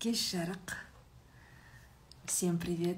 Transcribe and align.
кеш 0.00 0.20
жарық. 0.32 0.72
Всем 2.24 2.58
привет. 2.58 2.96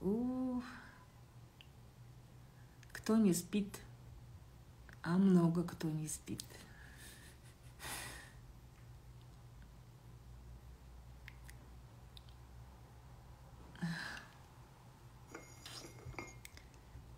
У 0.00 0.60
кто 2.92 3.16
не 3.16 3.32
спит? 3.32 3.78
А 5.04 5.18
много 5.18 5.62
кто 5.62 5.88
не 5.88 6.08
спит. 6.08 6.42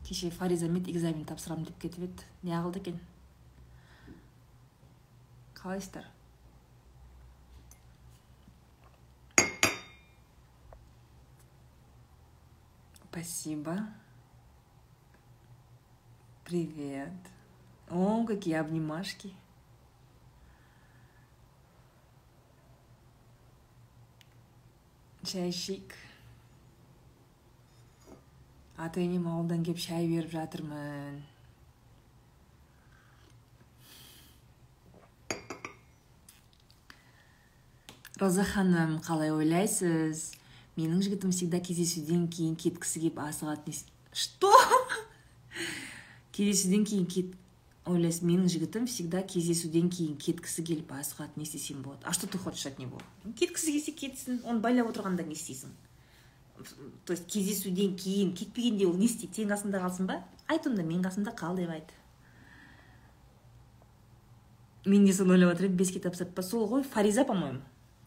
Кеше 0.05 0.30
фариза 0.30 0.69
мед 0.69 0.87
экзамен 0.93 1.25
тапсырамын 1.25 1.64
деп 1.64 1.80
кетіп 1.80 2.11
еді. 2.11 2.29
Не 2.43 2.61
қылды 2.61 2.85
екен? 2.85 3.01
Қалайсыздар? 5.54 6.04
Спасибо. 13.16 13.79
Привет. 16.44 17.14
О 17.89 18.26
какие 18.26 18.56
обнимашки. 18.56 19.32
Шәйшик 25.25 25.96
ата 28.76 29.00
енем 29.00 29.26
ауылдан 29.32 29.64
келіп 29.64 29.80
шай 29.80 30.06
беріп 30.06 30.30
жатырмын 30.36 31.25
роза 38.20 38.45
ханым 38.45 39.01
қалай 39.01 39.33
ойлайсыз? 39.33 40.36
Менің 40.77 41.01
жігітім 41.03 41.33
всегда 41.33 41.61
кездесуден 41.61 42.29
кейін 42.29 42.57
кеткісі 42.61 43.01
келіп 43.01 43.21
асығады 43.25 43.75
что 44.13 44.53
кездесуден 46.37 46.85
кейін 46.85 47.07
кет 47.09 47.33
ойлайсыз 47.89 48.27
менің 48.27 48.51
жігітім 48.53 48.87
всегда 48.91 49.23
кездесуден 49.23 49.89
кейін 49.89 50.17
кеткісі 50.21 50.65
келіп 50.69 50.93
асығады 50.93 51.41
не 51.41 51.49
істесем 51.49 51.83
болады 51.83 52.05
а 52.05 52.13
что 52.13 52.27
ты 52.27 52.39
хочешь 52.39 52.67
от 52.67 52.79
него 52.79 53.01
кеткісі 53.39 53.73
келсе 53.73 53.93
кетсін 53.93 54.41
оны 54.45 54.61
байлап 54.61 54.93
отырғанда 54.93 55.25
не 55.25 55.39
істейсің 55.39 55.73
то 57.05 57.13
есть 57.13 57.27
кездесуден 57.27 57.97
кейін 57.97 58.35
кетпегенде 58.35 58.87
ол 58.87 58.97
не 58.97 59.07
істейді 59.07 59.43
сенің 59.43 59.55
қасыңда 59.55 59.81
қалсын 59.85 60.09
ба 60.09 60.21
айт 60.49 60.67
онда 60.67 60.83
менің 60.83 61.05
қасымда 61.07 61.35
қал 61.37 61.57
деп 61.57 61.71
айт 61.71 61.93
мен 64.87 65.05
де 65.05 65.13
соны 65.13 65.37
ойлап 65.37 65.55
жатыр 65.55 65.69
едім 65.69 65.81
беске 65.81 66.01
тапсырып 66.01 66.35
па 66.35 66.43
сол 66.43 66.69
ғой 66.71 66.85
фариза 66.85 67.25
по 67.25 67.35
моему 67.35 67.61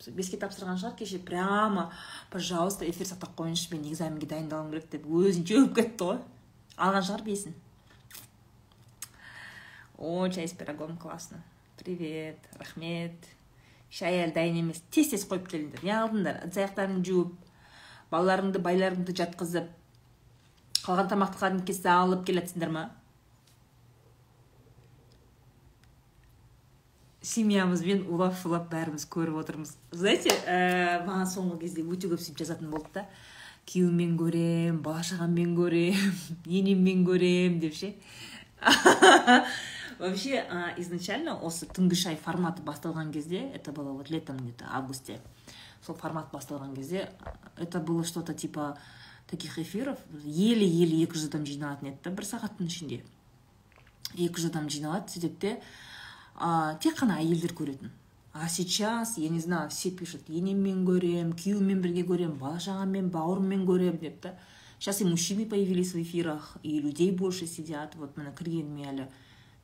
беске 0.07 0.37
тапсырған 0.39 0.79
шығар. 0.79 0.95
Кеше 0.99 1.19
прямо 1.19 1.89
пожалуйста 2.31 2.87
эфир 2.87 3.07
сақтап 3.07 3.35
қойыңызшы 3.39 3.73
мен 3.73 3.87
экзаменге 3.91 4.29
дайындалуым 4.31 4.71
керек 4.71 4.89
деп 4.93 5.07
өзін 5.07 5.47
жеуіп 5.49 5.75
кетті 5.75 6.07
ғой. 6.11 6.21
Алған 6.77 7.03
шығар 7.07 7.25
бесін. 7.25 7.57
О 9.97 10.27
чай 10.29 10.47
с 10.47 10.53
пирогом 10.53 10.97
классно. 10.97 11.43
Привет 11.77 12.39
рахмет. 12.57 13.13
Шай 13.91 14.21
әлі 14.23 14.33
дайын 14.35 14.61
емес 14.61 14.83
тез 14.93 15.09
тез 15.11 15.25
қойып 15.27 15.49
келіңдер 15.49 15.81
неғылдыңдар 15.83 16.43
ыдыс 16.45 16.59
аяқтарыңды 16.61 17.09
жуып 17.09 17.31
балаларыңды 18.11 18.61
байларыңды 18.61 19.15
жатқызып 19.17 19.71
қалған 20.83 21.09
тамақты 21.09 21.41
кәдімгіге 21.41 21.73
салып 21.73 22.21
келатсыңдар 22.27 22.69
ма? 22.69 22.83
Семьямызбен 27.29 28.05
улап 28.09 28.37
шулап 28.41 28.69
бәріміз 28.71 29.05
көріп 29.11 29.37
отырмыз. 29.43 29.75
Знаете 29.93 30.33
ә, 30.49 31.05
маған 31.05 31.27
соңғы 31.29 31.59
кезде 31.63 31.83
өте 31.85 32.09
көп 32.09 32.21
сөйтіп 32.23 32.41
жазатын 32.41 32.71
болды 32.73 32.89
да. 32.95 33.03
Күйеуіммен 33.69 34.15
көрем 34.17 34.79
бала 34.85 35.03
шағаммен 35.05 35.51
көрем 35.57 35.99
енеммен 36.59 37.03
көрем 37.05 37.59
деп 37.61 37.75
ше. 37.77 37.93
Вообще 39.99 40.41
изначально 40.79 41.35
осы 41.35 41.67
түнгі 41.67 41.97
шай 41.99 42.15
форматы 42.15 42.63
басталған 42.63 43.11
кезде 43.11 43.43
это 43.53 43.73
было 43.75 43.91
вот 43.91 44.09
летом 44.09 44.37
где 44.37 44.53
то 44.53 44.65
августе. 44.71 45.19
Сол 45.85 45.95
формат 45.95 46.31
басталған 46.31 46.73
кезде 46.75 47.11
это 47.57 47.79
было 47.79 48.03
что 48.05 48.21
то 48.21 48.33
типа 48.33 48.77
таких 49.29 49.59
эфиров. 49.59 49.99
Еле 50.23 50.65
еле 50.65 51.03
екі 51.03 51.19
жүз 51.19 51.27
адам 51.29 51.45
жиналатын 51.45 51.91
еді 51.91 52.01
да 52.07 52.15
бір 52.15 52.25
сағаттың 52.25 52.71
ішінде. 52.71 53.03
Екі 54.15 54.39
жүз 54.39 54.49
адам 54.49 54.69
жиналады 54.71 55.11
сөйтеді 55.11 55.37
де 55.43 55.53
а, 56.39 56.75
тек 56.81 56.97
қана 56.99 57.19
әйелдер 57.19 57.53
көретін. 57.53 57.91
А 58.33 58.47
сейчас 58.47 59.17
я 59.17 59.29
не 59.29 59.39
знаю 59.39 59.69
все 59.69 59.91
пишут 59.91 60.29
енеммен 60.29 60.85
көрем 60.87 61.33
күйеуіммен 61.35 61.81
бірге 61.81 62.05
көрем 62.07 62.37
бала 62.39 62.59
шағаммен 62.61 63.09
бауырыммен 63.11 63.65
көрем 63.67 63.99
деп 63.99 64.21
та 64.21 64.35
сейчас 64.79 65.01
и 65.01 65.05
мужчины 65.05 65.45
появились 65.45 65.93
в 65.93 66.01
эфирах 66.01 66.57
и 66.63 66.79
людей 66.79 67.11
больше 67.11 67.47
сидят. 67.47 67.95
Вот 67.95 68.17
міне 68.17 68.31
кіргеніме 68.37 68.85
әлі 68.87 69.07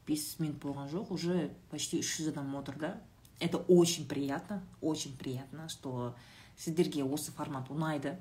бес 0.07 0.39
минут 0.39 0.59
болған 0.63 0.89
жоқ 0.91 1.13
уже 1.13 1.51
почти 1.71 2.01
үш 2.01 2.17
жүз 2.19 2.33
адам 2.33 2.55
отыр 2.55 2.75
да. 2.79 3.01
Это 3.39 3.57
очень 3.57 4.07
приятно 4.07 4.63
очень 4.81 5.15
приятно 5.15 5.69
что 5.69 6.15
сіздерге 6.57 7.03
осы 7.03 7.31
формат 7.31 7.69
ұнайды 7.69 8.15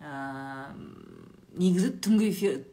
ә, 0.00 0.74
негізі 1.56 1.92
түнгі 2.02 2.30
эфир 2.30 2.64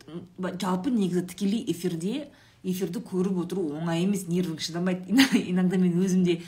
жалпы 0.59 0.91
негізі 0.91 1.27
тікелей 1.33 1.65
эфирде 1.71 2.31
эфирді 2.63 3.01
көріп 3.05 3.41
отыру 3.45 3.65
оңай 3.77 4.03
емес 4.05 4.27
нервің 4.29 4.59
шыдамайды. 4.61 5.13
Иногда 5.49 5.79
мен 5.81 5.97
өзім 6.01 6.23
де 6.27 6.41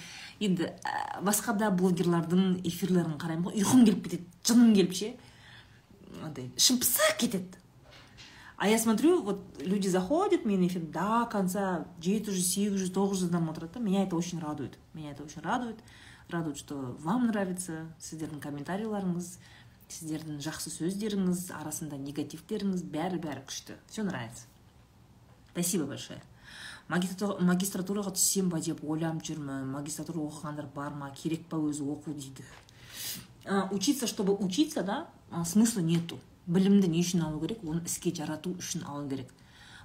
енді 0.43 0.69
басқа 1.25 1.55
да 1.57 1.71
блогерлардың 1.73 2.61
эфирлерін 2.67 3.17
қараймын 3.21 3.49
ғой. 3.49 3.63
Ұйқым 3.63 3.85
келіп 3.87 4.07
кетеді 4.07 4.25
жыным 4.45 4.73
келіп 4.77 4.95
ше. 4.97 5.13
Андай 6.23 6.51
ішім 6.57 6.79
пысып 6.83 7.17
кетеді. 7.21 7.59
А 8.57 8.67
я 8.67 8.77
смотрю 8.77 9.21
вот 9.21 9.41
люди 9.59 9.89
заходят 9.89 10.45
менің 10.45 10.69
эфирім 10.69 10.91
до 10.93 11.25
конца 11.31 11.85
жеті 11.99 12.31
жүз 12.31 12.45
сегіз 12.53 12.77
жүз 12.83 12.93
тоғыз 12.95 13.23
жүз 13.23 13.33
адам 13.33 13.49
отырады 13.49 13.79
да. 13.79 13.79
Меня 13.79 14.03
это 14.03 14.15
очень 14.15 14.39
радует. 14.39 14.77
Меня 14.93 15.11
это 15.11 15.23
очень 15.23 15.41
радует. 15.41 15.81
Радует 16.29 16.57
что 16.57 16.95
вам 17.01 17.27
нравится 17.27 17.89
сіздердің 17.99 18.39
комментарийларыңыз 18.39 19.35
сіздердің 19.89 20.39
жақсы 20.45 20.71
сөздеріңіз 20.77 21.49
арасында 21.59 21.97
негативтеріңіз 21.97 22.85
бәрі 22.93 23.19
бәрі 23.19 23.43
күшті. 23.49 23.75
Все 23.89 24.03
нравится. 24.03 24.47
Спасибо 25.53 25.85
большое. 25.85 26.19
Магистратураға 26.89 28.11
түссем 28.11 28.49
ба 28.51 28.59
деп 28.59 28.83
ойланып 28.83 29.23
жүрмін. 29.23 29.69
Магистратура 29.71 30.19
оқығандар 30.25 30.67
бар 30.75 30.91
ма? 30.91 31.13
Керек 31.15 31.45
па 31.47 31.57
өзі 31.57 31.85
оқу 31.87 32.11
дейді. 32.11 32.43
Учиться 33.71 34.07
чтобы 34.07 34.35
учиться 34.35 34.83
да 34.83 35.07
смысла 35.45 35.79
нету. 35.79 36.19
Білімді 36.45 36.89
не 36.91 36.99
үшін 36.99 37.23
алу 37.23 37.39
керек? 37.39 37.63
Оны 37.63 37.85
іске 37.87 38.11
жарату 38.11 38.51
үшін 38.59 38.83
алу 38.83 39.07
керек. 39.07 39.29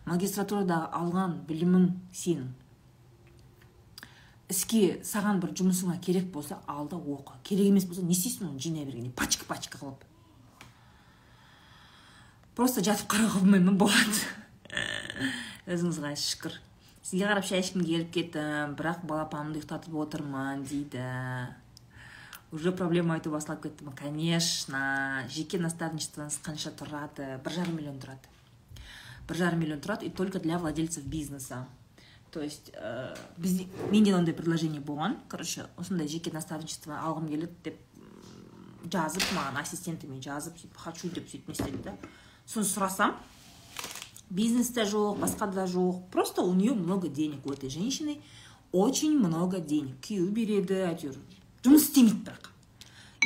Магистратурада 0.07 0.91
алған 0.91 1.47
білімің 1.47 1.93
сенің. 2.11 2.51
Іске 4.51 4.99
саған 5.05 5.39
бір 5.39 5.53
жұмысыңа 5.55 6.01
керек 6.03 6.33
болса 6.33 6.59
ал 6.67 6.89
да 6.89 6.97
оқы. 6.97 7.39
Керек 7.45 7.69
емес 7.71 7.85
болса 7.87 8.03
не 8.03 8.17
істейсің 8.17 8.49
оны? 8.51 8.59
Жинай 8.59 8.85
бергенде 8.85 9.11
пачка 9.11 9.45
пачка 9.47 9.79
қылып. 9.79 10.03
Просто 12.57 12.83
жатып 12.83 13.07
қарауға 13.13 13.45
болмай 13.45 13.61
ма 13.61 13.73
болады 13.79 14.19
өзіңізге 15.69 16.13
шүкір. 16.17 16.55
Сізге 17.05 17.29
қарап 17.29 17.47
шай 17.47 17.63
ішкім 17.63 17.85
келіп 17.85 18.11
кеттім 18.15 18.75
бірақ 18.79 19.05
балапанымды 19.09 19.61
ұйықтатып 19.61 19.95
отырмын 20.01 20.65
дейді. 20.69 21.05
Уже 22.51 22.73
проблема 22.73 23.19
айту 23.19 23.31
басталып 23.31 23.67
кетті 23.69 23.85
ма? 23.85 23.93
Конечно. 23.97 25.25
Жеке 25.29 25.61
наставничествоңыз 25.61 26.41
қанша 26.45 26.73
тұрады? 26.73 27.37
Бір 27.45 27.57
жарым 27.61 27.77
миллион 27.77 27.99
тұрады. 28.01 28.33
Бір 29.29 29.43
жарым 29.43 29.61
миллион 29.61 29.83
тұрады 29.85 30.09
и 30.09 30.11
только 30.11 30.41
для 30.41 30.59
владельцев 30.59 31.05
бизнеса. 31.05 31.67
То 32.31 32.41
есть 32.43 32.73
ә, 32.75 33.17
бізде 33.37 33.69
менде 33.91 34.15
ондай 34.15 34.35
предложение 34.35 34.81
болған. 34.81 35.17
Короче 35.29 35.67
осындай 35.77 36.09
жеке 36.09 36.33
наставничество 36.33 36.97
алғым 37.01 37.29
келеді 37.29 37.53
деп 37.65 37.79
жазып 38.93 39.25
маған 39.37 39.61
ассистентіме 39.63 40.21
жазып 40.23 40.57
сөйтіп 40.61 40.77
хочу 40.77 41.11
деп 41.13 41.29
сөйтіп 41.29 41.49
не 41.49 41.57
істеді 41.57 41.83
да 41.85 41.95
соны 42.47 42.69
сұрасам 42.69 43.17
бизнеста 44.31 44.85
жоқ 44.85 45.19
басқа 45.19 45.47
да 45.53 45.65
жоқ 45.65 46.11
просто 46.11 46.43
у 46.43 46.55
нее 46.55 46.75
много 46.75 47.09
денег 47.09 47.47
у 47.47 47.53
этой 47.53 47.71
женщины 47.71 48.21
очень 48.73 49.19
много 49.19 49.61
денег. 49.61 49.97
Күйеуі 50.05 50.33
береді 50.33 50.83
әйтеуір 50.85 51.17
жұмыс 51.65 51.89
істемейді 51.89 52.27
бірақ 52.29 52.51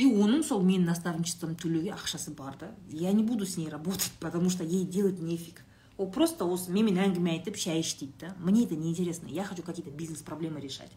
и 0.00 0.06
оның 0.08 0.44
сол 0.46 0.62
менің 0.64 0.86
наставничеством 0.88 1.56
төлеуге 1.56 1.92
ақшасы 1.92 2.32
бар 2.34 2.56
да. 2.58 2.70
Я 2.88 3.12
не 3.12 3.22
буду 3.22 3.46
с 3.46 3.56
ней 3.56 3.68
работать 3.68 4.12
потому 4.20 4.50
что 4.50 4.64
ей 4.64 4.84
делать 4.84 5.20
нефиг. 5.20 5.64
Ол 5.98 6.10
просто 6.10 6.46
осы 6.46 6.70
менімен 6.70 7.02
әңгіме 7.10 7.36
айтып 7.38 7.56
шай 7.56 7.80
іш 7.80 7.98
дейді 7.98 8.12
да. 8.20 8.34
Мне 8.38 8.64
это 8.64 8.76
неинтересно 8.76 9.26
я 9.26 9.44
хочу 9.44 9.62
какие 9.62 9.84
то 9.84 9.90
бизнес 9.90 10.22
проблемы 10.22 10.60
решать. 10.60 10.90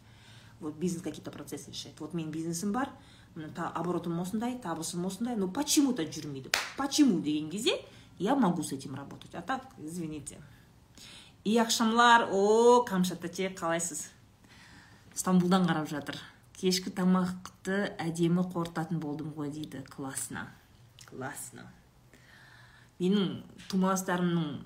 Вот 0.60 0.76
бизнес 0.76 1.02
какие 1.02 1.22
то 1.22 1.30
процессы 1.30 1.70
решать. 1.70 1.98
Вот 1.98 2.14
менің 2.14 2.30
бизнесім 2.30 2.72
бар 2.72 2.90
оборотым 3.74 4.18
осындай 4.20 4.58
табысым 4.58 5.04
осындай 5.06 5.36
но 5.36 5.48
почему 5.48 5.92
то 5.92 6.02
жүрмейді 6.02 6.50
почему 6.78 7.20
деген 7.20 7.50
кезде 7.50 7.72
я 8.18 8.34
могу 8.34 8.62
с 8.62 8.72
этим 8.72 8.94
работать. 8.94 9.34
А 9.34 9.42
так 9.42 9.66
извините. 9.78 10.38
И 11.44 11.58
ақшамлар 11.58 12.28
о 12.32 12.82
камшат 12.82 13.20
тәте 13.22 13.50
қалайсыз? 13.54 14.08
Стамбулдан 15.14 15.66
қарап 15.68 15.86
жатыр. 15.86 16.18
Кешкі 16.58 16.90
тамақты 16.90 17.92
әдемі 18.02 18.42
қорытатын 18.50 18.98
болдым 18.98 19.30
ғой 19.36 19.52
дейді. 19.54 19.84
Классно. 19.86 20.48
Классно. 21.06 21.68
Менің 22.98 23.44
тумастарымның 23.70 24.64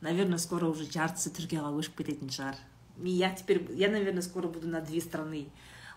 наверное 0.00 0.38
скоро 0.38 0.70
уже 0.70 0.86
жартысы 0.86 1.34
түркияға 1.34 1.74
көшіп 1.76 2.00
кететін 2.00 2.30
шығар. 2.32 2.56
Я 3.02 3.34
теперь 3.34 3.66
я 3.74 3.90
наверное 3.90 4.22
скоро 4.22 4.48
буду 4.48 4.68
на 4.68 4.80
две 4.80 5.00
страны. 5.00 5.48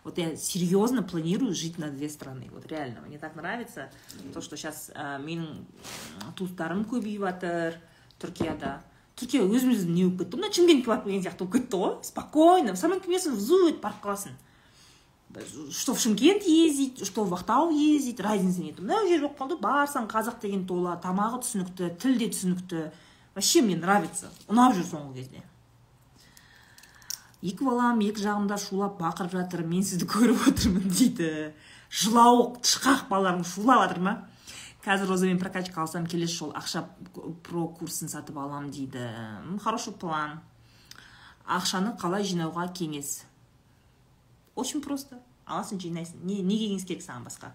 Вот 0.07 0.17
я 0.17 0.35
серьезно 0.35 1.03
планирую 1.03 1.53
жить 1.53 1.77
на 1.77 1.89
две 1.91 2.09
страны. 2.09 2.47
Вот 2.51 2.65
реально 2.67 3.01
мне 3.05 3.17
так 3.19 3.35
нравится 3.35 3.89
то 4.33 4.41
что 4.41 4.55
сейчас 4.55 4.89
ә, 4.95 5.19
менің 5.19 5.67
туыстарым 6.39 6.85
көбейіп 6.87 7.27
жатыр 7.27 7.77
түркияда 8.23 8.79
түркия 9.19 9.43
өзіміздің 9.43 9.93
не 9.93 10.05
болып 10.05 10.23
кетті 10.23 10.39
мына 10.39 10.51
шымкентке 10.53 10.89
барып 10.89 11.07
келген 11.09 11.25
сияқты 11.27 11.43
болып 11.43 11.57
кетті 11.59 11.81
ғой 11.83 11.97
спокойно 12.07 12.73
в 12.73 13.39
зу 13.39 13.67
етіп 13.67 13.81
барып 13.83 14.03
қаласың 14.05 14.37
что 15.71 15.93
в 15.93 15.99
шымкент 15.99 16.43
ездить 16.43 17.05
что 17.05 17.25
в 17.25 17.33
ақтау 17.33 17.69
ездить 17.71 18.19
разницы 18.19 18.61
нет 18.61 18.79
мынау 18.79 19.07
жер 19.07 19.27
болып 19.27 19.41
қалды 19.41 19.59
барсаң 19.59 20.07
қазақ 20.07 20.39
деген 20.41 20.65
тола 20.65 20.95
тамағы 21.03 21.43
түсінікті 21.43 21.91
тіл 21.99 22.17
де 22.17 22.31
түсінікті. 22.31 22.91
Вообще 23.37 23.61
мне 23.61 23.75
нравится. 23.77 24.31
Ұнап 24.49 24.73
жүр 24.73 24.85
соңғы 24.87 25.19
кезде. 25.19 25.43
Екі 27.41 27.65
балам 27.65 28.01
екі 28.01 28.23
жағымда 28.23 28.57
шулап 28.61 28.97
бақырып 29.01 29.35
жатыр 29.37 29.63
мен 29.67 29.83
сізді 29.85 30.07
көріп 30.09 30.47
отырмын 30.51 30.89
дейді. 30.89 31.53
Жылауық 31.93 32.59
тышқақ 32.65 33.05
балаларың 33.11 33.45
шулап 33.47 33.85
жатыр 33.85 34.01
ма? 34.03 34.13
Қазір 34.83 35.11
розамен 35.11 35.39
прокачка 35.39 35.81
алсам 35.83 36.07
келесі 36.07 36.39
жолы 36.39 36.55
ақша 36.57 36.85
про 37.43 37.67
курсын 37.77 38.09
сатып 38.09 38.37
алам 38.39 38.69
дейді. 38.71 39.03
Хороший 39.63 39.93
план. 39.93 40.39
Ақшаны 41.45 41.93
қалай 41.99 42.23
жинауға 42.27 42.69
кеңес? 42.73 43.25
Очень 44.55 44.81
просто. 44.81 45.19
Аласың 45.45 45.79
жинайсың. 45.79 46.23
Не, 46.23 46.41
не 46.41 46.57
кеңес 46.59 46.87
керек 46.87 47.03
саған 47.05 47.27
басқа? 47.27 47.53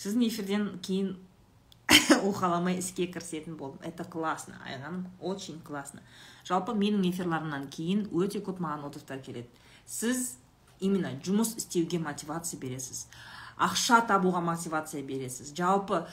Сіздің 0.00 0.26
эфирден 0.26 0.64
кейін 0.82 1.12
уқаламай 2.22 2.78
іске 2.78 3.06
кірісетін 3.06 3.56
болдым. 3.56 3.80
Это 3.82 4.04
классно 4.04 4.58
айнаным 4.64 5.08
очень 5.20 5.60
классно. 5.60 6.02
Жалпы 6.44 6.74
менің 6.74 7.04
эфирларымнан 7.10 7.68
кейін 7.70 8.06
өте 8.12 8.42
көп 8.44 8.60
маған 8.62 8.86
отзывтар 8.88 9.22
келеді. 9.22 9.48
Сіз 9.86 10.36
именно 10.80 11.12
жұмыс 11.22 11.56
істеуге 11.60 12.00
мотивация 12.02 12.60
бересіз. 12.60 13.06
Ақша 13.58 14.00
табуға 14.08 14.40
мотивация 14.42 15.02
бересіз. 15.06 15.52
Жалпы 15.56 16.06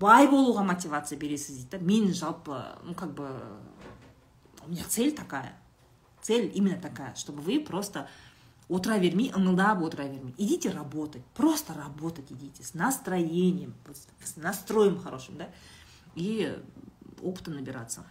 бай 0.00 0.28
болуға 0.30 0.64
мотивация 0.64 1.18
бересіз 1.18 1.64
дейді 1.64 1.84
мен 1.84 2.12
жалпы 2.12 2.62
ну 2.84 2.94
как 2.94 3.14
бы 3.14 3.28
у 4.66 4.70
меня 4.70 4.84
цель 4.88 5.14
такая. 5.14 5.56
Цель 6.22 6.50
именно 6.54 6.80
такая 6.80 7.14
чтобы 7.14 7.42
вы 7.42 7.60
просто 7.60 8.08
отыра 8.68 8.98
бермей 8.98 9.30
ыңылдап 9.30 9.82
отыра 9.84 10.08
бермей 10.08 10.34
идите 10.38 10.70
работать 10.70 11.24
просто 11.34 11.74
работать 11.74 12.30
идите 12.30 12.62
с 12.62 12.74
настроением 12.74 13.74
с 14.22 14.36
настроем 14.36 14.98
хорошим 15.00 15.36
да 15.36 15.48
и 16.14 16.56
опыта 17.22 17.50
набираться. 17.50 18.04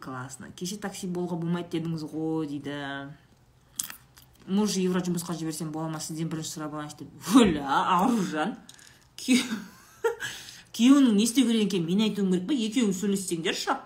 Классно. 0.00 0.48
Кеше 0.56 0.78
такси 0.80 1.10
болуға 1.12 1.36
болмайды 1.36 1.76
дедіңіз 1.76 2.06
ғой 2.08 2.48
дейді. 2.48 2.76
Может 4.48 4.80
евро 4.80 5.02
жұмысқа 5.04 5.36
жіберсем 5.36 5.74
бола 5.74 5.90
ма 5.92 6.00
сізден 6.00 6.30
бірінші 6.32 6.54
сұрап 6.54 6.72
алайыншы 6.72 7.02
деп. 7.02 7.10
Өлә 7.36 7.60
аружан? 7.68 8.56
Күйеуіңнің 10.72 11.12
не 11.18 11.26
істеу 11.26 11.44
керек 11.44 11.68
екенін 11.68 11.86
мен 11.90 12.00
айтуым 12.06 12.32
керек 12.32 12.46
па 12.48 12.56
екеуің 12.56 12.94
сөйлессеңдерші. 12.96 13.76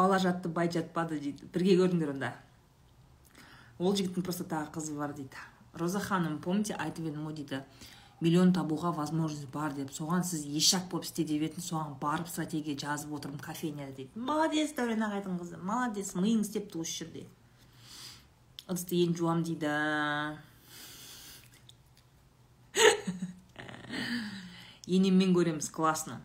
Бала 0.00 0.18
жатты 0.18 0.48
бай 0.48 0.72
жатпады 0.72 1.20
дейді. 1.20 1.46
Бірге 1.52 1.76
көрдіңдер 1.84 2.16
онда? 2.16 2.34
Ол 3.78 3.94
жігіттің 3.96 4.24
просто 4.24 4.48
тағы 4.48 4.72
қызы 4.74 4.96
бар 4.96 5.12
дейді. 5.16 5.36
Роза 5.76 6.00
ханым 6.00 6.40
помните 6.42 6.74
айтып 6.74 7.12
едім 7.12 7.28
ғой 7.28 7.36
дейді. 7.38 7.64
Миллион 8.20 8.52
табуға 8.52 8.90
возможность 8.92 9.48
бар 9.52 9.72
деп. 9.72 9.92
Соған 9.96 10.24
сіз 10.28 10.42
ешак 10.44 10.90
болып 10.92 11.06
істе 11.08 11.24
деп 11.24 11.40
едіңіз. 11.46 11.70
Соған 11.70 11.94
барып 12.02 12.28
стратегия 12.28 12.76
жазып 12.76 13.14
отырмын 13.16 13.40
кофейняда 13.40 13.94
дейді. 13.96 14.10
Молодец 14.16 14.74
дәурен 14.76 15.06
ағайдың 15.08 15.38
қызы. 15.40 15.56
Молодец 15.64 16.12
миың 16.18 16.42
істепті 16.44 16.82
осы 16.82 17.04
жерде 17.04 17.24
ыдысты 18.70 19.00
енді 19.02 19.18
жуамын 19.18 19.42
дейді. 19.48 19.70
Енеммен 24.86 25.34
көреміз 25.34 25.70
классно. 25.74 26.20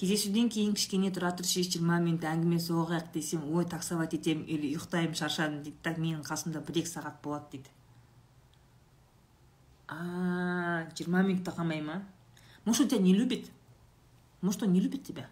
Кездесуден 0.00 0.48
кейін 0.48 0.72
кішкене 0.72 1.10
тұра 1.12 1.28
тұршы 1.36 1.60
жиырма 1.66 1.98
минут 2.00 2.22
әңгіме 2.24 2.56
соғайық 2.64 3.10
десем 3.12 3.42
ой 3.52 3.66
таксовать 3.68 4.14
етемін 4.16 4.46
или 4.48 4.70
ұйықтаймын 4.72 5.18
шаршадым 5.18 5.58
дейді 5.66 5.76
так 5.84 5.98
менің 6.00 6.22
қасымда 6.24 6.62
бір 6.64 6.80
екі 6.80 6.88
сағат 6.88 7.18
болады 7.20 7.50
дейді. 7.52 7.68
А 9.88 10.86
жиырма 10.96 11.20
минутта 11.26 11.52
қалмай 11.52 11.82
ма? 11.84 12.00
Может 12.64 12.82
он 12.82 12.88
тебя 12.88 13.02
не 13.02 13.14
любит? 13.14 13.50
Может 14.40 14.62
он 14.62 14.72
не 14.72 14.80
любит 14.80 15.04
тебя? 15.04 15.28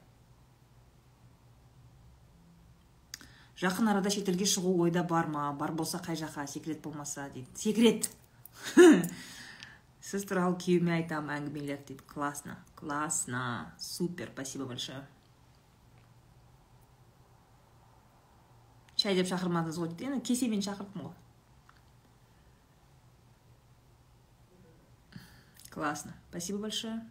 Жақын 3.56 3.88
арада 3.88 4.10
шетелге 4.12 4.44
шығу 4.44 4.76
ойда 4.84 5.02
бар 5.02 5.32
ма? 5.32 5.48
Бар 5.56 5.72
болса 5.72 5.96
қай 5.98 6.14
жаққа? 6.20 6.46
Секрет 6.46 6.82
болмаса 6.82 7.30
дейді. 7.32 7.48
Секрет! 7.56 8.10
туралы 10.24 10.56
күйеуіме 10.56 10.94
айтамын 11.02 11.34
әңгімелер 11.34 11.82
дейді 11.84 12.06
классно 12.08 12.54
классно 12.78 13.74
супер 13.78 14.30
спасибо 14.32 14.64
большое. 14.64 15.02
Шай 18.96 19.14
деп 19.18 19.28
шақырмадыңыз 19.28 19.76
ғой 19.78 19.92
дейді 19.92 20.08
енді 20.08 20.24
кесемен 20.24 20.64
шақырдым 20.64 21.10
ғой. 21.10 21.14
Классно 25.70 26.16
спасибо 26.30 26.64
большое. 26.64 27.02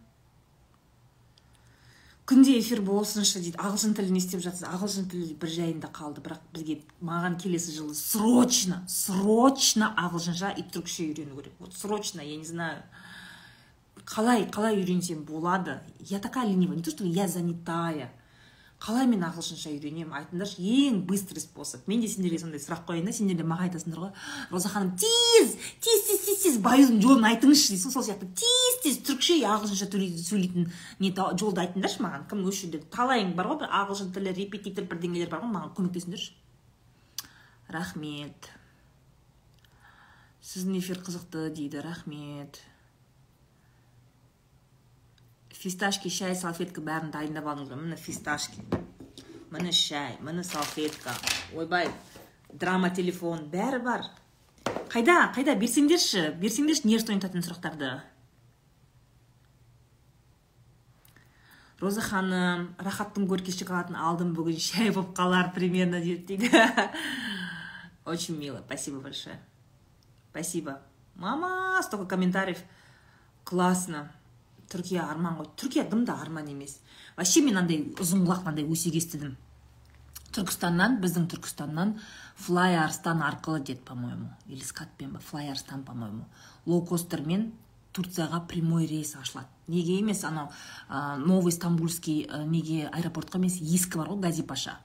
Күнде 2.28 2.58
эфир 2.60 2.82
болсыншы 2.84 3.40
дейді. 3.40 3.56
Ағылшын 3.56 3.94
тілі 3.96 4.12
не 4.12 4.20
істеп 4.20 4.42
жатсыз 4.44 4.66
ағылшын 4.68 5.06
тілі 5.08 5.32
бір 5.40 5.52
жайында 5.54 5.88
қалды. 5.96 6.20
Бірақ 6.24 6.42
бізге 6.52 6.80
маған 7.00 7.38
келесі 7.40 7.72
жылы 7.72 7.96
срочно 7.96 8.82
срочно 8.92 9.94
ағылшынша 9.96 10.52
и 10.60 10.66
түркше 10.68 11.08
үйрену 11.08 11.38
керек. 11.40 11.54
Вот 11.58 11.72
срочно 11.72 12.20
я 12.20 12.36
не 12.36 12.44
знаю. 12.44 12.82
Қалай 14.04 14.44
қалай 14.50 14.76
үйренсем 14.76 15.24
болады? 15.24 15.80
Я 16.00 16.18
такая 16.18 16.46
ленивая. 16.46 16.76
Не 16.76 16.82
то 16.82 16.90
что 16.90 17.04
я 17.04 17.28
занятая. 17.28 18.12
Қалай 18.78 19.08
мен 19.10 19.24
ағылшынша 19.26 19.72
үйренемін 19.74 20.14
айтыңдаршы 20.14 20.62
ең 20.62 21.00
быстрый 21.08 21.42
способ. 21.42 21.82
Мен 21.90 22.00
де 22.00 22.08
сендерге 22.08 22.38
сондай 22.38 22.60
сұрақ 22.62 22.84
қояйын 22.86 23.08
да 23.08 23.14
сендер 23.16 23.40
де 23.40 23.46
маған 23.46 23.66
айтасыңдар 23.66 24.04
ғой. 24.04 24.12
Роза 24.52 24.70
ханым 24.70 24.92
тез 24.94 25.56
тез 25.82 26.04
тез 26.06 26.22
тез 26.26 26.44
тез 26.44 26.58
баюдың 26.62 27.00
жолын 27.02 27.26
айтыңызшы 27.32 27.74
дейсің 27.74 27.94
сол 27.96 28.06
сияқты. 28.06 28.30
Тез 28.38 28.78
тез 28.84 29.00
түрікше 29.08 29.40
ағылшынша 29.50 29.90
сөйлейтін 30.28 30.70
не 31.02 31.10
жолды 31.10 31.64
айтыңдаршы 31.64 32.04
маған. 32.06 32.28
Кім 32.30 32.46
осы 32.46 32.68
жерде 32.68 32.84
талайың 32.94 33.34
бар 33.34 33.50
ғой 33.50 33.60
бір 33.64 33.74
ағылшын 33.82 34.14
тілі 34.14 34.36
репетитор 34.38 34.86
бірдеңелер 34.86 35.34
бар 35.34 35.42
ғой 35.42 35.52
маған 35.58 35.74
көмектесіңдерші. 35.74 36.32
Рахмет. 37.74 38.52
Сіздің 40.40 40.78
эфир 40.78 41.02
қызықты 41.02 41.50
дейді 41.50 41.82
рахмет. 41.84 42.62
Фисташки 45.58 46.10
шай 46.12 46.36
салфетка 46.38 46.82
бәрін 46.84 47.10
дайындап 47.14 47.48
алыңыздар 47.50 47.80
міне 47.80 47.98
фисташки 47.98 48.62
міне 49.50 49.72
шай 49.72 50.16
міне 50.22 50.44
салфетка 50.46 51.14
ойбай 51.54 51.90
драма 52.52 52.90
телефон 52.94 53.48
бәрі 53.52 53.82
бар 53.84 54.06
қайда 54.92 55.32
қайда 55.34 55.56
берсеңдерші 55.58 56.28
берсеңдерші 56.42 56.88
нервті 56.88 57.14
ойнататын 57.14 57.44
сұрақтарды 57.44 57.90
роза 61.80 62.02
ханым 62.02 62.70
рахаттың 62.78 63.26
горький 63.30 63.54
шоколадын 63.54 63.98
алдым 63.98 64.34
бүгін 64.38 64.62
шай 64.62 64.90
болып 64.94 65.14
қалар 65.18 65.52
примерно 65.54 66.00
дейді 66.00 66.38
очень 68.08 68.38
мило 68.38 68.62
спасибо 68.64 69.00
большое. 69.00 69.38
Спасибо. 70.30 70.80
Мама 71.14 71.80
столько 71.82 72.06
комментариев. 72.06 72.58
Классно. 73.44 74.10
Түркия 74.70 75.04
арман 75.10 75.38
ғой. 75.38 75.48
Түркия 75.56 75.88
дым 75.90 76.04
да 76.04 76.20
арман 76.20 76.48
емес. 76.48 76.78
Вообще 77.16 77.42
мен 77.42 77.56
андай 77.58 77.84
ұзын 77.98 78.24
құлақ 78.26 78.44
мынандай 78.44 78.66
өсек 78.68 78.94
естідім. 78.98 79.36
Түркістаннан 80.32 80.98
біздің 81.02 81.28
түркістаннан 81.32 81.94
флай 82.36 82.76
арстан 82.76 83.22
арқылы 83.24 83.60
деді 83.64 83.80
по 83.84 83.94
моему 83.94 84.28
или 84.46 84.60
скатпен 84.60 85.14
ба 85.16 85.20
флай 85.20 85.50
арстан 85.50 85.84
по 85.84 85.94
моему 85.94 86.26
лоукостермен 86.66 87.52
турцияға 87.96 88.42
прямой 88.46 88.86
рейс 88.86 89.14
ашылады. 89.16 89.48
Неге 89.66 89.98
емес 89.98 90.24
анау 90.24 90.50
новый 91.18 91.52
стамбульский 91.52 92.28
неге 92.46 92.88
аэропортқа 92.92 93.40
емес 93.40 93.56
ескі 93.60 93.98
бар 93.98 94.12
ғой 94.12 94.20
гази 94.28 94.42
паша. 94.42 94.76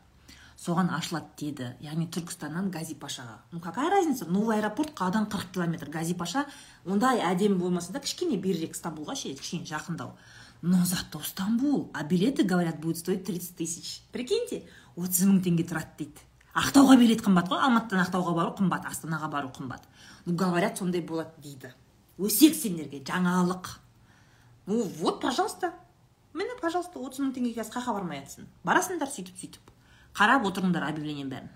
Соған 0.63 0.89
ашылады 0.95 1.27
деді. 1.39 1.67
Яғни 1.83 2.07
түркістаннан 2.07 2.69
гази 2.71 2.95
пашаға. 2.95 3.41
Ну 3.51 3.59
какая 3.59 3.89
разница? 3.91 4.25
Новый 4.25 4.57
аэропорт 4.57 4.93
қаладан 4.95 5.27
қырық 5.27 5.51
километр. 5.53 5.89
Гази 5.91 6.13
паша 6.13 6.45
ондай 6.85 7.19
әдемі 7.19 7.59
болмаса 7.59 7.91
да 7.91 7.99
кішкене 7.99 8.37
берірек 8.37 8.75
стамбулға 8.75 9.15
ше 9.15 9.33
кішкене 9.35 9.67
жақындау. 9.67 10.13
Но 10.61 10.85
зато 10.85 11.19
стамбул 11.19 11.89
а 11.93 12.03
билеты 12.03 12.43
говорят 12.43 12.79
будет 12.79 12.97
стоить 12.97 13.25
30 13.25 13.57
тысяч. 13.57 14.01
Прикиньте 14.13 14.63
отыз 14.95 15.27
мың 15.27 15.43
теңге 15.43 15.67
тұрады 15.67 15.97
дейді. 15.99 16.23
Ақтауға 16.55 16.97
билет 16.97 17.25
қымбат 17.25 17.51
қой. 17.51 17.59
Алматыдан 17.59 18.05
ақтауға 18.05 18.35
бару 18.37 18.55
қымбат 18.55 18.87
астанаға 18.87 19.27
бару 19.27 19.51
қымбат. 19.51 19.83
Ну 20.25 20.35
говорят 20.35 20.77
сондай 20.77 21.01
болады 21.01 21.35
дейді. 21.43 21.73
Өсек 22.17 22.55
сендерге 22.55 23.03
жаңалық. 23.03 23.67
Ну 24.67 24.83
вот 25.01 25.19
пожалуйста. 25.19 25.73
Міне 26.33 26.55
пожалуйста 26.61 26.97
отыз 26.97 27.19
мың 27.21 27.33
теңгеге 27.35 27.65
қай 27.69 27.93
бармай 27.93 28.23
жатсың 28.23 28.47
барасыңдар 28.65 29.11
сөйтіп 29.11 29.37
сөйтіп 29.37 29.72
қарап 30.13 30.45
отырыңдар 30.47 30.85
объявлениенің 30.89 31.29
бәрін. 31.31 31.51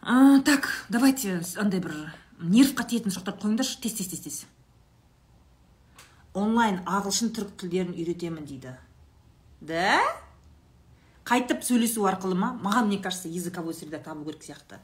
А, 0.00 0.40
так 0.40 0.68
давайте 0.88 1.42
андай 1.60 1.82
бір 1.84 1.92
нервқа 2.40 2.86
тиетін 2.88 3.12
сұрақтарды 3.12 3.42
қойыңдаршы. 3.44 3.80
Тез 3.82 3.98
тез 3.98 4.08
тез 4.08 4.22
тез. 4.24 4.38
Онлайн 6.32 6.80
ағылшын 6.86 7.34
түрік 7.36 7.58
тілдерін 7.60 7.92
үйретемін 7.92 8.46
дейді. 8.48 8.72
Да? 9.60 9.98
Қайтып 11.28 11.60
сөйлесу 11.66 12.06
арқылы 12.08 12.38
ма? 12.38 12.54
Маған 12.62 12.88
мне 12.88 12.98
кажется 13.04 13.28
языковой 13.28 13.74
среда 13.74 13.98
табу 13.98 14.24
керек 14.24 14.46
сияқты. 14.46 14.78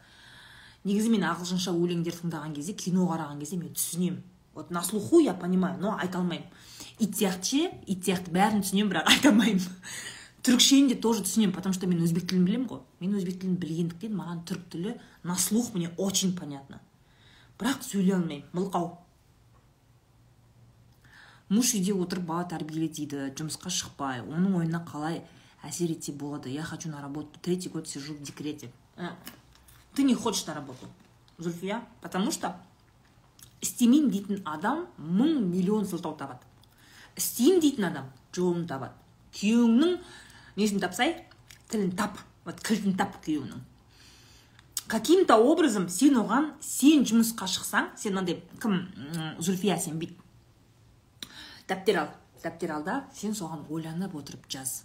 Негізі 0.84 1.08
мен 1.14 1.24
ағылшынша 1.24 1.72
өлеңдер 1.72 2.18
тыңдаған 2.20 2.52
кезде 2.58 2.74
кино 2.76 3.06
қараған 3.08 3.40
кезде 3.40 3.56
мен 3.56 3.72
түсінемін. 3.72 4.20
Вот 4.54 4.70
на 4.70 4.82
слуху 4.82 5.20
я 5.20 5.34
понимаю 5.34 5.80
но 5.80 5.96
айта 5.99 6.18
алмаймын 6.18 6.49
ит 6.99 7.16
сияқты 7.16 7.44
ше 7.44 7.70
ит 7.87 8.06
сияқты 8.06 8.30
бәрін 8.30 8.62
түсінемін 8.62 8.92
бірақ 8.92 9.11
айта 9.11 9.30
алмаймын 9.30 9.62
түрікшені 10.44 10.92
де 10.92 10.94
тоже 11.00 11.23
түсінемін 11.25 11.54
потому 11.56 11.73
что 11.73 11.87
мен 11.88 12.02
өзбек 12.04 12.26
тілін 12.28 12.44
білемін 12.44 12.66
ғой. 12.68 12.82
Мен 13.00 13.16
өзбек 13.16 13.38
тілін 13.40 13.56
білгендіктен 13.56 14.12
маған 14.12 14.42
түрік 14.44 14.66
тілі 14.70 14.92
на 15.25 15.37
слух 15.40 15.73
мне 15.75 15.88
очень 15.96 16.37
понятно. 16.37 16.80
Бірақ 17.58 17.80
сөйлей 17.82 18.12
алмаймын. 18.18 18.44
Мылқау. 18.52 18.99
Муж 21.49 21.73
үйде 21.75 21.94
отырып 21.96 22.26
бала 22.28 22.44
тәрбиеле 22.49 22.90
дейді 22.92 23.30
жұмысқа 23.38 23.73
шықпай 23.73 24.20
оның 24.20 24.58
ойына 24.61 24.82
қалай 24.84 25.23
әсер 25.64 25.92
етсе 25.96 26.12
болады? 26.12 26.50
Я 26.50 26.62
хочу 26.62 26.90
на 26.90 27.00
работу. 27.00 27.40
Третий 27.40 27.70
год 27.70 27.88
сижу 27.88 28.12
в 28.14 28.23
декрете. 28.23 28.70
Ты 29.94 30.02
не 30.02 30.14
хочешь 30.14 30.44
на 30.46 30.54
работу 30.54 30.87
зульфия? 31.38 31.82
Потому 32.02 32.30
что 32.30 32.61
істемеймін 33.62 34.11
дейтін 34.11 34.42
адам 34.44 34.87
мың 34.99 35.38
миллион 35.50 35.87
сылтау 35.87 36.16
табады. 36.18 36.46
Істеймін 37.16 37.61
дейтін 37.61 37.88
адам 37.90 38.11
жолын 38.34 38.66
табады. 38.66 38.96
Күйеуіңнің 39.34 39.99
несін 40.56 40.82
тапсай 40.82 41.16
тілін 41.70 41.94
тап. 41.99 42.18
Вот 42.44 42.61
кілтін 42.61 42.96
тап 42.99 43.20
күйеуіңнің. 43.25 43.62
Каким 44.87 45.25
то 45.25 45.38
образом 45.40 45.88
сен 45.88 46.18
оған 46.20 46.50
сен 46.61 47.06
жұмысқа 47.08 47.46
шықсаң 47.49 47.94
сен 47.96 48.12
мынандай 48.12 48.42
кім 48.61 48.82
зульфия 49.40 49.78
сен 49.80 49.96
бүйт 49.96 50.12
дәптер 51.70 52.02
ал 52.02 52.11
дәптер 52.42 52.75
ал 52.75 52.84
да 52.84 52.99
сен 53.16 53.32
соған 53.32 53.64
ойланып 53.73 54.12
отырып 54.18 54.44
жаз. 54.52 54.82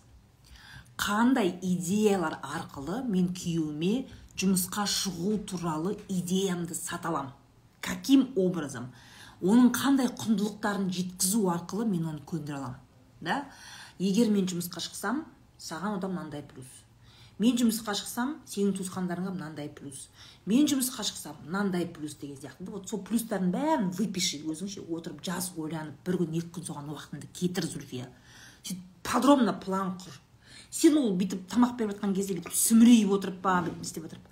Қандай 0.96 1.52
идеялар 1.62 2.38
арқылы 2.40 3.02
мен 3.12 3.34
күйеуіме 3.36 4.08
жұмысқа 4.40 4.88
шығу 4.88 5.36
туралы 5.52 5.98
идеямды 6.08 6.76
сата 6.80 7.12
аламын 7.12 7.34
каким 7.82 8.30
образом? 8.36 8.92
Оның 9.42 9.72
қандай 9.72 10.10
құндылықтарын 10.12 10.90
жеткізу 10.92 11.48
арқылы 11.54 11.86
мен 11.88 12.10
оны 12.12 12.22
көндіре 12.28 12.58
аламын 12.58 12.80
да? 13.22 13.46
Егер 14.00 14.30
мен 14.32 14.48
жұмысқа 14.48 14.82
шықсам 14.84 15.26
саған 15.60 15.98
одан 15.98 16.14
мынандай 16.16 16.44
плюс. 16.44 16.68
Мен 17.40 17.56
жұмысқа 17.60 17.94
шықсам 17.96 18.34
сенің 18.48 18.74
туысқандарыңа 18.76 19.32
мынандай 19.32 19.70
плюс. 19.72 20.08
Мен 20.46 20.68
жұмысқа 20.68 21.06
шықсам 21.08 21.38
мынандай 21.46 21.86
плюс 21.88 22.16
деген 22.20 22.36
сияқты. 22.36 22.68
Вот 22.68 22.90
сол 22.90 23.00
плюстардың 23.04 23.52
бәрін 23.54 23.92
выпиши 23.96 24.42
өзің 24.44 24.72
ше 24.72 24.84
отырып 24.84 25.24
жаз 25.24 25.52
ойланып 25.56 26.00
бір 26.06 26.20
күн 26.20 26.36
екі 26.40 26.52
күн 26.60 26.68
соған 26.68 26.92
уақытыңды 26.92 27.32
кетір 27.34 27.68
зульфия 27.68 28.10
сөйтіп 28.64 28.84
подробно 29.04 29.54
план 29.54 29.96
құр. 30.00 30.20
Сен 30.70 30.98
ол 31.00 31.16
бүйтіп 31.18 31.48
тамақ 31.50 31.78
беріп 31.80 31.96
жатқан 31.96 32.14
кезде 32.16 32.36
бүйтіп 32.38 32.56
сүмірейіп 32.56 33.16
отырып 33.16 33.40
па 33.42 33.60
бүйтіп 33.66 33.88
істеп 33.88 34.10
отырып. 34.10 34.26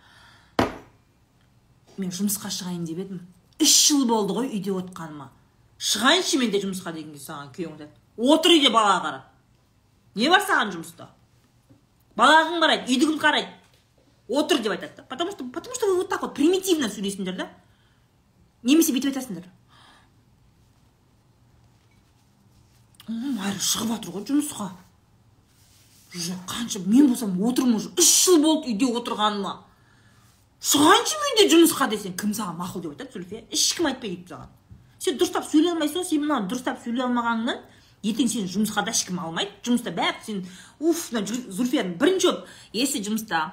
Мен 1.97 2.11
жұмысқа 2.11 2.51
шығайын 2.53 2.85
деп 2.85 2.99
едім. 3.05 3.23
Үш 3.61 3.73
жыл 3.89 4.05
болды 4.07 4.33
ғой 4.37 4.49
үйде 4.51 4.71
отқаныма. 4.71 5.29
Шығайыншы 5.77 6.39
мен 6.41 6.51
де 6.51 6.61
жұмысқа 6.61 6.93
деген 6.93 7.13
кезде 7.13 7.31
саған 7.31 7.51
күйеуің 7.55 7.77
айтады 7.77 7.91
отыр 8.17 8.55
үйде 8.57 8.71
балаға 8.73 8.99
қарап. 9.05 9.29
Не 10.15 10.29
бар 10.29 10.41
саған 10.41 10.73
жұмыста? 10.73 11.09
Бала 12.17 12.45
кім 12.49 12.61
қарайды 12.63 12.93
үйді 12.93 13.17
қарайды 13.21 13.53
отыр 14.27 14.59
деп 14.59 14.71
айтады 14.71 14.95
да. 14.97 15.03
Потому 15.03 15.31
что 15.31 15.43
потому 15.45 15.75
что 15.75 15.85
вы 15.87 15.97
вот 15.97 16.09
так 16.09 16.21
вот 16.21 16.33
примитивно 16.33 16.89
сөйлейсіңдер 16.89 17.37
да. 17.37 17.49
Немесе 18.63 18.91
бүйтіп 18.91 19.13
айтасыңдар. 19.13 19.45
Әлі 23.07 23.61
шығып 23.61 23.93
жатыр 23.93 24.11
ғой 24.17 24.25
жұмысқа. 24.27 24.71
Уже 26.15 26.33
қанша 26.47 26.79
мен 26.85 27.07
болсам 27.07 27.41
отырмын 27.43 27.75
уже. 27.75 27.89
Үш 27.97 28.25
жыл 28.25 28.41
болды 28.41 28.73
үйде 28.73 28.89
отырғаныма. 28.91 29.66
Шығайыншы 30.57 31.17
мен 31.21 31.49
жұмысқа 31.51 31.87
десең? 31.91 32.15
Кім 32.17 32.33
саған 32.33 32.57
мақұл 32.57 32.81
деп 32.81 32.93
айтады 32.95 33.13
зульфия 33.13 33.43
ешкім 33.53 33.89
айтпайды 33.91 34.15
дейді 34.15 34.33
саған. 34.33 34.49
Сен 34.97 35.17
дұрыстап 35.19 35.45
сөйлей 35.45 35.71
алмайсың 35.73 36.05
сен 36.07 36.23
мына 36.23 36.39
дұрыстап 36.49 36.81
сөйлей 36.81 37.05
алмағаныңнан 37.05 37.59
ертең 38.01 38.31
сені 38.31 38.49
жұмысқа 38.49 38.83
да 38.87 38.93
ешкім 38.95 39.19
алмайды. 39.21 39.53
Жұмыста 39.63 39.93
бәрі 39.93 40.25
сен 40.25 40.43
уф 40.79 41.11
мына 41.13 41.25
зульфияның 41.29 41.97
бірінші 42.01 42.31
болып 42.31 42.47
если 42.73 43.03
жұмыста. 43.05 43.43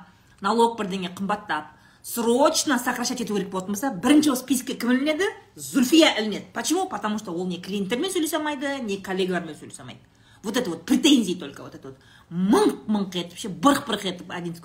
Налог 0.40 0.78
бірдеңе 0.78 1.12
қымбаттап 1.16 1.74
срочно 2.04 2.78
сокращать 2.78 3.20
ету 3.20 3.36
керек 3.36 3.50
болатын 3.52 3.76
болса 3.76 3.90
бірінші 3.92 4.32
болып 4.32 4.44
списокке 4.44 4.74
кім 4.74 4.92
ілінеді? 4.96 5.28
Зульфия 5.56 6.14
ілінеді. 6.18 6.46
Почему? 6.54 6.88
Потому 6.88 7.18
что 7.18 7.32
ол 7.32 7.46
не 7.46 7.60
клиенттермен 7.60 8.10
сөйлесе 8.10 8.36
алмайды 8.36 8.80
не 8.80 8.96
коллегалармен 8.96 9.54
сөйлесе 9.54 9.82
алмайды. 9.82 10.00
Вот 10.42 10.56
это 10.56 10.70
вот 10.70 10.84
претензии 10.84 11.34
только 11.34 11.62
вот 11.62 11.74
это 11.74 11.88
вот. 11.88 11.98
Мыңқ 12.30 12.88
мыңқ 12.88 13.16
етіп 13.16 13.38
ше 13.38 13.48
бырқ 13.48 13.86
бырқ 13.88 14.08
етіп 14.08 14.30
один 14.30 14.56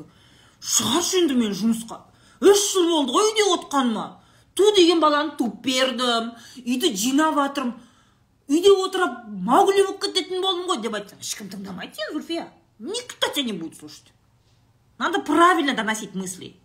шығаршы 0.59 1.21
енді 1.21 1.35
мен 1.39 1.53
жұмысқа 1.55 2.01
үш 2.41 2.65
жыл 2.73 2.89
болды 2.89 3.13
ғой 3.15 3.31
үйде 3.31 3.45
отқаныма. 3.55 4.05
Ту 4.55 4.71
деген 4.75 4.99
баланы 4.99 5.35
туып 5.39 5.61
бердім 5.63 6.33
үйді 6.63 6.93
жинап 6.95 7.35
жатырмын 7.39 7.75
үйде 8.49 8.71
отырып 8.73 9.27
маугли 9.27 9.83
болып 9.85 10.01
кететін 10.07 10.41
болдым 10.41 10.67
ғой 10.71 10.81
деп 10.83 10.97
айтсаң 10.99 11.21
ешкім 11.21 11.51
тыңдамайды 11.51 11.95
сені 11.95 12.15
зульфия. 12.15 12.47
Никто 12.79 13.27
тебя 13.27 13.45
не 13.45 13.53
будет 13.53 13.77
слушать. 13.77 14.13
Надо 14.97 15.19
правильно 15.21 15.75
доносить 15.75 16.15
мысли. 16.15 16.55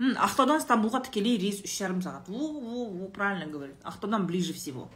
Ақтаудан 0.00 0.62
стамбулға 0.62 1.02
тікелей 1.04 1.36
рейс 1.36 1.58
үш 1.60 1.74
жарым 1.76 1.98
сағат. 2.00 2.28
Во 2.32 2.38
во 2.38 2.84
во 2.88 3.08
правильно 3.12 3.44
говорит. 3.46 3.76
Ақтаудан 3.84 4.24
ближе 4.24 4.54
всего. 4.54 4.88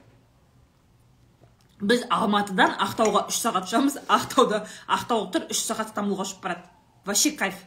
Біз 1.81 2.07
алматыдан 2.09 2.73
ақтауға 2.81 3.27
үш 3.29 3.37
сағат 3.37 3.69
ұшамыз. 3.69 3.99
Ақтауда 4.09 4.63
ақтау 4.89 5.27
тұр 5.35 5.45
үш 5.53 5.61
сағат 5.67 5.93
стамбулға 5.93 6.25
ұшып 6.25 6.41
барады. 6.41 6.65
Вообще 7.05 7.33
кайф. 7.33 7.59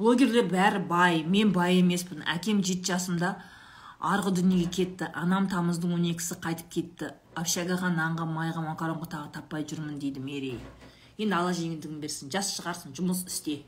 Блогерлер 0.00 0.46
бәрі 0.48 0.80
бай 0.88 1.24
мен 1.28 1.52
бай 1.52 1.80
емеспін. 1.82 2.22
Әкем 2.24 2.62
жеті 2.64 2.94
жасымда 2.94 3.34
арғы 4.00 4.32
дүниеге 4.38 4.70
кетті. 4.76 5.10
Анам 5.14 5.48
тамыздың 5.52 5.92
он 5.98 6.06
екісі 6.08 6.38
қайтып 6.40 6.70
кетті. 6.72 7.10
Общагаға 7.36 7.90
нанға 7.92 8.24
майға 8.28 8.64
макаронға 8.64 9.10
тағы 9.12 9.34
таппай 9.36 9.66
жүрмін 9.68 10.00
дейді 10.00 10.24
мерей. 10.24 10.56
Енді 11.20 11.36
алла 11.36 11.52
жеңілдігін 11.52 12.00
берсін 12.00 12.32
жас 12.32 12.54
шығарсың 12.56 12.96
жұмыс 12.96 13.26
істе. 13.28 13.60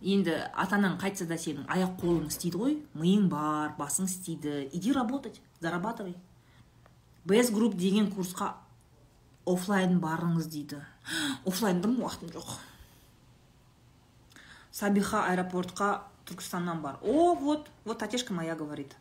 Енді 0.00 0.38
ата 0.54 0.78
анаң 0.78 0.96
қайтса 1.02 1.26
да 1.26 1.34
сенің 1.34 1.66
аяқ 1.66 1.98
қолың 2.00 2.30
істейді 2.30 2.62
ғой. 2.62 2.78
Миың 2.94 3.26
бар 3.32 3.74
басың 3.78 4.06
істейді. 4.06 4.68
Иди 4.72 4.94
работать 4.94 5.42
зарабатывай. 5.60 6.14
Бс 7.26 7.50
групп 7.50 7.74
деген 7.74 8.12
курсқа 8.14 8.54
офлайн 9.44 9.98
барыңыз 10.00 10.46
дейді. 10.46 10.84
Білмеймін 11.44 12.04
уақытым 12.04 12.36
жоқ? 12.38 12.69
Сабиха 14.72 15.26
аэропортқа 15.26 16.02
түркістаннан 16.26 16.80
бар. 16.82 16.98
О 17.02 17.34
вот 17.34 17.70
вот 17.84 17.98
татешка 17.98 18.32
моя 18.32 18.54
говорит. 18.54 18.96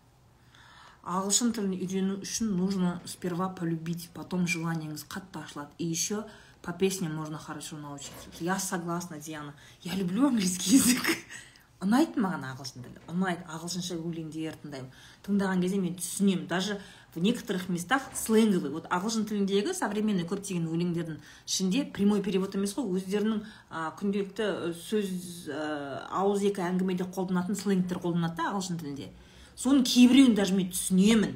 Ағылшын 1.03 1.53
тілін 1.55 1.73
үйрену 1.77 2.19
үшін 2.21 2.51
нужно 2.57 2.99
сперва 3.05 3.49
полюбить 3.49 4.09
потом 4.13 4.47
желаниеңіз 4.47 5.05
қатты 5.09 5.39
ашылады. 5.41 5.71
И 5.77 5.85
еще 5.85 6.25
по 6.61 6.73
песням 6.73 7.15
можно 7.15 7.37
хорошо 7.37 7.77
научиться. 7.77 8.29
Я 8.39 8.59
согласна 8.59 9.19
диана. 9.19 9.55
Я 9.81 9.95
люблю 9.95 10.27
английский 10.27 10.75
язык. 10.75 11.01
Ұнайды 11.79 12.19
маған 12.19 12.43
ағылшын 12.51 12.83
тілі? 12.83 13.01
Ұнайды. 13.07 13.45
Ағылшынша 13.47 13.95
өлеңдер 13.95 14.57
тыңдаймын. 14.59 14.91
Тыңдаған 15.23 15.61
кезде 15.63 15.79
мен 15.79 15.95
түсінемін. 15.95 16.47
Даже 16.51 16.81
в 17.15 17.19
некоторых 17.19 17.69
местах 17.69 18.03
сленговый 18.13 18.69
вот 18.71 18.85
ағылшын 18.93 19.25
тіліндегі 19.29 19.73
современный 19.73 20.27
көптеген 20.29 20.67
өлеңдердің 20.69 21.17
ішінде 21.47 21.83
прямой 21.95 22.21
перевод 22.21 22.53
емес 22.55 22.75
қой 22.77 22.85
өздерінің 22.99 23.41
ә, 23.71 23.89
күнделікті 23.97 24.49
сөз 24.77 25.49
ә, 25.49 26.05
ауыз 26.21 26.45
екі 26.51 26.61
әңгімеде 26.67 27.09
қолданатын 27.09 27.57
сленгтер 27.57 28.01
қолданады 28.03 28.37
да 28.37 28.51
ағылшын 28.51 28.77
тілінде. 28.81 29.09
Соның 29.57 29.83
кейбіреуін 29.89 30.37
даже 30.37 30.53
мен 30.53 30.69
түсінемін. 30.69 31.35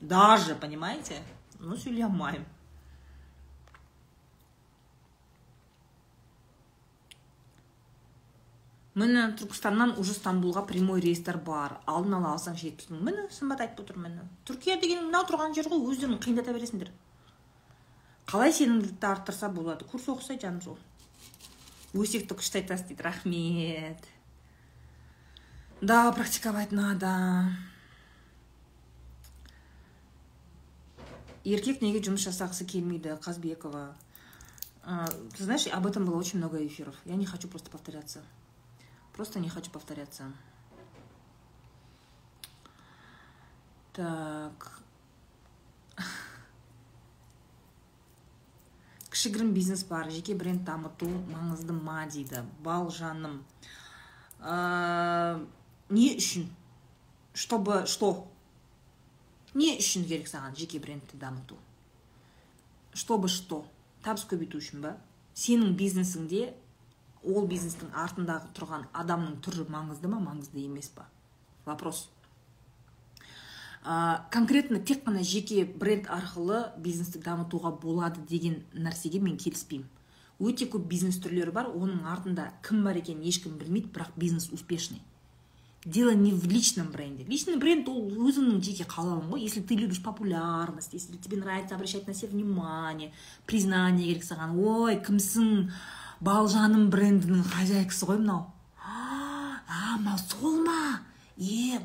Даже 0.00 0.54
понимаете? 0.54 1.20
Ну 1.60 1.76
сөйлей 1.76 2.08
алмаймын. 2.08 2.48
Міне 8.94 9.26
түркістаннан 9.38 9.96
уже 9.98 10.14
стамбулға 10.14 10.64
прямой 10.68 11.02
рейстер 11.02 11.38
бар. 11.42 11.80
Алдын 11.90 12.18
ала 12.20 12.34
алсаң 12.36 12.56
жетпіс 12.60 12.90
мың 12.92 13.02
міне 13.08 13.26
сымбат 13.34 13.64
айтып 13.64 13.84
отыр 13.84 13.98
міне. 13.98 14.28
Түркия 14.46 14.78
деген 14.80 15.08
мынау 15.08 15.26
тұрған 15.26 15.54
жер 15.56 15.68
ғой 15.72 15.82
өздерің 15.90 16.20
қиындата 16.22 16.54
бересіңдер. 16.54 16.92
Қалай 18.30 18.54
сенімділікті 18.54 19.06
арттырса 19.10 19.50
болады? 19.52 19.84
Курс 19.84 20.06
оқысай 20.08 20.38
жаным 20.40 20.62
сол. 20.62 20.78
Өсекті 21.92 22.38
күшті 22.38 22.62
айтасыз 22.62 22.86
дейді 22.88 23.02
рахмет. 23.04 24.06
Да 25.80 26.10
практиковать 26.12 26.72
надо. 26.72 27.10
Еркек 31.44 31.82
неге 31.82 32.00
жұмыс 32.00 32.24
жасағысы 32.24 32.64
келмейді? 32.64 33.18
Қазбекова. 33.20 33.92
Ты 35.36 35.44
знаешь 35.44 35.66
об 35.66 35.86
этом 35.86 36.06
было 36.06 36.16
очень 36.16 36.38
много 36.38 36.64
эфиров. 36.66 36.94
Я 37.04 37.16
не 37.16 37.26
хочу 37.26 37.48
просто 37.48 37.70
повторяться. 37.70 38.22
Просто 39.16 39.40
не 39.40 39.48
хочу 39.48 39.70
повторяться. 39.70 40.32
Так. 43.92 44.82
кішігірім 49.10 49.52
бизнес 49.52 49.82
бар 49.86 50.10
жеке 50.10 50.34
бренд 50.34 50.64
дамыту 50.66 51.06
маңызды 51.30 51.72
ма 51.72 52.02
дейді. 52.10 52.42
Балжаным 52.66 53.44
ә, 54.42 55.38
не 55.88 56.08
үшін? 56.18 56.50
Чтобы 57.32 57.86
что? 57.86 58.26
Не 59.54 59.78
үшін 59.78 60.02
керек 60.10 60.26
саған 60.26 60.58
жеке 60.58 60.82
брендті 60.82 61.16
дамыту 61.16 61.56
чтобы 62.94 63.28
что? 63.28 63.64
Табыс 64.04 64.24
көбейту 64.30 64.60
үшін 64.60 64.84
ба 64.84 64.94
сенің 65.34 65.74
бизнесіңде 65.78 66.52
ол 67.24 67.46
бизнестің 67.48 67.92
артындағы 68.04 68.52
тұрған 68.56 68.88
адамның 68.92 69.38
түрі 69.44 69.66
маңызды 69.72 70.10
ма? 70.10 70.20
Маңызды 70.22 70.64
емес 70.64 70.90
па? 70.94 71.08
Вопрос. 71.64 72.08
Ә, 73.84 74.24
конкретно 74.32 74.78
тек 74.80 75.04
қана 75.04 75.22
жеке 75.22 75.64
бренд 75.64 76.06
арқылы 76.08 76.70
бизнесті 76.80 77.20
дамытуға 77.24 77.74
болады 77.82 78.22
деген 78.28 78.62
нәрсеге 78.72 79.20
мен 79.20 79.36
келіспеймін. 79.36 79.88
Өте 80.40 80.66
көп 80.66 80.86
бизнес 80.88 81.20
түрлері 81.22 81.52
бар 81.52 81.68
оның 81.68 82.06
артында 82.10 82.48
кім 82.64 82.84
бар 82.84 82.96
екенін 82.98 83.28
ешкім 83.28 83.58
білмейді 83.60 83.92
бірақ 83.92 84.16
бизнес 84.16 84.48
успешный. 84.50 85.02
Дело 85.84 86.14
не 86.14 86.32
в 86.32 86.46
личном 86.48 86.90
бренде. 86.90 87.24
Личный 87.24 87.58
бренд 87.60 87.88
ол 87.92 88.08
өзіңнің 88.08 88.62
жеке 88.64 88.86
қалауың 88.88 89.28
ғой. 89.28 89.42
Если 89.44 89.60
ты 89.60 89.76
любишь 89.76 90.02
популярность 90.02 90.94
если 90.94 91.18
тебе 91.18 91.36
нравится 91.36 91.74
обращать 91.74 92.06
на 92.06 92.14
себя 92.14 92.32
внимание 92.32 93.12
признание 93.46 94.08
керек 94.08 94.24
саған. 94.24 94.56
Ой 94.56 94.96
кімсің? 94.96 95.68
Балжаным 96.20 96.90
брендінің 96.90 97.44
хозяйкасы 97.54 98.06
ғой 98.06 98.18
мынау. 98.18 98.46
А 98.84 99.96
мынау 99.98 100.18
сол 100.18 100.60
ма? 100.64 101.00
Е 101.36 101.80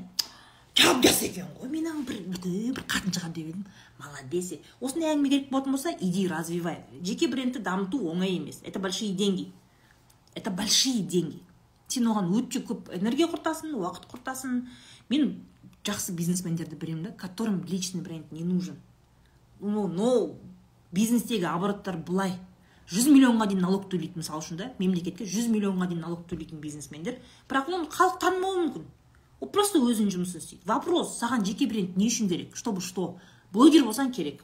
жас 0.76 1.22
екен 1.24 1.48
ғой 1.60 1.70
мен 1.70 2.04
бір 2.08 2.22
бір 2.32 2.84
қатын 2.88 3.14
шығар 3.14 3.32
деп 3.34 3.50
едім. 3.52 3.66
Молодец. 4.00 4.54
Осындай 4.80 5.14
әңгіме 5.14 5.30
керек 5.30 5.50
болатын 5.52 5.76
болса 5.76 5.92
иди 6.00 6.28
развивай. 6.28 6.84
Жеке 7.04 7.28
брендті 7.28 7.60
дамыту 7.60 8.00
оңай 8.12 8.38
емес. 8.38 8.62
Это 8.64 8.80
большие 8.80 9.14
деньги. 9.14 9.52
Это 10.36 10.52
большие 10.52 11.04
деньги. 11.04 11.42
Сен 11.88 12.08
оған 12.08 12.30
өте 12.38 12.62
көп 12.64 12.94
энергия 12.96 13.28
құртасың 13.28 13.74
уақыт 13.76 14.08
құртасың. 14.12 14.62
Мен 15.10 15.42
жақсы 15.84 16.14
бизнесмендерді 16.14 16.76
білемін 16.76 17.04
да 17.04 17.12
которым 17.12 17.64
личный 17.66 18.02
бренд 18.02 18.32
не 18.32 18.44
нужен. 18.44 18.78
Но 19.60 19.88
но 19.88 20.36
бизнестегі 20.92 21.46
обороттар 21.46 21.98
былай. 21.98 22.40
Жүз 22.90 23.08
миллионға 23.14 23.48
дейін 23.50 23.62
налог 23.64 23.86
төлейді 23.92 24.20
мысалы 24.20 24.42
үшін 24.44 24.60
да 24.60 24.68
мемлекетке 24.80 25.26
жүз 25.30 25.50
миллионға 25.54 25.88
дейін 25.92 26.02
налог 26.04 26.24
төлейтін 26.30 26.62
бизнесмендер. 26.62 27.18
Бірақ 27.50 27.70
оны 27.70 27.90
халық 27.94 28.20
танымауы 28.22 28.64
мүмкін. 28.66 28.86
Ол 29.40 29.50
просто 29.54 29.80
өзінің 29.80 30.14
жұмысын 30.16 30.42
істейді. 30.42 30.64
Вопрос 30.66 31.18
саған 31.20 31.46
жеке 31.46 31.68
бренд 31.70 31.98
не 31.98 32.08
үшін 32.10 32.30
керек? 32.30 32.56
Чтобы 32.58 32.82
что? 32.82 33.18
Блогер 33.54 33.86
болсаң 33.86 34.14
керек. 34.14 34.44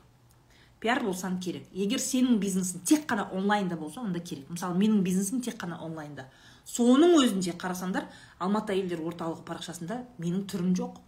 Пиар 0.80 1.02
болсаң 1.04 1.40
керек. 1.42 1.66
Егер 1.74 2.00
сенің 2.00 2.38
бизнесің 2.40 2.84
тек 2.86 3.08
қана 3.10 3.30
онлайнда 3.34 3.78
болса 3.78 4.02
онда 4.02 4.20
керек. 4.20 4.50
Мысалы 4.50 4.78
менің 4.78 5.02
бизнесім 5.04 5.42
тек 5.42 5.58
қана 5.62 5.80
онлайнда. 5.84 6.28
Соның 6.66 7.18
өзінде 7.22 7.56
қарасаңдар 7.58 8.06
алматы 8.40 8.74
әйелдер 8.74 9.02
орталығы 9.02 9.44
парақшасында 9.48 10.04
менің 10.20 10.46
түрім 10.52 10.76
жоқ. 10.78 11.02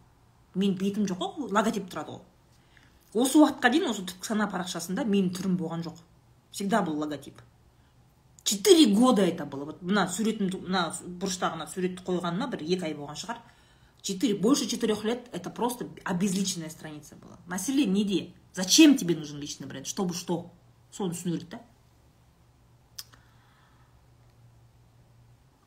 Мен 0.56 0.76
бетім 0.78 1.06
жоқ 1.06 1.22
қой 1.22 1.54
логотип 1.54 1.88
тұрады 1.92 2.18
ғой 2.18 2.26
осы 3.18 3.40
уақытқа 3.40 3.72
дейін 3.72 3.90
осы 3.92 4.04
түпкі 4.08 4.28
сана 4.28 4.48
парақшасында 4.52 5.06
менің 5.08 5.32
түрім 5.38 5.56
болған 5.60 5.84
жоқ. 5.86 6.00
Всегда 6.52 6.82
был 6.82 6.98
логотип. 6.98 7.42
Четыре 8.44 8.94
года 8.94 9.24
это 9.24 9.46
было. 9.46 9.66
Вот 9.66 9.82
мына 9.82 10.08
суретімді 10.08 10.62
мына 10.64 10.94
бұрыштағына 11.04 11.68
суретті 11.68 12.04
қойғаныма 12.08 12.48
бір 12.48 12.64
екі 12.64 12.88
ай 12.88 12.94
болған 12.96 13.20
шығар. 13.20 13.42
Четыре 14.02 14.36
больше 14.36 14.68
четырех 14.68 15.04
лет 15.04 15.28
это 15.34 15.50
просто 15.50 15.90
обезличенная 16.06 16.70
страница 16.70 17.16
была. 17.16 17.38
Мәселе 17.46 17.86
неде. 17.86 18.32
Зачем 18.54 18.96
тебе 18.96 19.16
нужен 19.16 19.38
личный 19.38 19.68
бренд? 19.68 19.86
Чтобы 19.86 20.14
что? 20.14 20.52
Соны 20.92 21.12
түсіну 21.14 21.36
керек 21.36 21.50
та 21.50 21.62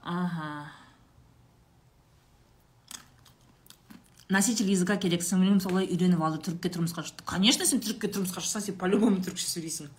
ага. 0.02 0.72
Носитель 4.30 4.70
языка 4.70 4.96
керек. 4.96 5.22
Сіңілім 5.26 5.60
солай 5.60 5.86
үйреніп 5.90 6.22
алды 6.22 6.40
түрікке 6.46 6.70
тұрмысқа 6.72 7.04
шықты. 7.04 7.24
Конечно 7.26 7.66
сен 7.66 7.82
түрікке 7.82 8.08
тұрмысқа 8.14 8.40
шықсаң 8.40 8.64
сен 8.70 8.78
по 8.78 8.88
любому 8.88 9.20
түрікше 9.20 9.48
сөйлейсің 9.50 9.90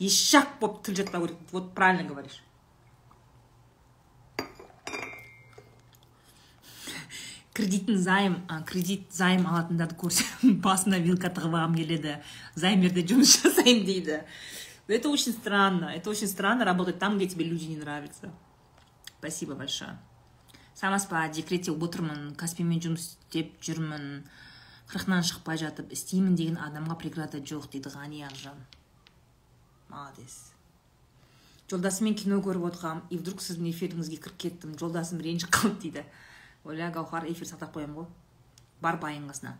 ешак 0.00 0.56
болып 0.60 0.80
тіл 0.82 0.96
жатпау 0.96 1.26
керек 1.26 1.52
вот 1.52 1.74
правильно 1.74 2.08
говоришь. 2.08 2.40
Кредиттің 7.52 7.98
займ 8.00 8.36
кредит 8.66 9.12
займ 9.12 9.46
алатындарды 9.46 9.98
көрсем 10.00 10.56
басына 10.64 10.98
вилка 11.04 11.28
тығып 11.28 11.58
алғым 11.58 11.76
келеді. 11.76 12.16
Займерде 12.54 13.04
жұмыс 13.04 13.36
жасаймын 13.42 13.84
дейді. 13.84 14.22
Это 14.88 15.10
очень 15.10 15.32
странно. 15.32 15.92
Это 15.92 16.10
очень 16.10 16.28
странно 16.28 16.64
работать 16.64 16.98
там 16.98 17.18
где 17.18 17.28
тебе 17.28 17.44
люди 17.44 17.64
не 17.64 17.76
нравятся. 17.76 18.32
Спасибо 19.18 19.54
большое. 19.54 19.98
Саламатсыз 20.74 21.10
па 21.10 21.28
декретте 21.28 21.72
отырмын 21.72 22.34
каспимен 22.40 22.80
жұмыс 22.80 23.12
істеп 23.12 23.60
жүрмін. 23.60 24.24
Қырқынан 24.88 25.26
шықпай 25.28 25.60
жатып 25.60 25.92
істеймін 25.92 26.38
деген 26.40 26.56
адамға 26.56 26.96
преграда 26.98 27.38
жоқ 27.44 27.68
дейді 27.74 27.92
ғани 27.92 28.24
ақжан 28.26 28.64
молодец. 29.90 30.52
Жолдасыммен 31.70 32.16
кино 32.18 32.40
көріп 32.42 32.70
отырғам 32.70 33.02
и 33.10 33.18
вдруг 33.18 33.42
сіздің 33.42 33.70
эфиріңізге 33.70 34.18
кіріп 34.22 34.38
кеттім 34.44 34.78
жолдасым 34.78 35.20
ренжіп 35.22 35.52
қалды 35.54 35.80
дейді. 35.84 36.04
Ойля 36.64 36.90
гаухар 36.94 37.26
эфир 37.30 37.46
сақтап 37.46 37.74
қоямын 37.76 38.00
ғой. 38.00 38.08
Бар 38.80 38.98
байыңғысына 39.02 39.56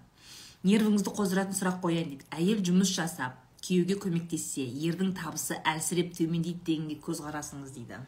нервіңізді 0.66 1.12
қоздыратын 1.16 1.56
сұрақ 1.56 1.78
қояйын 1.80 2.10
дейді. 2.10 2.26
Әйел 2.36 2.60
жұмыс 2.66 2.90
жасап 2.92 3.38
күйеуге 3.64 3.96
көмектессе 4.00 4.66
ердің 4.66 5.14
табысы 5.16 5.56
әлсіреп 5.64 6.12
төмендейді 6.16 6.64
дегенге 6.66 6.98
көзқарасыңыз 7.00 7.72
дейді. 7.76 8.00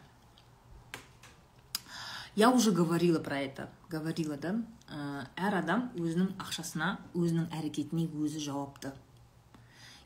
Я 2.35 2.49
уже 2.51 2.71
говорила 2.71 3.19
про 3.19 3.39
это 3.39 3.69
говорила 3.89 4.37
да? 4.37 4.55
Әр 5.37 5.59
адам 5.59 5.91
өзінің 5.97 6.35
ақшасына 6.41 6.97
өзінің 7.13 7.49
әрекетіне 7.53 8.07
өзі 8.09 8.41
жауапты. 8.41 8.93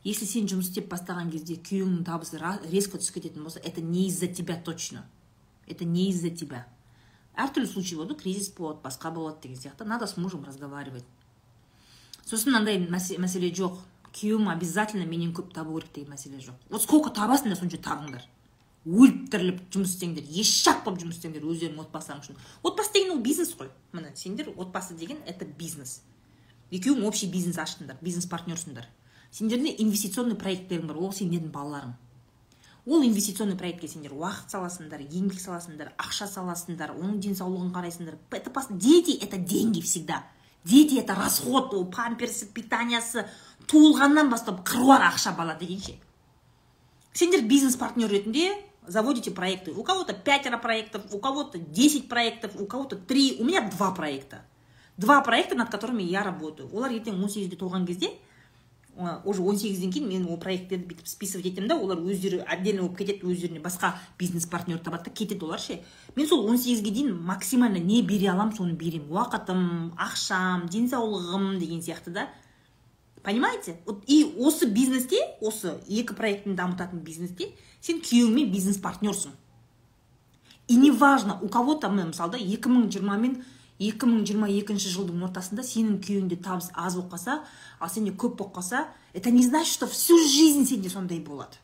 Если 0.04 0.26
сен 0.26 0.48
жұмыс 0.48 0.70
істеп 0.72 0.90
бастаған 0.92 1.32
кезде 1.32 1.56
күйеуіңнің 1.56 2.04
табысы 2.08 2.40
резко 2.72 2.98
түсіп 2.98 3.20
кететін 3.20 3.44
болса 3.44 3.60
это 3.64 3.82
не 3.82 4.08
из-за 4.08 4.28
тебя 4.28 4.56
точно. 4.56 5.06
Это 5.68 5.86
не 5.86 6.10
из-за 6.10 6.30
тебя. 6.30 6.68
Әртүрлі 7.38 7.68
случай 7.70 7.96
болады 7.96 8.16
кризис 8.16 8.50
болады 8.50 8.82
басқа 8.82 9.12
болады 9.12 9.42
деген 9.44 9.58
сияқты. 9.58 9.84
Надо 9.86 10.08
с 10.08 10.18
мужем 10.18 10.44
разговаривать. 10.44 11.06
Сосын 12.26 12.52
мынандай 12.52 12.80
мәселе 12.80 13.52
жоқ. 13.54 13.78
Күйеуім 14.18 14.50
обязательно 14.50 15.06
менен 15.06 15.34
көп 15.36 15.54
табу 15.54 15.78
керек 15.78 15.94
деген 15.94 16.14
мәселе 16.16 16.40
жоқ. 16.42 16.56
Вот 16.70 16.82
сколько 16.82 17.12
табасыңдар 17.14 17.60
сонша 17.60 17.78
табыңдар. 17.78 18.24
Өліп 18.88 19.28
тіріліп 19.30 19.60
жұмыс 19.70 19.94
істеңдер 19.94 20.26
ешак 20.32 20.84
болып 20.86 21.04
жұмыс 21.04 21.20
істеңдер 21.20 21.46
өздеріңнің 21.46 21.84
отбасыларың 21.84 22.24
үшін. 22.24 22.40
Отбасы 22.64 22.94
деген 22.94 23.12
ол 23.18 23.22
бизнес 23.22 23.54
қой. 23.54 23.70
Міне 23.92 24.16
сендер 24.16 24.50
отбасы 24.56 24.96
деген 24.96 25.18
это 25.28 25.46
бизнес. 25.46 26.02
Екеуің 26.72 27.06
общий 27.06 27.28
бизнес 27.30 27.60
аштыңдар 27.60 28.00
бизнес 28.02 28.26
партнерсыңдар 28.26 28.88
сендерде 29.38 29.76
инвестиционный 29.78 30.38
проекттерің 30.40 30.88
бар 30.90 30.98
ол 30.98 31.12
сендердің 31.14 31.52
балаларың. 31.54 31.94
Ол 32.88 33.04
инвестиционный 33.04 33.58
проектке 33.60 33.88
сендер 33.92 34.16
уақыт 34.16 34.50
саласыңдар 34.54 35.04
еңбек 35.04 35.42
саласыңдар 35.44 35.92
ақша 36.00 36.26
саласыңдар 36.32 36.96
оның 36.96 37.20
денсаулығын 37.22 37.74
қарайсыңдар. 37.76 38.18
Это 38.32 38.52
дети 38.72 39.12
это 39.22 39.38
деньги 39.38 39.82
всегда. 39.82 40.24
Дети 40.64 40.96
это 40.96 41.14
расход 41.14 41.74
ол 41.74 41.86
памперсы 41.86 42.48
питаниясы. 42.48 43.28
Туылғаннан 43.68 44.30
бастап 44.30 44.68
қыруар 44.68 45.04
ақша 45.12 45.36
бала 45.38 45.56
дегенше. 45.60 46.00
Сендер 47.14 47.42
бизнес 47.42 47.76
партнер 47.76 48.10
ретінде 48.10 48.56
заводите 48.88 49.32
проекты. 49.32 49.72
У 49.74 49.84
кого 49.84 50.04
то 50.04 50.14
пятеро 50.14 50.58
проектов 50.58 51.04
у 51.12 51.20
кого 51.20 51.44
то 51.44 51.60
десять 51.60 52.08
проектов 52.10 52.56
у 52.60 52.66
кого 52.66 52.86
то 52.86 52.96
три. 52.96 53.38
У 53.40 53.44
меня 53.44 53.70
два 53.70 53.92
проекта. 53.92 54.46
Два 54.96 55.22
проекта 55.22 55.56
над 55.56 55.70
которыми 55.70 56.04
я 56.04 56.24
работаю. 56.24 56.74
Олар 56.74 56.92
ертең 56.92 57.22
он 57.22 57.30
сегізге 57.30 57.58
толған 57.58 57.86
кезде 57.86 58.14
уже 59.24 59.42
он 59.42 59.58
сегізден 59.58 59.92
кейін 59.92 60.08
мен 60.10 60.26
ол 60.28 60.40
проекттерді 60.42 60.88
бүйтіп 60.90 61.08
списывать 61.08 61.46
етемін 61.52 61.70
да 61.70 61.78
олар 61.78 62.00
өздері 62.02 62.42
отдельно 62.44 62.88
болып 62.88 62.98
кетеді 62.98 63.30
өздеріне 63.30 63.62
басқа 63.62 63.94
бизнес 64.18 64.46
партнер 64.46 64.80
табады 64.80 65.06
да 65.06 65.12
кетеді 65.12 65.46
олар 65.46 65.60
ше. 65.60 65.80
Мен 66.16 66.28
сол 66.28 66.46
он 66.50 66.58
сегізге 66.58 66.92
дейін 66.92 67.16
максимально 67.22 67.78
не 67.78 68.02
бере 68.02 68.32
аламын 68.32 68.56
соны 68.58 68.74
беремін. 68.74 69.10
Уақытым 69.14 69.94
ақшам 69.98 70.68
денсаулығым 70.70 71.60
деген 71.60 71.82
сияқты 71.82 72.12
да. 72.12 72.30
Понимаете? 73.24 73.78
Вот 73.86 74.04
и 74.08 74.24
осы 74.38 74.66
бизнесте 74.66 75.20
осы 75.42 75.78
екі 75.88 76.16
проектін 76.16 76.56
дамытатын 76.56 77.00
бизнесте 77.00 77.54
сен 77.82 78.02
күйеуіңмен 78.02 78.50
бизнес 78.52 78.78
партнерсың 78.78 79.36
и 80.68 80.76
неважно 80.76 81.40
у 81.42 81.48
кого 81.48 81.76
то 81.76 81.90
мен 81.90 82.12
мысалы 82.12 82.32
да 82.32 82.38
екі 82.38 82.70
мың 82.70 82.90
жиырмамен 82.92 83.44
2022 83.80 84.90
жылдың 84.90 85.22
ортасында 85.28 85.64
сенің 85.64 86.00
күйеуіңде 86.02 86.40
табыс 86.42 86.72
аз 86.74 86.96
болып 86.98 87.14
қалса 87.14 87.40
ал 87.80 87.92
сенде 87.94 88.12
көп 88.12 88.38
болып 88.40 88.56
қалса 88.58 88.88
это 89.14 89.30
не 89.32 89.44
значит 89.46 89.74
что 89.74 89.88
всю 89.88 90.18
жизнь 90.18 90.66
сенде 90.66 90.90
сондай 90.90 91.20
болады. 91.20 91.58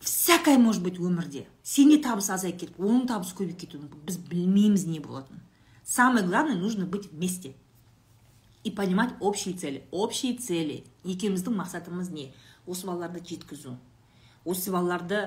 Всякое 0.00 0.58
может 0.58 0.82
быть 0.82 0.98
өмірде. 0.98 1.46
Сенде 1.62 1.98
табыс 1.98 2.30
азайып 2.30 2.58
кетіп 2.58 2.80
оның 2.80 3.06
табысы 3.06 3.36
көбейіп 3.36 3.58
кетуі 3.60 3.82
мүмкін. 3.82 4.04
Біз 4.06 4.16
білмейміз 4.30 4.86
не 4.86 4.98
болатынын. 4.98 5.42
Самое 5.84 6.24
главное 6.24 6.56
нужно 6.56 6.86
быть 6.86 7.12
вместе 7.12 7.54
и 8.64 8.70
понимать 8.70 9.10
общие 9.20 9.54
цели. 9.54 9.84
Общие 9.90 10.36
цели. 10.36 10.84
Екеуміздің 11.04 11.56
мақсатымыз 11.56 12.10
не? 12.12 12.32
Осы 12.66 12.86
балаларды 12.86 13.22
жеткізу 13.24 13.76
осы 14.44 14.72
балаларды 14.72 15.22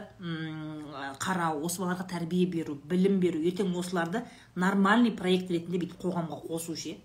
қарау 1.21 1.61
осы 1.67 1.81
балаларға 1.81 2.07
тәрбие 2.09 2.47
беру 2.49 2.77
білім 2.89 3.19
беру 3.21 3.41
ертең 3.45 3.75
осыларды 3.77 4.23
нормальный 4.55 5.11
проект 5.13 5.51
ретінде 5.51 5.81
бүйтіп 5.83 6.01
қоғамға 6.01 6.39
қосу 6.47 6.75
ше? 6.75 6.97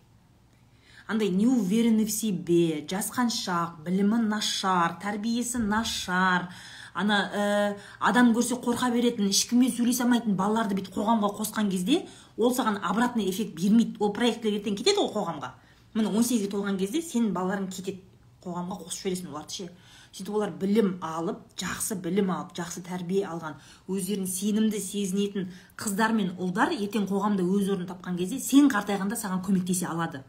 Андай 1.09 1.29
не 1.29 1.47
уверенный 1.47 2.05
в 2.05 2.13
себе 2.13 2.85
жасқаншақ 2.89 3.81
білімі 3.85 4.19
нашар 4.29 4.99
тәрбиесі 5.01 5.57
нашар. 5.57 6.51
Ана 6.93 7.17
ә, 7.33 7.77
адам 8.01 8.35
көрсе 8.37 8.59
қорқа 8.61 8.91
беретін 8.93 9.31
ешкіммен 9.31 9.73
сөйлесе 9.73 10.05
алмайтын 10.05 10.37
балаларды 10.37 10.77
бүйтіп 10.77 10.99
қоғамға 10.99 11.31
қосқан 11.39 11.71
кезде 11.73 12.03
ол 12.37 12.53
саған 12.53 12.81
обратный 12.85 13.31
эффект 13.31 13.57
бермейді. 13.57 13.97
Ол 14.01 14.13
проекттер 14.13 14.59
ертең 14.59 14.77
кетеді 14.77 15.01
ғой 15.01 15.15
қоғамға. 15.17 15.55
Міне 15.95 16.13
он 16.13 16.25
сегізге 16.25 16.53
толған 16.53 16.77
кезде 16.77 17.01
сенің 17.01 17.33
балаларың 17.33 17.71
кетеді. 17.73 18.03
Қоғамға 18.45 18.83
қосып 18.83 19.07
жібересің 19.07 19.33
оларды 19.33 19.63
ше? 19.63 19.71
Сөйтіп 20.13 20.35
олар 20.35 20.53
білім 20.61 20.95
алып 21.05 21.43
жақсы 21.61 21.99
білім 22.03 22.31
алып 22.35 22.55
жақсы 22.57 22.83
тәрбие 22.87 23.25
алған 23.29 23.59
өздерін 23.91 24.27
сенімді 24.31 24.81
сезінетін 24.81 25.51
қыздар 25.79 26.15
мен 26.17 26.33
ұлдар 26.39 26.73
ертең 26.77 27.07
қоғамда 27.11 27.45
өз 27.45 27.71
орнын 27.75 27.91
тапқан 27.91 28.17
кезде 28.19 28.41
сен 28.41 28.71
қартайғанда 28.73 29.19
саған 29.21 29.45
көмектесе 29.45 29.87
алады. 29.91 30.23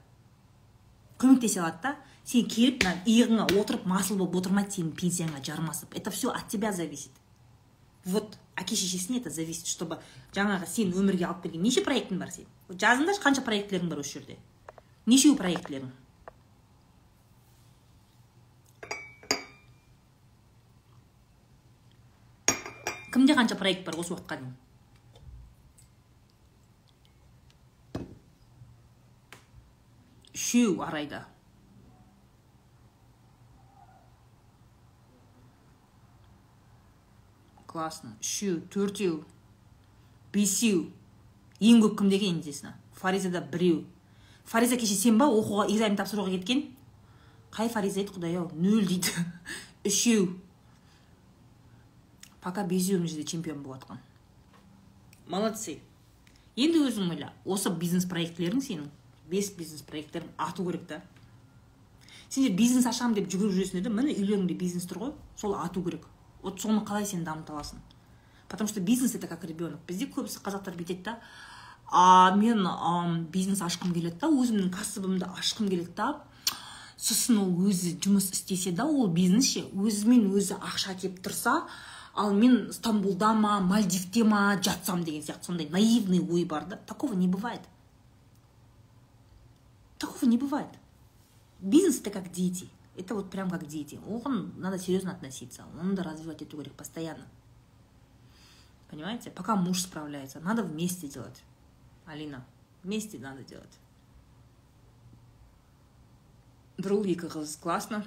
Көмектесе 1.20 1.64
алады 1.64 1.82
да 1.84 1.96
сен 2.26 2.46
келіп 2.52 2.84
мына 2.84 2.96
иығыңа 3.06 3.48
отырып 3.60 3.88
масыл 3.90 4.20
болып 4.20 4.42
отырмайды 4.42 4.78
сенің 4.78 4.92
пенсияңа 5.00 5.44
жармасып. 5.44 5.96
Это 5.96 6.12
все 6.12 6.30
от 6.30 6.48
тебя 6.48 6.72
зависит. 6.72 7.12
Вот 8.06 8.38
әке 8.56 8.76
шешесіне 8.76 9.20
это 9.20 9.30
зависит 9.30 9.68
чтобы 9.68 10.00
жаңағы 10.36 10.68
сен 10.68 10.94
өмірге 10.94 11.26
алып 11.28 11.44
келген 11.44 11.64
неше 11.64 11.84
проектің 11.84 12.20
бар 12.20 12.32
сен? 12.32 12.46
Жазыңдаршы 12.70 13.24
қанша 13.24 13.44
проектілерің 13.48 13.90
бар 13.90 14.04
осы 14.04 14.20
жерде? 14.20 14.38
Нешеу 15.06 15.36
проектілерің? 15.36 15.90
Кімде 23.14 23.36
қанша 23.38 23.58
проект 23.58 23.86
бар 23.86 23.98
осы 24.00 24.14
уақытқа 24.14 24.38
дейін? 24.40 24.56
Үшеу 30.34 30.82
арайда. 30.82 31.26
Классно. 37.68 38.16
Үшеу 38.22 38.62
төртеу 38.74 39.24
бесеу. 40.34 40.88
Ең 41.60 41.82
көп 41.84 41.98
кімде 42.00 42.18
екен 42.18 42.42
фаризада 43.00 43.42
біреу. 43.42 43.86
Фариза 44.46 44.78
кеше 44.78 44.96
сен 44.98 45.18
ба 45.18 45.28
оқуға 45.30 45.70
экзамен 45.70 45.98
тапсыруға 46.00 46.34
кеткен? 46.34 46.66
Қай 47.54 47.70
фариза 47.72 48.02
еді 48.02 48.16
құдай 48.16 48.36
ау 48.40 48.50
нөл 48.54 48.86
дейді. 48.88 49.14
Үшеу. 49.88 50.34
Пока 52.42 52.64
бесеу 52.64 53.00
мына 53.00 53.10
жерде 53.10 53.24
чемпион 53.24 53.64
болып 53.64 53.84
жатқан 53.84 54.00
молодцы. 55.30 55.80
Енді 56.58 56.82
өзің 56.90 57.14
ойла 57.14 57.32
осы 57.46 57.72
бизнес 57.72 58.08
проектілерің 58.10 58.64
сенің 58.66 58.90
бес 59.30 59.52
бизнес 59.56 59.84
проекттерің 59.86 60.32
ату 60.38 60.66
керек 60.66 60.88
та. 60.90 61.02
Сендер 62.30 62.56
бизнес 62.58 62.88
ашамын 62.90 63.16
деп 63.16 63.30
жүгіріп 63.32 63.56
жүресіңдер 63.56 63.86
да 63.88 63.94
міне 63.94 64.16
үйлеріңде 64.18 64.58
бизнес 64.58 64.90
тұр 64.90 65.04
ғой 65.04 65.14
сол 65.38 65.56
ату 65.56 65.84
керек. 65.86 66.08
Вот 66.42 66.60
соны 66.62 66.82
қалай 66.86 67.06
сен 67.06 67.24
дамыта 67.24 67.54
аласың? 67.54 67.80
Потому 68.50 68.68
что 68.68 68.82
бизнес 68.82 69.16
это 69.16 69.28
как 69.28 69.44
ребенок. 69.44 69.80
Бізде 69.88 70.08
көбісі 70.10 70.42
қазақтар 70.44 70.76
бүйтеді 70.76 71.04
да 71.04 71.20
а 71.92 72.36
мен 72.36 72.66
а, 72.68 73.26
бизнес 73.32 73.62
ашқым 73.62 73.94
келеді 73.94 74.20
да 74.22 74.30
өзімнің 74.30 74.70
кәсібімді 74.74 75.30
ашқым 75.40 75.70
келеді 75.70 75.94
да 75.98 76.10
сосын 76.98 77.40
ол 77.42 77.70
өзі 77.70 77.96
жұмыс 77.98 78.30
істесе 78.34 78.72
да 78.72 78.86
ол 78.86 79.08
бизнес 79.08 79.54
ше 79.54 79.64
өзімен 79.74 80.28
өзі 80.30 80.60
ақша 80.60 80.94
әкеліп 80.94 81.22
тұрса 81.26 81.64
ал 82.20 82.34
мен 82.34 82.74
стамбулда 82.74 83.34
ма 83.34 83.60
мальдивте 83.62 84.24
ма 84.24 84.40
жатсам 84.62 85.04
деген 85.04 85.24
сияқты 85.24 85.46
сондай 85.46 85.70
наивный 85.70 86.20
ой 86.20 86.44
бар 86.44 86.66
да 86.66 86.76
такого 86.76 87.14
не 87.14 87.28
бывает. 87.28 87.62
Такого 89.98 90.26
не 90.26 90.38
бывает. 90.38 90.74
Бизнес 91.60 92.02
это 92.02 92.10
как 92.12 92.32
дети. 92.32 92.70
Это 92.98 93.16
вот 93.16 93.30
прям 93.30 93.50
как 93.50 93.66
дети. 93.68 94.00
Оған 94.06 94.52
надо 94.58 94.78
серьезно 94.78 95.12
относиться. 95.12 95.64
Оны 95.80 95.96
да 95.96 96.04
развивать 96.04 96.42
ету 96.42 96.58
керек 96.58 96.74
постоянно. 96.74 97.26
Понимаете? 98.90 99.32
Пока 99.32 99.56
муж 99.56 99.82
справляется 99.82 100.42
надо 100.42 100.64
вместе 100.64 101.08
делать. 101.08 101.42
Алина 102.06 102.46
вместе 102.84 103.18
надо 103.18 103.44
делать. 103.44 103.80
Ұл 106.80 107.04
екі 107.12 107.28
қыз 107.28 107.58
классно 107.60 108.06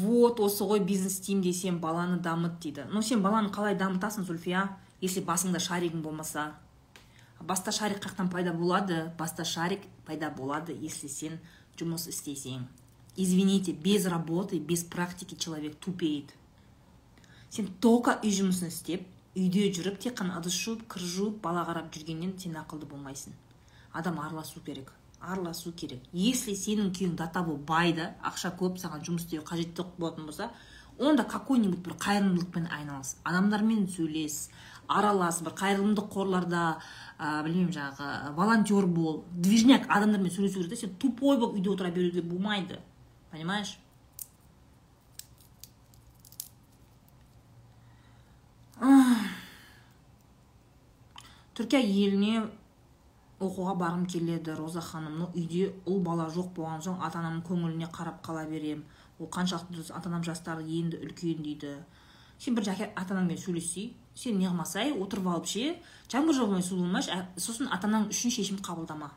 вот 0.00 0.40
осы 0.40 0.64
ғой 0.64 0.80
бизнес 0.80 1.18
істеймін 1.18 1.42
десем 1.44 1.78
баланы 1.80 2.18
дамыт 2.20 2.58
дейді. 2.60 2.86
Но 2.90 3.02
сен 3.02 3.22
баланы 3.22 3.50
қалай 3.52 3.76
дамытасың 3.78 4.24
зульфия? 4.24 4.68
Если 5.00 5.20
басыңда 5.20 5.60
шаригің 5.60 6.02
болмаса. 6.02 6.52
Баста 7.40 7.72
шарик 7.72 7.98
қаяқтан 8.04 8.30
пайда 8.30 8.52
болады 8.52 9.12
баста 9.18 9.44
шарик 9.44 9.82
пайда 10.06 10.30
болады 10.30 10.72
если 10.72 11.08
сен 11.08 11.40
жұмыс 11.76 12.08
істесең. 12.08 12.68
Извините 13.16 13.72
без 13.72 14.06
работы 14.06 14.58
без 14.58 14.84
практики 14.84 15.34
человек 15.34 15.76
тупеет. 15.76 16.32
Сен 17.50 17.68
только 17.80 18.18
үй 18.22 18.30
жұмысын 18.30 18.70
істеп 18.70 19.04
үйде 19.34 19.68
жүріп 19.74 19.98
тек 20.00 20.16
қана 20.20 20.38
ыдыс 20.40 20.54
жуып 20.54 20.86
кір 20.88 21.02
жуып 21.02 21.42
бала 21.42 21.66
қарап 21.68 21.90
жүргеннен 21.92 22.38
сен 22.38 22.56
ақылды 22.56 22.86
болмайсың. 22.86 23.34
Адам 23.92 24.20
араласу 24.20 24.60
керек. 24.60 24.92
Араласу 25.22 25.72
керек. 25.72 26.02
Если 26.12 26.54
сенің 26.58 26.92
күйеуің 26.92 27.16
до 27.16 27.28
того 27.32 27.56
бай 27.56 27.94
да 27.96 28.12
ақша 28.26 28.52
көп 28.58 28.78
саған 28.82 29.04
жұмыс 29.06 29.26
істеуге 29.26 29.46
қажеттілік 29.46 29.96
болатын 29.98 30.26
болса 30.26 30.50
онда 30.98 31.24
какой 31.24 31.58
нибудь 31.58 31.82
бір 31.84 31.94
қайырымдылықпен 31.98 32.68
айналыс. 32.70 33.16
Адамдармен 33.24 33.86
сөйлес 33.88 34.50
аралас 34.88 35.40
бір 35.42 35.54
қайырымдылық 35.58 36.10
қорларда 36.12 36.64
ә, 37.18 37.42
білмеймін 37.44 37.72
жаңағы 37.72 38.34
волонтер 38.36 38.86
бол 38.86 39.24
движняк 39.32 39.86
адамдармен 39.88 40.30
сөйлесу 40.30 40.60
керек 40.60 40.74
та 40.74 40.76
сен 40.76 40.96
тупой 40.98 41.38
болып 41.38 41.56
үйде 41.56 41.70
отыра 41.70 41.90
беруге 41.90 42.22
болмайды. 42.22 42.80
Понимаешь? 43.30 43.78
Түркия 51.54 51.80
еліне 51.84 52.48
оқуға 53.42 53.74
барғым 53.80 54.06
келеді 54.06 54.54
роза 54.58 54.80
ханым. 54.80 55.18
Но 55.18 55.30
үйде 55.34 55.72
ұл 55.86 56.02
бала 56.04 56.28
жоқ 56.32 56.52
болған 56.56 56.84
соң 56.84 57.00
ата 57.02 57.20
анамның 57.20 57.42
көңіліне 57.48 57.88
қарап 57.92 58.22
қала 58.26 58.44
берем. 58.48 58.84
Ол 59.18 59.28
қаншалықты 59.28 59.76
дұрыс 59.76 59.92
ата 59.94 60.08
анам 60.10 60.24
жастары 60.24 60.62
енді 60.62 61.02
үлкен 61.02 61.42
дейді. 61.42 61.74
Сен 62.38 62.54
бірінші 62.54 62.88
ата 62.94 63.14
анаңмен 63.14 63.38
сөйлессей 63.38 63.92
сен 64.14 64.38
не 64.38 64.48
қылмасай 64.48 64.92
отырып 64.96 65.26
алып 65.26 65.46
ше. 65.46 65.76
Жаңбыр 66.12 66.36
жаумай 66.36 66.62
су 66.62 66.78
болмайшы 66.80 67.18
сосын 67.36 67.70
ата 67.72 67.88
анаң 67.88 68.08
үшін 68.12 68.34
шешім 68.34 68.58
қабылдама. 68.64 69.12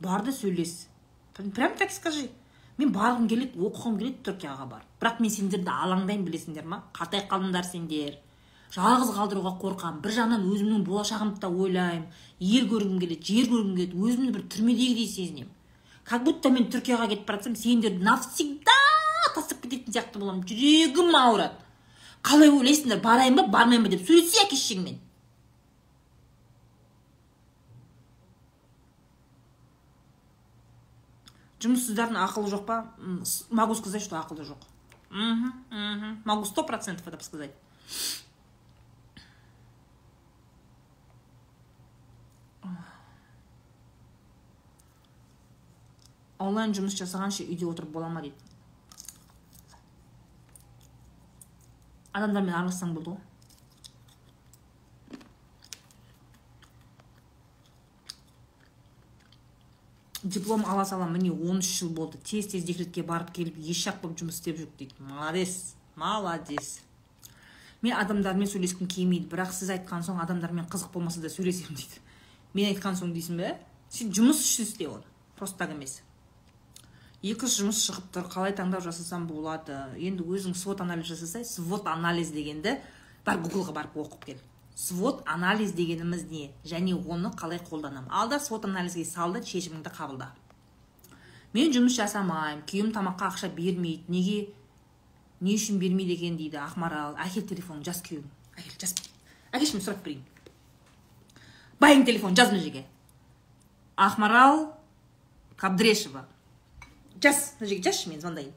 Бар 0.00 0.24
да 0.24 0.32
сөйлес. 0.32 0.86
Прям 1.34 1.76
так 1.76 1.90
скажи. 1.90 2.30
Мен 2.78 2.94
барғым 2.94 3.26
келеді 3.28 3.60
оқығым 3.60 3.98
келеді 4.00 4.22
түркияға 4.24 4.66
барып 4.70 5.02
бірақ 5.02 5.18
мен 5.20 5.32
сендерді 5.34 5.68
алаңдаймын 5.68 6.24
білесіңдер 6.24 6.64
ма? 6.64 6.78
Қартайып 6.96 7.26
қалдыңдар 7.28 7.66
сендер 7.68 8.14
жалғыз 8.74 9.14
қалдыруға 9.16 9.54
қорқамын 9.60 10.02
бір 10.04 10.14
жағынан 10.14 10.44
өзімнің 10.46 10.84
болашағымды 10.86 11.40
да 11.42 11.48
ойлаймын. 11.50 12.06
Ел 12.40 12.68
көргім 12.70 13.00
келеді 13.02 13.34
жер 13.34 13.50
көргім 13.50 13.74
келеді 13.76 14.04
өзімді 14.06 14.34
бір 14.36 14.44
түрмедегідей 14.54 15.08
сезінемін. 15.10 15.50
Как 16.04 16.24
будто 16.24 16.50
мен 16.50 16.70
түркияға 16.70 17.08
кетіп 17.10 17.26
бара 17.26 17.38
жатсам 17.38 17.56
сендерді 17.58 18.04
навсегда 18.04 18.78
тастап 19.34 19.60
кететін 19.62 19.94
сияқты 19.94 20.22
боламын. 20.22 20.46
Жүрегім 20.46 21.14
ауырады. 21.14 21.58
Қалай 22.22 22.50
ойлайсыңдар 22.50 23.02
барайын 23.02 23.36
ба 23.38 23.46
бармайын 23.48 23.84
ба 23.84 23.92
деп 23.92 24.02
сөйлесе 24.06 24.42
әке 24.44 24.58
шешеңмен. 24.58 24.98
Жұмыссыздардың 31.60 32.16
ақылы 32.24 32.50
жоқ 32.54 32.64
па? 32.66 32.78
Могу 33.50 33.74
сказать 33.74 34.02
что 34.02 34.16
ақылы 34.16 34.46
жоқ. 34.48 34.64
Мхм 35.10 35.48
угу. 35.70 36.16
могу 36.24 36.44
сто 36.44 36.62
процентов 36.62 37.06
это 37.08 37.22
сказать. 37.24 37.50
Онлайн 46.40 46.72
жұмыс 46.76 46.96
жасағанша 46.98 47.44
үйде 47.44 47.68
отырып 47.68 47.92
бола 47.92 48.08
ма 48.08 48.22
дейді 48.24 48.36
адамдармен 52.16 52.54
аралассаң 52.54 52.94
болды 52.96 53.12
ғой 53.12 53.20
диплом 60.22 60.64
ала 60.66 60.84
сала 60.84 61.06
міне 61.08 61.30
13 61.30 61.62
жыл 61.78 61.90
болды 61.90 62.18
тез 62.18 62.50
тез 62.52 62.64
декретке 62.64 63.02
барып 63.02 63.32
келіп 63.36 63.56
еш 63.60 63.86
жақ 63.86 64.02
болып 64.02 64.18
жұмыс 64.20 64.40
істеп 64.40 64.58
жүрік 64.58 64.76
дейді 64.78 65.08
молодец 65.12 65.74
молодец 65.96 66.80
мен 67.82 67.96
адамдармен 67.96 68.48
сөйлескім 68.48 68.88
келмейді 68.88 69.30
бірақ 69.32 69.54
сіз 69.56 69.72
айтқан 69.76 70.04
соң 70.04 70.20
адамдармен 70.24 70.68
қызық 70.72 70.92
болмаса 70.92 71.22
да 71.24 71.32
сөйлесемін 71.32 71.76
дейді 71.80 72.04
мен 72.54 72.68
айтқан 72.74 73.00
соң 73.00 73.14
дейсің 73.16 73.40
бе 73.40 73.56
сен 73.88 74.12
жұмыс 74.12 74.44
үшін 74.44 74.68
істе 74.68 74.88
оны 74.92 75.08
просто 75.38 75.62
так 75.64 75.72
емес 75.72 76.02
екі 77.22 77.48
жұмыс 77.50 77.82
шығып 77.86 78.06
тұр 78.14 78.28
қалай 78.32 78.54
таңдау 78.56 78.82
жасасам 78.84 79.26
болады? 79.28 79.76
Енді 80.00 80.24
өзің 80.24 80.56
свод 80.56 80.80
анализ 80.80 81.10
жасасай 81.12 81.44
свод 81.44 81.88
анализ 81.90 82.32
дегенді 82.32 82.78
бар 83.26 83.40
гуглға 83.42 83.74
барып 83.76 83.98
оқып 84.00 84.24
кел. 84.24 84.40
Свод 84.74 85.22
анализ 85.26 85.74
дегеніміз 85.76 86.24
не? 86.30 86.50
Және 86.64 86.96
оны 86.96 87.32
қалай 87.36 87.60
қолданамын 87.60 88.08
алда 88.08 88.40
свод 88.40 88.64
анализге 88.64 89.04
сал 89.04 89.32
да 89.32 89.42
шешіміңді 89.44 89.92
қабылда. 89.92 90.30
Мен 91.52 91.72
жұмыс 91.74 91.98
жасамаймын 91.98 92.64
күйеуім 92.64 92.94
тамаққа 92.96 93.32
ақша 93.34 93.52
бермейді 93.52 94.08
неге 94.08 94.38
не 95.40 95.56
үшін 95.56 95.78
бермейді 95.82 96.14
екен? 96.14 96.36
дейді 96.38 96.62
ақмарал. 96.62 97.16
Әкел 97.20 97.44
телефонын 97.48 97.84
жаз 97.84 98.00
күйеуің 98.06 98.28
әкел 98.60 98.76
жаз 98.80 98.94
әкелші 99.52 99.76
мен 99.76 99.84
сұрап 99.84 100.02
берейін 100.04 100.24
байың 101.82 102.04
телефонын 102.08 102.38
жаз 102.38 102.52
мына 102.52 102.62
жерге 102.62 102.84
ақмарал 103.96 104.66
кабдрешева 105.60 106.26
жаз 107.22 107.54
мына 107.60 107.68
жерге 107.68 107.84
жазшы 107.88 108.10
мен 108.10 108.20
звондайын 108.20 108.54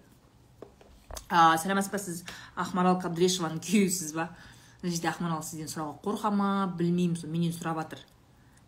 сәлеметсіз 1.30 1.92
ба 1.92 2.00
сіз 2.02 2.24
ақмарал 2.60 3.00
кабдрешеваның 3.02 3.60
күйеуісіз 3.64 4.14
ба? 4.16 4.30
Мына 4.82 4.94
жерде 4.94 5.12
ақмарал 5.12 5.44
сізден 5.44 5.72
сұрауға 5.72 6.00
қорқа 6.06 6.32
ма? 6.34 6.50
Білмеймін 6.78 7.18
сол 7.20 7.32
менен 7.34 7.54
сұрап 7.56 7.82
жатыр. 7.82 8.02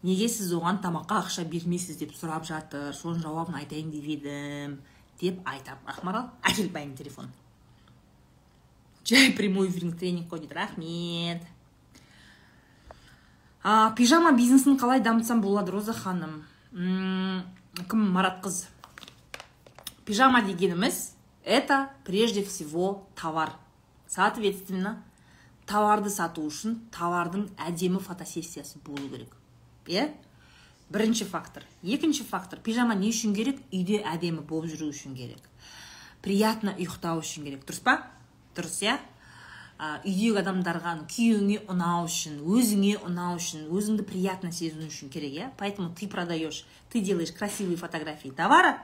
Неге 0.06 0.30
сіз 0.32 0.54
оған 0.58 0.82
тамаққа 0.84 1.24
ақша 1.24 1.48
бермейсіз 1.50 2.00
деп 2.02 2.14
сұрап 2.18 2.46
жатыр? 2.48 2.94
Соның 2.96 3.24
жауабын 3.26 3.58
айтайын 3.62 3.90
деп 3.94 4.12
едім 4.18 4.78
деп 5.22 5.42
айтам. 5.46 5.82
Ақмарал 5.90 6.30
әкел 6.44 6.72
байыңның 6.74 7.02
телефонын 7.02 7.34
жай 9.06 9.32
прямой 9.38 9.70
эфирный 9.70 9.94
тренинг 9.94 10.30
қой 10.30 10.40
дейді 10.40 10.56
рахмет. 10.56 11.44
А, 13.64 13.92
пижама 13.96 14.32
бизнесін 14.34 14.78
қалай 14.78 15.02
дамытсам 15.02 15.42
болады 15.42 15.72
роза 15.72 15.94
ханым? 15.94 16.44
Кім? 16.72 18.02
Марат 18.14 18.42
қыз 18.44 18.66
пижама 20.06 20.42
дегеніміз 20.42 21.16
это 21.46 21.90
прежде 22.04 22.44
всего 22.44 23.08
товар. 23.16 23.54
Соответственно 24.08 25.04
товарды 25.66 26.10
сату 26.14 26.46
үшін 26.46 26.78
товардың 26.94 27.50
әдемі 27.58 28.00
фотосессиясы 28.00 28.78
болу 28.86 29.10
керек. 29.10 29.34
Иә 29.90 30.12
бірінші 30.90 31.26
фактор. 31.26 31.66
Екінші 31.84 32.24
фактор 32.24 32.60
пижама 32.62 32.94
не 32.94 33.10
үшін 33.10 33.34
керек 33.34 33.62
үйде 33.74 34.04
әдемі 34.06 34.46
болып 34.46 34.70
жүру 34.74 34.92
үшін 34.94 35.18
керек. 35.18 35.42
Приятно 36.22 36.76
ұйықтау 36.78 37.22
үшін 37.22 37.46
керек. 37.46 37.66
Дұрыс 37.66 37.82
па? 37.82 37.98
Дұрыс 38.58 38.82
иә? 38.86 39.00
Үйдегі 40.06 40.40
адамдарға 40.40 40.94
күйеуіңе 41.12 41.66
ұнау 41.68 42.06
үшін 42.08 42.38
өзіңе 42.46 42.94
ұнау 43.04 43.36
үшін 43.42 43.66
өзіңді 43.68 44.06
приятно 44.08 44.54
сезіну 44.54 44.88
үшін 44.88 45.10
керек 45.12 45.34
иә? 45.34 45.50
Поэтому 45.58 45.90
ты 45.94 46.08
продаешь 46.08 46.64
ты 46.90 47.02
делаешь 47.02 47.34
красивые 47.34 47.76
фотографии 47.76 48.30
товара 48.30 48.80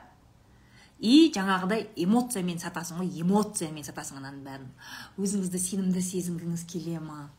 и 1.01 1.31
жаңағыдай 1.33 1.87
эмоциямен 1.97 2.59
сатасың 2.61 3.01
ғой 3.01 3.21
эмоциямен 3.23 3.85
сатасың 3.85 4.21
ананың 4.21 4.43
бәрін. 4.45 4.67
Өзіңізді 5.17 5.61
сенімді 5.61 6.03
сезінгіңіз 6.05 6.65
келе 6.69 6.99
ма? 7.01 7.31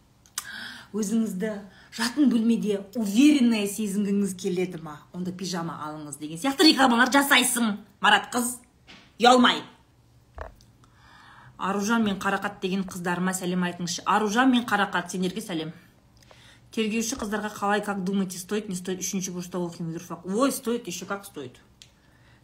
Өзіңізді 0.92 1.52
жатын 1.94 2.28
бөлмеде 2.32 2.80
уверенная 2.98 3.68
сезінгіңіз 3.70 4.34
келеді 4.42 4.82
ма? 4.82 4.98
Онда 5.14 5.32
пижама 5.32 5.78
алыңыз 5.86 6.18
деген 6.18 6.42
сияқты 6.42 6.66
рекламалар 6.72 7.12
жасайсың 7.14 7.78
марат 8.02 8.28
қыз. 8.34 8.58
Ұялмай. 9.22 9.62
Аружан 11.56 12.02
мен 12.02 12.18
қарақат 12.18 12.58
деген 12.60 12.82
қыздарыма 12.82 13.32
сәлем 13.38 13.62
айтыңызшы. 13.70 14.02
Аружан 14.04 14.50
мен 14.50 14.66
қарақат 14.66 15.14
сендерге 15.14 15.40
сәлем. 15.40 15.72
Тергеуші 16.74 17.16
қыздарға 17.20 17.52
қалай 17.54 17.84
как 17.84 18.02
думаете 18.02 18.38
стоит 18.38 18.68
не 18.68 18.74
стоит? 18.74 19.00
Үшінші 19.00 19.32
курста 19.32 19.60
оқимын 19.60 19.92
юрфак 19.92 20.26
ой 20.26 20.50
стоит 20.50 20.86
еще 20.88 21.06
как 21.06 21.24
стоит? 21.24 21.60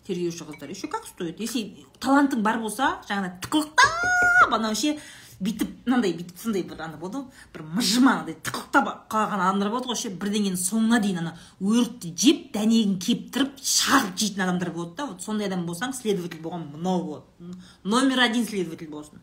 Тергеуші 0.08 0.48
қыздар 0.48 0.70
еще 0.72 0.88
как 0.88 1.06
стоит? 1.06 1.38
Если 1.40 1.86
талантың 2.00 2.42
бар 2.42 2.58
болса 2.58 2.98
жаңағыдай 3.08 3.38
тықылықтап 3.44 4.54
анау 4.56 4.74
ше 4.74 4.96
бүйтіп 5.38 5.86
мынандай 5.86 6.14
бүйтіп 6.18 6.40
сондай 6.42 6.64
бір 6.66 6.80
ана 6.82 6.98
болады 6.98 7.20
ғой 7.20 7.26
бір 7.54 7.62
мыжыма 7.76 8.14
андай 8.20 8.34
тықылықтап 8.42 8.88
қалған 9.12 9.42
адамдар 9.44 9.70
болады 9.70 9.92
ғой 9.92 9.98
ше 10.00 10.10
бірдеңенің 10.10 10.58
соңына 10.58 10.98
дейін 11.04 11.20
ана 11.22 11.34
өрікті 11.62 12.10
жеп 12.18 12.48
дәнегін 12.56 12.96
кептіріп 12.98 13.60
шағып 13.62 14.16
жейтін 14.18 14.42
адамдар 14.48 14.72
болады 14.74 14.96
да. 14.96 15.06
Вот 15.12 15.22
сондай 15.22 15.46
адам 15.46 15.66
болсаң 15.68 15.94
следователь 15.94 16.42
болған 16.42 16.66
мынау 16.72 17.04
болады 17.04 17.58
номер 17.84 18.24
один 18.26 18.46
следователь 18.46 18.90
болсын 18.90 19.20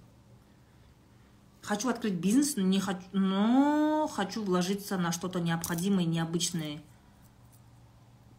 хочу 1.62 1.89
открыть 1.89 2.13
бизнес 2.13 2.56
но 2.56 2.63
не 2.63 2.80
хочу 2.80 3.04
но 3.12 4.08
хочу 4.08 4.43
вложиться 4.43 4.98
на 4.98 5.12
что 5.12 5.28
то 5.28 5.39
необходимое 5.39 6.06
необычное. 6.06 6.82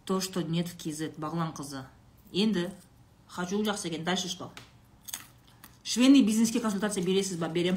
То 0.06 0.20
что 0.20 0.40
нет 0.40 0.68
в 0.68 0.76
kz 0.76 1.18
бағлан 1.18 1.52
қызы 1.52 1.84
енді 2.36 2.70
хочу 3.28 3.62
жақсы 3.64 3.88
екен 3.88 4.04
дальше 4.04 4.28
что? 4.28 4.52
Швейный 5.84 6.22
бизнеске 6.22 6.60
консультация 6.60 7.04
бересіз 7.04 7.38
ба? 7.38 7.48
Берем. 7.48 7.76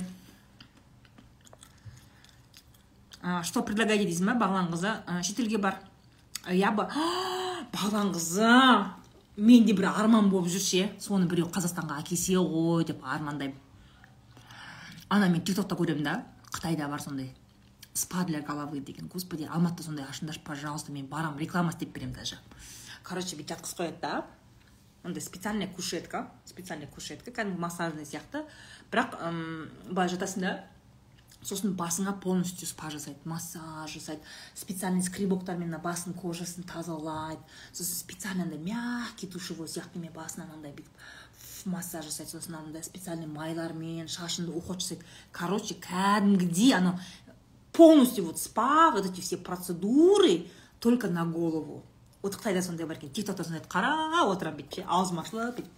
А, 3.22 3.44
что 3.44 3.62
предлагаете 3.62 4.08
дейсің 4.08 4.32
ба 4.32 4.46
бағлан 4.46 4.72
қызы. 4.72 4.96
Шетелге 5.24 5.58
бар. 5.58 5.78
Я 6.50 6.72
бы 6.72 6.88
бағлан 7.74 8.14
қызы! 8.16 8.50
Менде 9.38 9.74
бір 9.74 9.92
арман 9.92 10.30
болып 10.30 10.50
жүр 10.52 10.64
ше 10.64 10.88
соны 11.00 11.28
біреу 11.30 11.48
қазақстанға 11.54 12.00
әкелсе 12.02 12.40
ғой 12.40 12.88
деп 12.90 13.04
армандаймын. 13.06 13.56
Ана 15.10 15.30
мен 15.30 15.44
тик 15.46 15.56
токта 15.56 15.78
көремін 15.80 16.04
да. 16.04 16.16
Қытайда 16.52 16.90
бар 16.90 17.00
сондай. 17.02 17.36
Спа 17.94 18.24
для 18.24 18.42
головы 18.42 18.80
деген. 18.80 19.08
Господи 19.08 19.46
алматыда 19.46 19.84
сондай 19.84 20.06
ашыңдаршы 20.06 20.42
пожалуйста 20.44 20.92
мен 20.92 21.08
барамын. 21.08 21.40
Реклама 21.40 21.72
істеп 21.72 21.94
беремін 21.94 22.16
даже. 22.16 22.40
Короче 23.04 23.36
бүйтіп 23.36 23.58
жатқызып 23.58 23.80
қояды 23.80 24.02
да. 24.02 24.26
Андай 25.04 25.22
специальная 25.22 25.68
кушетка 25.68 26.32
специальная 26.46 26.88
кушетка 26.88 27.32
кәдімгі 27.32 27.60
массажный 27.60 28.06
сияқты 28.06 28.44
бірақ 28.92 29.16
ым, 29.24 29.70
былай 29.90 30.10
жатасың 30.12 30.44
да 30.44 30.54
сосын 31.42 31.76
басыңа 31.80 32.18
полностью 32.20 32.68
спа 32.68 32.90
жасайды 32.92 33.20
массаж 33.24 33.94
жасайды 33.94 34.22
специальный 34.56 35.04
скребоктармен 35.04 35.72
ана 35.72 35.80
басың 35.84 36.18
кожасын 36.20 36.68
тазалайды 36.68 37.42
сосын 37.72 37.96
специально 37.96 38.44
андай 38.44 38.60
мягкий 38.60 39.28
душевой 39.28 39.72
сияқтымен 39.72 40.12
басынан 40.12 40.52
андай 40.58 40.76
бүйтіп 40.76 41.70
массаж 41.72 42.06
жасайды 42.10 42.36
сосын 42.36 42.60
андай 42.60 42.84
специальный 42.84 43.28
майлармен 43.28 44.12
шашыңды 44.12 44.52
уход 44.52 44.84
жасайды 44.84 45.08
короче 45.32 45.76
кәдімгідей 45.80 46.74
анау 46.76 47.00
полностью 47.72 48.26
вот 48.26 48.40
спа 48.40 48.92
вот 48.92 49.06
эти 49.06 49.22
все 49.22 49.38
процедуры 49.38 50.48
только 50.80 51.08
на 51.08 51.26
голову 51.26 51.86
вот 52.22 52.36
қытайда 52.36 52.62
сондай 52.62 52.86
бар 52.86 52.98
екен. 52.98 53.10
Тик 53.10 53.26
токта 53.26 53.44
сондайды 53.44 53.68
қарап 53.68 54.34
отырамын 54.34 54.60
бүйтіп 54.60 54.82
ше 54.82 54.86
аузым 54.88 55.20
ашылып 55.20 55.60
бүйтіп 55.60 55.76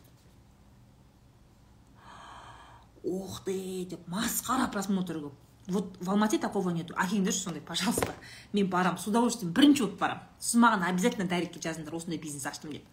ух 3.03 3.41
ты 3.45 3.85
деп 3.89 4.07
масқара 4.07 4.69
просмотр 4.71 5.17
көп 5.17 5.33
вот 5.67 5.97
в 5.99 6.09
алмате 6.09 6.37
такого 6.39 6.69
нету. 6.69 6.93
Әкеліңдерші 6.97 7.43
сондай 7.43 7.61
пожалуйста. 7.61 8.13
Мен 8.53 8.69
барамын 8.69 8.97
с 8.97 9.07
удовольствием. 9.07 9.53
Бірінші 9.53 9.83
болып 9.83 9.99
барамын 9.99 10.23
сіз 10.39 10.59
маған 10.59 10.87
обязательно 10.89 11.27
дайректке 11.29 11.61
жазыңдар 11.61 11.95
осындай 11.95 12.17
бизнес 12.17 12.45
аштым 12.45 12.73
деп. 12.73 12.83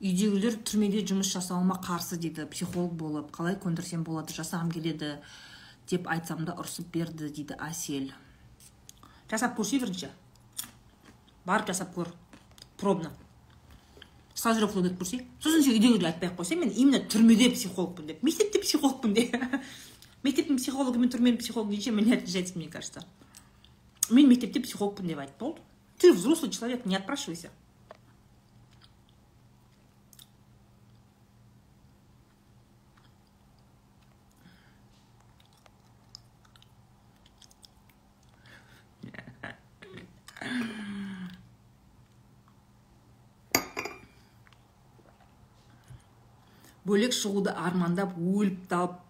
Үйдегілер 0.00 0.58
түрмеде 0.64 1.04
жұмыс 1.04 1.30
жасауыма 1.32 1.78
қарсы 1.84 2.16
дейді. 2.16 2.48
Психолог 2.50 2.92
болып 2.92 3.30
қалай 3.36 3.56
көндірсем 3.60 4.02
болады 4.04 4.34
жасағым 4.34 4.72
келеді 4.72 5.18
деп 5.88 6.08
айтсам 6.08 6.44
да 6.44 6.56
ұрсып 6.56 6.90
берді 6.90 7.28
дейді 7.28 7.56
әсел 7.60 8.10
жасап 9.30 9.58
көрші 9.58 9.80
бірінші 9.82 10.10
барып 11.44 11.68
жасап 11.72 11.94
көр 11.94 12.10
пробно 12.80 13.12
стажировкадан 14.34 14.90
өтіп 14.90 15.02
көрсе 15.02 15.20
сосын 15.40 15.62
сен 15.64 15.76
үйдегілерге 15.76 16.10
айтпай 16.10 16.30
ақ 16.30 16.38
қойсаң 16.40 16.64
мен 16.64 16.72
именно 16.74 17.00
түрмеде 17.08 17.50
психологпын 17.54 18.08
деп. 18.10 18.22
Мектепте 18.26 18.60
психологпын 18.60 19.14
деп. 19.14 19.36
Мектептің 20.26 20.58
психологы 20.58 20.98
мен 20.98 21.12
түрменің 21.12 21.38
психологы 21.38 21.76
ничем 21.76 21.98
не 21.98 22.12
отличается 22.12 22.58
мне 22.58 22.68
кажется. 22.68 23.04
Мен 24.10 24.28
мектепте 24.28 24.60
психологпын 24.60 25.06
деп 25.06 25.18
айт 25.18 25.30
болды. 25.38 25.60
Ты 25.98 26.12
взрослый 26.12 26.50
человек 26.50 26.84
не 26.84 26.96
отпрашивайся. 26.96 27.50
Бөлек 46.88 47.14
шығуды 47.16 47.52
армандап 47.54 48.16
өліп 48.18 48.64
талып 48.70 49.00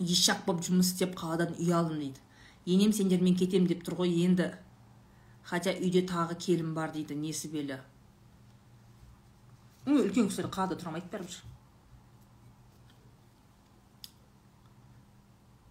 ешақ 0.00 0.44
болып 0.46 0.64
жұмыс 0.68 0.94
істеп 0.94 1.14
қаладан 1.18 1.54
үй 1.58 1.72
алдым 1.74 2.00
дейді. 2.04 2.24
Енем 2.66 2.92
сендермен 2.92 3.36
кетем 3.36 3.66
деп 3.66 3.84
тұр 3.86 4.02
ғой 4.02 4.16
енді. 4.24 4.50
Хотя 5.42 5.72
үйде 5.72 6.04
тағы 6.06 6.36
келін 6.36 6.74
бар 6.76 6.92
дейді 6.92 7.16
несібелі 7.16 7.80
үлкен 9.88 10.28
кісілер 10.28 10.50
қалада 10.52 10.76
тұра 10.76 10.90
алмайды 10.90 11.08
бәрібір. 11.12 11.36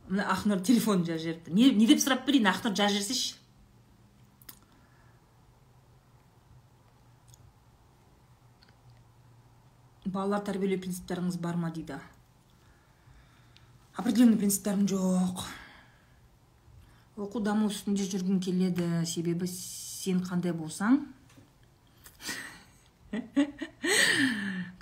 Мына 0.08 0.26
ақнұр 0.34 0.64
телефонын 0.66 1.06
жазып 1.06 1.26
жіберіпті 1.26 1.54
не, 1.54 1.68
не 1.78 1.88
деп 1.90 2.02
сұрап 2.02 2.24
берейін 2.26 2.50
ақнұр 2.50 2.74
жазып 2.80 2.96
жіберсейші 2.96 3.36
балалар 10.18 10.42
тәрбиелеу 10.46 10.82
принциптеріңіз 10.82 11.38
бар 11.42 11.58
ма 11.62 11.70
дейді? 11.74 12.00
Определенный 13.98 14.38
принциптерім 14.42 14.88
жоқ. 14.90 15.44
Оқу 17.18 17.42
даму 17.42 17.70
үстінде 17.70 18.06
жүргім 18.10 18.42
келеді. 18.42 18.88
Себебі 19.10 19.50
сен 19.50 20.24
қандай 20.26 20.54
болсаң 20.58 21.00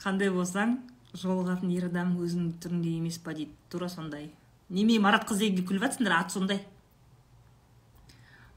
қандай 0.03 0.31
болсаң 0.33 0.77
жолығатын 1.15 1.71
ер 1.75 1.87
адам 1.89 2.15
өзіңнің 2.19 2.57
түріңдей 2.63 2.97
емес 2.99 3.19
па 3.23 3.35
дейді? 3.37 3.55
Тура 3.69 3.89
сондай. 3.91 4.31
Неме 4.69 4.99
марат 4.99 5.27
қыз 5.29 5.43
дегенге 5.43 5.67
күліп 5.67 5.85
жатсыңдар 5.87 6.17
аты 6.17 6.35
сондай. 6.35 6.59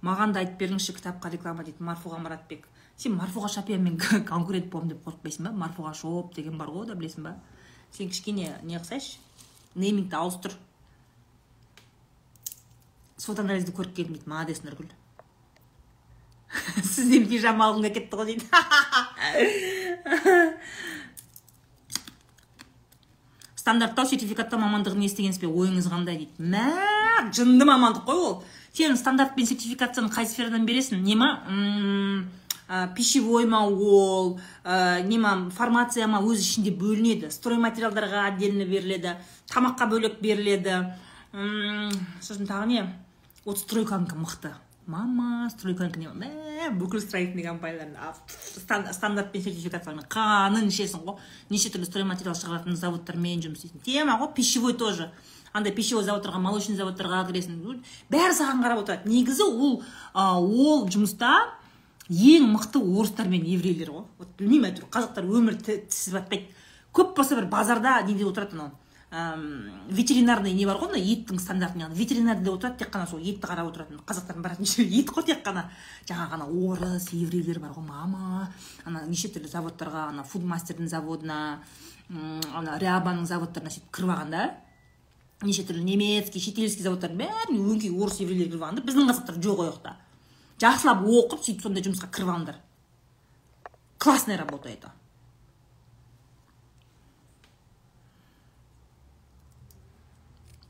Маған 0.03 0.35
да 0.35 0.43
айтып 0.45 0.59
беріңізші 0.63 0.95
кітапқа 0.99 1.31
реклама 1.35 1.67
дейді 1.67 1.85
марфуға 1.85 2.19
маратбек. 2.23 2.67
Сен 2.99 3.15
марфуға 3.15 3.49
шапиямен 3.53 3.99
конкурент 4.27 4.67
боламын 4.73 4.91
деп 4.95 5.05
қорықпайсың 5.07 5.43
ба? 5.47 5.51
Марфуға 5.67 5.93
шоп 5.95 6.35
деген 6.35 6.59
бар 6.59 6.69
ғой 6.75 6.85
да 6.91 6.95
білесің 6.99 7.23
ба? 7.29 7.33
Сен 7.95 8.07
кішкене 8.11 8.47
не 8.63 8.79
қылсайшы 8.79 9.19
неймингті 9.79 10.17
ауыстыр. 10.19 10.53
Сот 13.19 13.39
анализді 13.39 13.73
көріп 13.77 13.95
келдім 13.95 14.15
дейді 14.19 14.31
молодец 14.31 14.61
нұргүл. 14.65 14.89
Сізден 16.83 17.29
пижама 17.31 17.65
алғым 17.69 17.93
кетті 17.95 18.17
ғой 18.19 18.27
дейді. 18.33 18.47
Стандарттау 23.59 24.07
сертификаттау 24.09 24.59
мамандығын 24.63 25.05
естігенсіз 25.07 25.41
бе? 25.43 25.49
Ойыңыз 25.51 25.87
қандай 25.93 26.15
дейді. 26.23 26.35
Мә 26.41 26.67
жынды 27.37 27.65
мамандық 27.69 28.05
қой 28.09 28.19
ол. 28.23 28.35
Сен 28.73 28.97
стандарт 28.97 29.33
пен 29.37 29.47
сертификацияны 29.47 30.11
қай 30.15 30.25
сферадан 30.27 30.67
бересің? 30.67 31.03
Не 31.05 31.15
ма 32.69 32.87
пищевой 32.95 33.47
ма 33.47 33.65
ол 33.67 34.39
ә, 34.65 35.03
не 35.03 35.19
ма 35.19 35.51
фармация 35.51 36.07
ма 36.07 36.21
өз 36.21 36.41
ішінде 36.45 36.71
бөлінеді 36.71 37.33
стройматериалдарға 37.33 38.29
отдельно 38.29 38.65
беріледі 38.69 39.17
тамаққа 39.49 39.89
бөлек 39.89 40.21
беріледі. 40.21 40.95
Сосын 42.21 42.49
тағы 42.49 42.67
не? 42.69 42.83
Вот 43.45 43.61
стройканікі 43.61 44.17
мықты. 44.21 44.53
Мама 44.89 45.49
стройканікі 45.53 46.05
не? 46.05 46.69
Бүкіл 46.77 47.01
строительный 47.01 47.45
компаниялардың 47.47 48.93
стандарт 48.93 49.33
пен 49.33 49.45
сертификациямен 49.45 50.05
қанын 50.09 50.69
ішесің 50.69 51.05
ғой. 51.05 51.19
Неше 51.53 51.73
түрлі 51.73 51.89
стройматериал 51.89 52.37
шығаратын 52.37 52.77
заводтармен 52.77 53.45
жұмыс 53.45 53.65
істейсің 53.65 53.85
тема 53.85 54.19
ғой 54.21 54.33
пищевой 54.37 54.77
тоже. 54.77 55.11
Андай 55.53 55.73
пищевой 55.73 56.05
заводтарға 56.05 56.41
молочный 56.41 56.77
заводтарға 56.77 57.23
кіресің. 57.29 57.81
Бәрі 58.13 58.37
саған 58.37 58.65
қарап 58.65 58.83
отырады. 58.83 59.09
Негізі 59.09 59.49
ол 59.49 59.83
ол 60.13 60.89
жұмыста 60.89 61.33
ең 62.09 62.49
мықты 62.55 62.81
орыстар 62.81 63.29
мен 63.29 63.45
еврейлер 63.45 63.91
ғой. 63.93 64.05
Вот 64.19 64.29
білмеймін 64.39 64.71
әйтеуір 64.73 64.91
қазақтар 64.91 65.27
өмір 65.29 65.57
тісіп 65.61 66.19
жатпайды 66.19 66.49
көп 66.95 67.17
болса 67.17 67.37
бір 67.37 67.49
базарда 67.53 68.01
неде 68.07 68.25
отырады 68.25 68.57
анау? 68.57 68.71
Ветеринарный 69.89 70.53
не 70.53 70.67
бар 70.69 70.81
ғой 70.81 70.93
мына 70.93 71.01
еттің 71.01 71.41
стандартын 71.41 71.93
ветеринарийде 71.97 72.51
отырады 72.51 72.83
тек 72.85 72.91
қана 72.93 73.09
сол 73.09 73.21
етті 73.21 73.47
қарап 73.47 73.71
отыратын. 73.71 74.01
Қазақтардың 74.05 74.45
баратын 74.45 74.69
жері 74.69 75.01
ет 75.01 75.13
қой 75.13 75.25
тек 75.25 75.45
қана. 75.45 75.71
Жаңағы 76.09 76.37
ана 76.37 76.49
орыс 76.49 77.09
еврейлер 77.13 77.61
бар 77.61 77.73
ғой 77.77 77.87
мама. 77.89 78.49
Ана 78.85 79.07
неше 79.09 79.31
түрлі 79.33 79.49
заводтарға 79.49 80.09
ана 80.13 80.25
фудмастердің 80.29 80.89
заводына 80.93 81.39
ана 82.09 82.77
рябаның 82.81 83.27
заводтарына 83.29 83.73
сөйтіп 83.73 83.93
кіріп 83.93 84.13
алған 84.15 84.31
да 84.33 84.45
неше 85.45 85.65
түрлі 85.69 85.85
немецкий 85.85 86.41
шетелский 86.41 86.85
заводтардың 86.87 87.21
бәріне 87.21 87.61
өңкей 87.61 87.93
орыс 87.93 88.21
еврейлер 88.25 88.49
кіріп 88.49 88.63
алған 88.63 88.79
да 88.81 88.85
біздің 88.87 89.11
қазақтар 89.11 89.41
жоқ 89.45 89.61
ол 89.61 89.69
жақта 89.69 89.93
жақсылап 90.63 91.05
оқып 91.07 91.45
сөйтіп 91.45 91.67
сондай 91.67 91.85
жұмысқа 91.87 92.11
кіріп 92.13 92.33
алыңдар 92.35 92.63
классная 93.99 94.39
работа 94.39 94.71
это. 94.71 94.93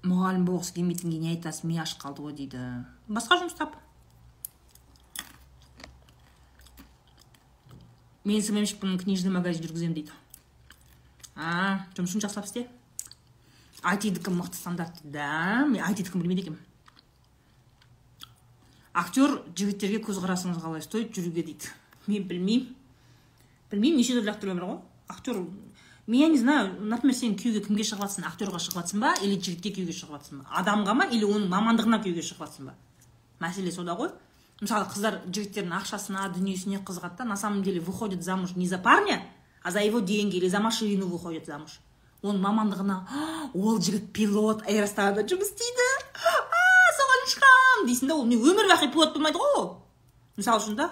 Мұғалім 0.09 0.47
болғысы 0.49 0.73
келмейтінге 0.79 1.19
не 1.21 1.35
айтасыз 1.35 1.67
ми 1.69 1.77
ашып 1.83 2.01
қалды 2.01 2.25
ғой 2.25 2.37
дейді. 2.39 2.63
Басқа 3.11 3.41
жұмыс 3.43 3.59
тап. 3.59 3.77
Мен 8.25 8.41
сммщикпін 8.43 8.97
книжный 9.01 9.35
магазин 9.35 9.67
жүргіземін 9.67 9.99
дейді. 9.99 10.17
А 11.37 11.85
жақсылап 11.95 12.49
істе 12.49 12.67
айтидікі 13.83 14.33
мықты 14.33 14.57
стандарт 14.57 15.03
да. 15.03 15.67
Мен 15.69 15.85
айтидікін 15.85 16.23
білмейді 16.23 16.47
екенмін. 16.47 16.65
Актер 18.99 19.39
жігіттерге 19.57 20.03
көзқарасыңыз 20.05 20.61
қалай? 20.63 20.83
Стоит 20.83 21.15
жүруге 21.17 21.45
дейді. 21.47 21.71
Мен 22.07 22.27
білмеймін. 22.29 22.75
Білмеймін 23.71 24.01
неше 24.03 24.19
түрлі 24.19 24.33
актерлер 24.33 24.59
бар 24.59 24.69
ғой. 24.69 24.79
Актер 25.09 25.41
мен 26.07 26.21
я 26.21 26.29
не 26.29 26.39
знаю 26.39 26.75
например 26.81 27.17
сен 27.17 27.37
күйеуге 27.39 27.65
кімге 27.67 27.85
шығып 27.87 28.05
жатсың 28.07 28.29
актерға 28.29 28.61
шығып 28.65 28.83
жатсың 28.83 29.03
ба? 29.05 29.15
Или 29.23 29.41
жігітке 29.41 29.75
күйеуге 29.77 29.97
шығып 29.97 30.19
жатсың 30.19 30.43
ба? 30.43 30.49
Адамға 30.61 30.95
ма? 30.99 31.09
Или 31.13 31.29
оның 31.29 31.49
мамандығына 31.53 32.03
күйеуге 32.05 32.25
шығып 32.27 32.47
жатсың 32.47 32.71
ба? 32.71 32.77
Мәселе 33.41 33.73
сода 33.73 33.95
ғой. 33.99 34.15
Мысалы 34.61 34.89
қыздар 34.91 35.21
жігіттердің 35.29 35.75
ақшасына 35.79 36.29
дүниесіне 36.35 36.81
қызығады 36.83 37.21
да. 37.21 37.25
На 37.25 37.37
самом 37.37 37.63
деле 37.63 37.81
выходит 37.81 38.25
замуж 38.25 38.57
не 38.57 38.67
за 38.67 38.79
парня 38.79 39.23
а 39.63 39.71
за 39.71 39.81
его 39.81 40.01
деньги 40.01 40.37
или 40.37 40.49
за 40.49 40.61
машину 40.61 41.07
выходит 41.07 41.47
замуж. 41.47 41.81
Оның 42.19 42.41
мамандығына 42.43 42.95
ол 43.55 43.77
жігіт 43.79 44.09
пилот 44.17 44.65
аэростанада 44.67 45.23
жұмыс 45.23 45.53
істейді 45.53 45.85
шығамын 47.33 47.89
дейсің 47.89 48.11
да 48.11 48.17
ол 48.17 48.27
өмір 48.29 48.71
бақи 48.71 48.91
пилот 48.93 49.15
болмайды 49.15 49.39
ғой 49.39 49.59
ол 49.61 49.69
мысалы 50.37 50.63
үшін 50.63 50.77
да 50.79 50.91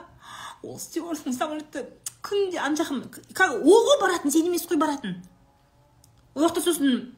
ол 0.63 0.79
стюардтың 0.79 1.35
самолетті 1.37 1.85
күнде 2.27 2.59
ана 2.59 2.77
жаққа 2.79 3.51
ол 3.61 3.87
ғой 3.89 4.01
баратын 4.03 4.33
сен 4.33 4.47
емес 4.49 4.67
қой 4.67 4.81
баратын 4.81 5.19
ол 6.35 6.47
жақта 6.47 6.63
сосын 6.65 7.13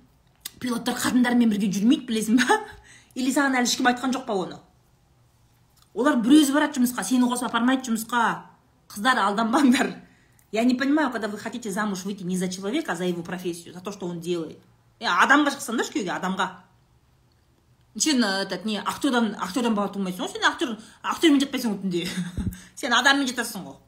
пилоттар 0.60 0.96
қатындармен 0.98 1.50
бірге 1.50 1.70
жүрмейді 1.72 2.08
білесің 2.08 2.40
ба 2.42 2.60
или 3.14 3.32
саған 3.34 3.58
әлі 3.60 3.70
ешкім 3.70 3.88
айтқан 3.90 4.14
жоқ 4.14 4.26
па 4.28 4.36
оны 4.44 4.58
олар 5.94 6.18
бір 6.22 6.40
өзі 6.42 6.54
барады 6.54 6.78
жұмысқа 6.78 7.04
сені 7.06 7.30
қосып 7.30 7.48
апармайды 7.48 7.90
жұмысқа 7.90 8.24
қыздар 8.92 9.20
алданбаңдар 9.24 9.94
я 10.52 10.64
не 10.64 10.74
понимаю 10.74 11.10
когда 11.10 11.28
вы 11.28 11.38
хотите 11.38 11.70
замуж 11.70 12.04
выйти 12.04 12.22
не 12.22 12.36
за 12.36 12.48
человека 12.48 12.92
а 12.92 12.96
за 12.96 13.04
его 13.04 13.22
профессию 13.22 13.74
за 13.74 13.80
то 13.80 13.92
что 13.92 14.06
он 14.06 14.20
делает 14.20 14.58
е 15.00 15.06
адамға 15.06 15.52
шықсаңдаршы 15.54 15.94
күйеуге 15.94 16.14
адамға 16.16 16.46
сен 17.96 18.24
этот 18.24 18.64
не 18.64 18.78
актердан 18.78 19.34
актердан 19.38 19.74
бала 19.74 19.88
тумайсың 19.88 20.26
ғой 20.26 20.32
сен 20.32 20.44
актер 20.44 20.76
актермен 21.02 21.40
жатпайсың 21.40 21.76
ғой 21.76 21.82
түнде 21.82 22.08
сен 22.74 22.92
адаммен 22.92 23.28
жатасың 23.28 23.64
ғой 23.64 23.78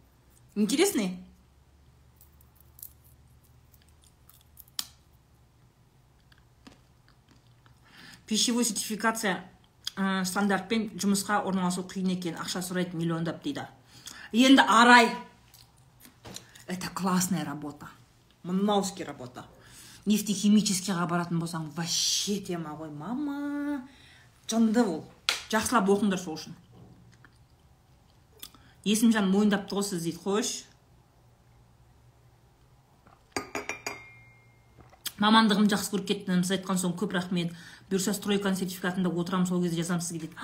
Интересный? 0.56 1.16
пищевой 8.26 8.64
сертификация 8.64 9.40
ә, 9.98 10.22
стандартпен 10.22 10.84
жұмысқа 10.94 11.40
орналасу 11.48 11.82
қиын 11.82 12.12
екен 12.14 12.36
ақша 12.38 12.60
сұрайды 12.62 12.94
миллиондап 12.94 13.40
дейді. 13.42 13.64
Енді 14.30 14.62
арай. 14.62 15.10
Это 16.68 16.90
классная 16.94 17.44
работа. 17.44 17.88
Мынауский 18.44 19.04
работа. 19.04 19.46
Нефтехимическийға 20.08 21.06
баратын 21.10 21.40
болсаң 21.42 21.68
вообще 21.76 22.38
тема 22.46 22.72
ғой 22.78 22.90
мама 22.94 23.82
жынды 24.50 24.82
ол 24.84 25.04
жақсылап 25.52 25.90
оқыңдар 25.92 26.20
сол 26.22 26.38
үшін. 26.38 26.56
Есімжан 28.84 29.28
мойындапты 29.30 29.76
ғой 29.76 29.84
сіз 29.84 30.06
дейді 30.06 30.22
қойшы. 30.24 30.64
Мамандығымды 35.20 35.74
жақсы 35.74 35.92
көріп 35.92 36.06
кеттім 36.08 36.44
сіз 36.46 36.56
айтқан 36.56 36.80
соң 36.80 36.94
көп 36.96 37.12
рахмет. 37.12 37.52
Бұйырса 37.90 38.14
стройканың 38.16 38.56
сертификатында 38.56 39.12
отырамын 39.12 39.50
сол 39.50 39.60
кезде 39.60 39.82
жазамын 39.82 40.00
сізге 40.06 40.30
дейді. 40.30 40.36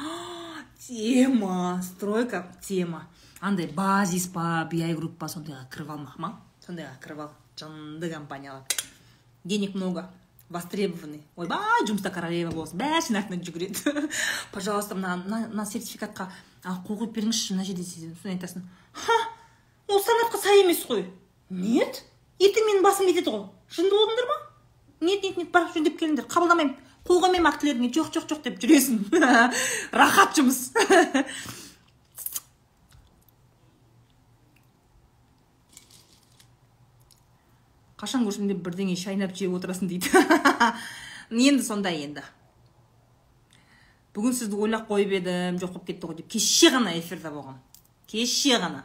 Тема 0.86 1.80
стройка 1.82 2.44
тема. 2.60 3.06
Андай 3.40 3.70
базис 3.72 4.28
па 4.28 4.66
би 4.70 4.82
групп 4.92 5.16
па 5.18 5.30
сондайға 5.32 5.64
кіріп 5.72 5.94
алмақ 5.96 6.20
ма? 6.20 6.34
Сондайға 6.66 6.98
кіріп 7.00 7.24
алып 7.24 7.40
жынды 7.56 8.12
компанияға 8.12 8.75
денег 9.46 9.74
много 9.74 10.10
востребованный. 10.48 11.22
Ойбай 11.36 11.86
жұмыста 11.86 12.12
королева 12.14 12.52
болсын 12.54 12.78
бәрі 12.78 13.00
артынан 13.18 13.42
жүгіреді 13.46 14.06
пожалуйста 14.54 14.94
мына 14.94 15.16
мына 15.26 15.66
сертификатқа 15.66 16.28
қол 16.86 17.00
қойып 17.00 17.16
беріңізші 17.16 17.56
мына 17.56 17.66
жерде 17.66 17.82
сосын 17.86 18.36
айтасың 18.36 18.66
ха! 18.92 19.18
Ол 19.88 20.02
стандартқа 20.02 20.42
сай 20.42 20.62
емес 20.62 20.84
қой 20.86 21.06
нет? 21.50 22.04
Ертең 22.38 22.68
менің 22.68 22.86
басым 22.86 23.10
кетеді 23.10 23.34
ғой 23.34 23.46
жынды 23.74 23.94
болдыңдар 23.96 24.30
ма? 24.30 24.38
Нет 25.00 25.22
нет 25.22 25.36
нет 25.36 25.50
барып 25.52 25.74
жөндеп 25.74 25.98
келіңдер. 26.00 26.26
Қабылдамаймын. 26.30 26.76
Қол 27.06 27.20
қоймаймын 27.22 27.50
актілеріңе 27.50 27.90
жоқ 27.94 28.10
жоқ 28.14 28.30
жоқ 28.30 28.42
деп 28.46 28.58
жүресің. 28.62 29.02
Рахат 30.00 30.38
жұмыс. 30.38 30.70
қашан 38.00 38.26
көрсем 38.26 38.48
де 38.48 38.54
бірдеңе 38.54 38.96
шайнап 38.96 39.34
жеп 39.36 39.54
отырасың 39.56 39.88
дейді. 39.88 40.10
Енді 41.30 41.62
сондай 41.64 42.02
енді. 42.04 42.22
Бүгін 44.16 44.32
сізді 44.36 44.56
ойлап 44.56 44.88
қойып 44.88 45.18
едім 45.18 45.58
жоқ 45.60 45.72
болып 45.76 45.88
кетті 45.90 46.08
ғой 46.08 46.20
деп. 46.20 46.28
Кеше 46.32 46.70
ғана 46.72 46.94
эфирде 46.96 47.32
болған 47.32 47.58
кеше 48.06 48.58
ғана. 48.62 48.84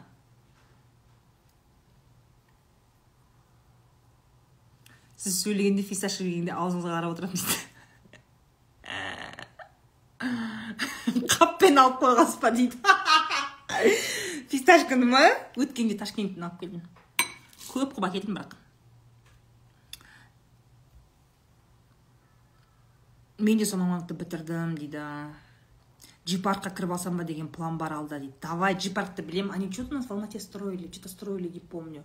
Сіз 5.16 5.36
сөйлегенде 5.44 5.84
фисташка 5.86 6.24
келгенде 6.24 6.52
аузыңызға 6.56 6.96
қарап 6.96 7.12
отырамын 7.14 7.38
дейді. 7.38 7.58
Қаппен 11.36 11.78
алып 11.78 12.00
қойғансыз 12.02 12.40
ба 12.42 12.50
дейді. 12.56 12.76
Фисташканы 14.50 15.06
ма? 15.06 15.22
Өткенде 15.54 15.94
ташкенттен 16.00 16.42
алып 16.48 16.58
келдім. 16.64 16.82
Көп 17.68 17.94
қылып 17.94 18.08
әкелдім 18.10 18.34
бірақ. 18.40 18.58
Мен 23.42 23.58
де 23.58 23.66
сол 23.66 23.80
мамандықты 23.82 24.14
бітірдім 24.14 24.76
дейді. 24.78 25.02
Джипаркқа 26.22 26.70
кіріп 26.70 26.92
алсам 26.94 27.16
ба 27.18 27.24
деген 27.26 27.48
план 27.48 27.78
бар 27.78 27.92
алда 27.98 28.20
дейді. 28.20 28.34
Давай 28.42 28.74
джипаркты 28.78 29.22
білемін. 29.26 29.50
Они 29.50 29.70
что 29.72 29.84
то 29.84 29.94
у 29.94 29.98
нас 29.98 30.06
в 30.06 30.12
алмате 30.12 30.38
строили 30.38 30.88
что 30.92 31.02
то 31.02 31.08
строили 31.08 31.48
не 31.48 31.60
помню. 31.60 32.04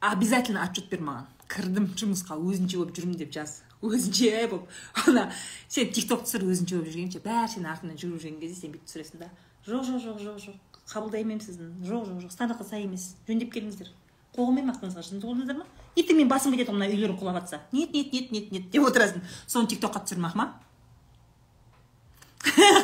Обязательно 0.00 0.62
отчет 0.62 0.90
бер 0.90 1.00
маған. 1.00 1.30
Кірдім 1.46 1.86
жұмысқа 1.94 2.34
өзінше 2.34 2.76
болып 2.76 2.96
жүрмін 2.98 3.16
деп 3.16 3.30
жаз. 3.32 3.62
Өзінше 3.82 4.48
болып. 4.50 4.66
Ана 5.06 5.30
сен 5.68 5.92
тик 5.94 6.08
ток 6.10 6.26
түсір 6.26 6.42
өзінше 6.50 6.80
болып 6.80 6.90
жүргенше. 6.90 7.22
Бәрі 7.22 7.54
сенің 7.54 7.70
артыңнан 7.70 7.96
жүгіріп 8.02 8.22
жүрген 8.26 8.40
кезде 8.42 8.60
сен 8.60 8.74
бүйтіп 8.74 8.90
түсіресің 8.90 9.22
да. 9.22 9.30
Жоқ 9.66 9.86
жоқ 9.86 10.02
жоқ 10.02 10.18
жоқ 10.26 10.42
жоқ. 10.42 10.58
Қабылдаймын 10.90 11.40
сізді 11.40 11.70
жоқ 11.86 12.10
жоқ 12.10 12.20
жоқ. 12.26 12.34
Стандартқа 12.34 12.66
сай 12.66 12.82
емес. 12.82 13.14
Жөндеп 13.30 13.54
келіңіздер. 13.54 13.94
Қол 14.34 14.50
қоймаймын 14.50 14.74
артыңызға 14.74 15.06
жынды 15.06 15.26
болдыңыздар 15.26 15.62
ма? 15.62 15.66
Ертең 15.96 16.20
мен 16.20 16.28
басым 16.28 16.54
кетеді 16.54 16.70
ғой 16.70 16.78
мына 16.78 16.90
үйлерің 16.92 17.18
құлап 17.20 17.40
жатса 17.40 17.62
нет 17.72 17.92
нет 17.94 18.12
нет 18.12 18.30
нет 18.32 18.52
нет. 18.52 18.70
Деп 18.70 18.86
отырасың 18.86 19.24
соны 19.46 19.68
тик 19.68 19.80
токқа 19.82 20.04
түсірмақ 20.04 20.36
ма? 20.36 20.52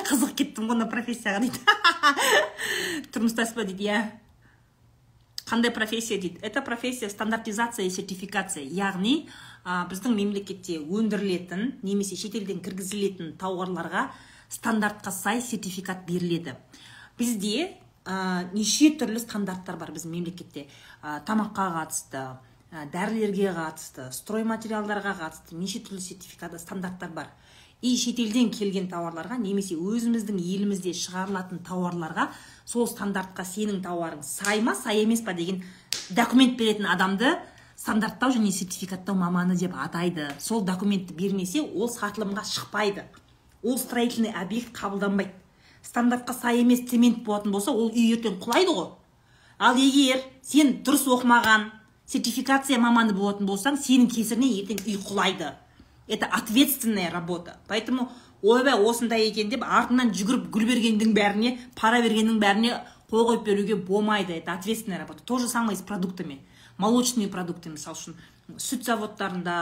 Қызық 0.09 0.35
кеттім 0.39 0.69
ғой 0.69 0.79
мына 0.81 0.89
профессияға 0.91 1.45
дейді 1.45 3.09
тұрмыстасыз 3.15 3.55
ба 3.57 3.67
дейді 3.69 3.89
иә 3.89 4.03
қандай 5.47 5.71
профессия 5.71 6.19
дейді 6.19 6.41
это 6.43 6.63
профессия 6.63 7.11
стандартизация 7.11 7.87
и 7.87 7.91
сертификация 7.91 8.65
яғни 8.65 9.29
ә, 9.65 9.85
біздің 9.91 10.17
мемлекетте 10.17 10.79
өндірілетін 10.81 11.83
немесе 11.85 12.17
шетелден 12.17 12.63
кіргізілетін 12.65 13.35
тауарларға 13.39 14.09
стандартқа 14.53 15.13
сай 15.13 15.41
сертификат 15.41 16.07
беріледі. 16.07 16.57
Бізде 17.19 17.77
ә, 18.05 18.49
неше 18.53 18.93
түрлі 18.99 19.21
стандарттар 19.23 19.79
бар 19.81 19.93
біздің 19.95 20.17
мемлекетте. 20.17 20.67
Ә, 21.03 21.21
тамаққа 21.27 21.69
қатысты 21.77 22.25
дәрілерге 22.73 23.51
қатысты 23.53 24.07
стройматериалдарға 24.17 25.13
қатысты 25.19 25.59
неше 25.61 25.83
түрлі 25.85 26.01
сертификат 26.01 26.57
стандарттар 26.61 27.11
бар. 27.13 27.29
И 27.83 27.97
шетелден 27.99 28.49
келген 28.55 28.87
тауарларға 28.89 29.37
немесе 29.43 29.75
өзіміздің 29.77 30.39
елімізде 30.39 30.95
шығарылатын 30.97 31.61
тауарларға 31.67 32.29
сол 32.65 32.87
стандартқа 32.89 33.45
сенің 33.45 33.83
тауарың 33.85 34.23
сай 34.25 34.63
ма 34.63 34.77
сай 34.79 35.03
емес 35.03 35.21
па 35.27 35.35
деген 35.35 35.61
документ 36.11 36.57
беретін 36.57 36.87
адамды 36.87 37.35
стандарттау 37.77 38.31
және 38.33 38.53
сертификаттау 38.55 39.17
маманы 39.19 39.57
деп 39.57 39.75
атайды. 39.77 40.31
Сол 40.39 40.63
документті 40.63 41.13
бермесе 41.19 41.61
ол 41.61 41.91
сатылымға 41.91 42.47
шықпайды. 42.47 43.05
Ол 43.63 43.79
строительный 43.79 44.33
объект 44.33 44.73
қабылданбайды. 44.73 45.35
Стандартқа 45.83 46.33
сай 46.33 46.63
емес 46.63 46.89
цемент 46.89 47.25
болатын 47.25 47.53
болса 47.53 47.73
ол 47.73 47.91
үй 47.91 48.15
ертең 48.15 48.39
құлайды 48.39 48.71
ғой. 48.71 48.93
Ал 49.59 49.77
егер 49.77 50.23
сен 50.43 50.77
дұрыс 50.87 51.09
оқымаған 51.11 51.82
сертификация 52.13 52.79
маманы 52.79 53.15
болатын 53.17 53.49
болсаң 53.49 53.79
сенің 53.81 54.11
кесірінен 54.13 54.53
ертең 54.61 54.83
үй 54.85 54.99
құлайды. 55.01 55.53
Это 56.09 56.27
ответственная 56.27 57.11
работа. 57.11 57.57
Поэтому 57.69 58.11
ойбай 58.43 58.75
осындай 58.75 59.29
екен 59.29 59.49
деп 59.49 59.65
артынан 59.65 60.13
жүгіріп 60.13 60.51
гүл 60.53 60.67
бергендің 60.69 61.15
бәріне 61.17 61.55
пара 61.79 62.03
бергеннің 62.03 62.41
бәріне 62.43 62.81
қол 63.11 63.29
қойып 63.29 63.45
беруге 63.45 63.77
болмайды. 63.77 64.35
Это 64.35 64.53
ответственная 64.53 64.99
работа. 64.99 65.23
То 65.25 65.39
же 65.39 65.49
самое 65.49 65.77
с 65.77 65.83
продуктами. 65.83 66.41
Молочные 66.79 67.29
продукты 67.29 67.71
мысалы 67.71 67.97
үшін 67.97 68.15
сүт 68.59 68.85
заводтарында 68.89 69.57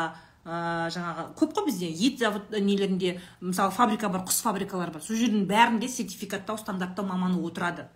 ә, 0.46 0.88
жаңағы 0.94 1.24
көп 1.36 1.55
қой 1.57 1.66
бізде 1.66 1.90
ет 1.90 2.18
завод 2.18 2.51
нелерінде 2.51 3.18
мысалы 3.40 3.74
фабрика 3.74 4.09
бар 4.09 4.22
құс 4.22 4.40
фабрикалары 4.42 4.94
бар. 4.94 5.03
Сол 5.03 5.18
жердің 5.18 5.44
бәрінде 5.51 5.88
сертификаттау 5.88 6.59
стандарттау 6.59 7.05
маманы 7.07 7.42
отырады. 7.42 7.88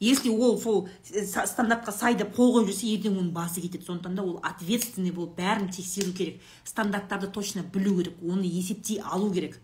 Если 0.00 0.28
ол 0.28 0.58
сол 0.60 0.88
э, 1.10 1.24
стандартқа 1.24 1.92
сай 1.92 2.14
деп 2.14 2.34
қол 2.36 2.52
қойып 2.58 2.70
жүрсе 2.72 2.90
ертең 2.96 3.18
оның 3.18 3.30
басы 3.32 3.60
кетеді. 3.60 3.84
Сондықтан 3.86 4.16
да 4.16 4.22
ол 4.22 4.40
ответственный 4.42 5.12
болып 5.12 5.38
бәрін 5.38 5.70
тексеру 5.70 6.12
керек. 6.12 6.42
Стандарттарды 6.64 7.28
точно 7.28 7.62
білу 7.62 7.96
керек 7.98 8.14
оны 8.22 8.44
есептей 8.44 9.00
алу 9.00 9.32
керек. 9.32 9.60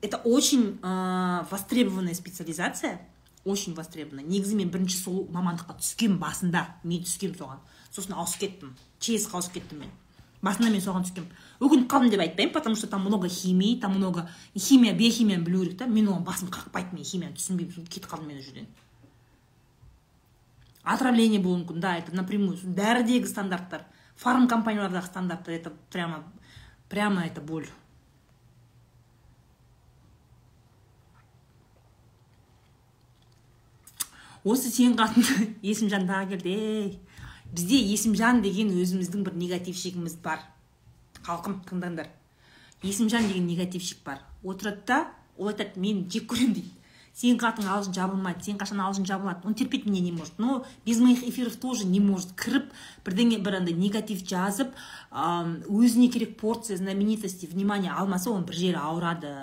Это 0.00 0.16
очень 0.16 0.78
ә, 0.82 1.46
востребованная 1.50 2.14
специализация. 2.14 3.00
Очень 3.44 3.74
востребованная. 3.74 4.26
Негізі 4.26 4.56
мен 4.56 4.70
бірінші 4.70 4.98
сол 4.98 5.26
мамандыққа 5.30 5.78
түскем 5.78 6.18
басында 6.18 6.76
мен 6.82 7.02
түскем 7.02 7.34
соған. 7.34 7.58
Сосын 7.90 8.14
ауысып 8.14 8.40
кеттім. 8.40 8.76
Чсқа 8.98 9.38
ауысып 9.38 9.58
кеттім 9.58 9.82
мен. 9.82 9.90
Басында 10.42 10.70
мен 10.70 10.82
соған 10.82 11.06
түскем 11.06 11.26
өкініп 11.62 11.88
қалдым 11.90 12.10
деп 12.10 12.22
айтпаймын 12.22 12.52
потому 12.54 12.76
что 12.76 12.86
там 12.86 13.02
много 13.02 13.28
химии 13.28 13.80
там 13.80 13.96
много 13.96 14.28
химия 14.56 14.94
биохимияны 14.94 15.42
білу 15.42 15.64
керек 15.64 15.78
та. 15.78 15.86
Мен 15.86 16.08
оған 16.08 16.24
басым 16.24 16.50
қақпайды 16.50 16.94
мен 16.94 17.04
химияны 17.04 17.34
түсінбеймін 17.34 17.86
кетіп 17.86 18.06
қалдым 18.10 18.26
мен 18.26 18.38
ол 18.38 18.42
жерден. 18.42 18.66
Отравление 20.82 21.40
болуы 21.40 21.62
мүмкін 21.62 21.80
да 21.80 21.96
это 21.98 22.14
напрямую. 22.14 22.58
Дәрідегі 22.62 23.30
стандарттар 23.30 23.86
фарм 24.16 24.48
компаниялардағы 24.48 25.06
стандарттар 25.06 25.54
это 25.54 25.72
прямо 25.90 26.24
прямо 26.88 27.26
это 27.26 27.40
боль. 27.40 27.66
Осы 34.44 34.70
сен 34.74 34.96
қатын 34.98 35.24
есімжан 35.62 36.08
тағы 36.08 36.34
келді 36.34 36.50
ей. 36.50 37.00
Бізде 37.52 37.78
есімжан 37.92 38.42
деген 38.42 38.72
өзіміздің 38.74 39.22
бір 39.26 39.36
негативщигіміз 39.38 40.16
бар. 40.24 40.42
Халқым 41.22 41.60
тыңдаңдар. 41.68 42.08
Есімжан 42.82 43.28
деген 43.28 43.46
негативщик 43.46 44.02
бар. 44.04 44.18
Отырады 44.42 44.82
да 44.86 44.98
ол 45.36 45.52
айтады 45.52 45.78
мен 45.78 46.08
жек 46.10 46.26
көремін 46.32 46.56
дейді. 46.58 46.72
Сенің 47.12 47.38
қатын 47.42 47.66
аузың 47.68 47.92
жабылмайды 47.92 48.46
сен 48.46 48.58
қашан 48.60 48.80
аузың 48.80 49.04
жабылады? 49.04 49.44
Он 49.44 49.54
терпеть 49.54 49.84
меня 49.86 50.00
не 50.00 50.12
может. 50.12 50.38
Но 50.38 50.64
без 50.86 50.98
моих 50.98 51.22
эфиров 51.22 51.56
тоже 51.56 51.84
не 51.84 52.00
может. 52.00 52.32
Кіріп 52.32 52.70
бірдеңе 53.04 53.38
бір 53.44 53.58
андай 53.60 53.74
негатив 53.76 54.24
жазып 54.24 54.72
өзіне 55.12 56.08
керек 56.08 56.38
порция 56.40 56.76
знаменитости 56.76 57.46
внимание 57.46 57.92
алмаса 57.92 58.30
оның 58.30 58.46
бір 58.48 58.56
жері 58.56 58.80
ауырады. 58.80 59.34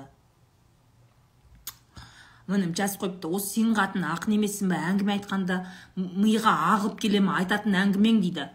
Міне 2.49 2.73
жазып 2.73 3.03
қойыпты. 3.03 3.29
Осы 3.29 3.59
сенің 3.59 3.75
қатын 3.77 4.07
ақын 4.09 4.33
емессің 4.39 4.73
ба 4.73 4.81
әңгіме 4.89 5.19
айтқанда 5.19 5.59
миға 5.95 6.55
ағып 6.73 6.97
келе 7.05 7.21
ма 7.21 7.37
айтатын 7.43 7.77
әңгімең 7.77 8.23
дейді. 8.25 8.49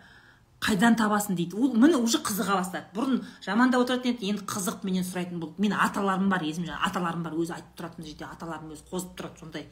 Қайдан 0.65 0.97
табасың? 0.97 1.37
дейді. 1.37 1.59
Ол 1.61 1.75
міне 1.77 1.99
уже 2.01 2.19
қызыға 2.25 2.57
бастады. 2.61 2.89
Бұрын 2.97 3.21
жамандап 3.45 3.85
отыратын 3.85 4.15
еді 4.15 4.31
енді 4.33 4.43
қызық 4.49 4.79
менен 4.87 5.05
сұрайтын 5.05 5.39
болды 5.43 5.61
мен 5.61 5.73
аталарым 5.77 6.31
бар 6.33 6.43
есім 6.47 6.65
аталарым 6.73 7.23
бар 7.27 7.35
өзі 7.37 7.53
айтып 7.59 7.75
тұратын 7.81 8.03
жерде 8.09 8.25
аталарым 8.31 8.73
өзі 8.73 8.85
қозып 8.91 9.12
тұрады 9.19 9.37
сондай. 9.43 9.65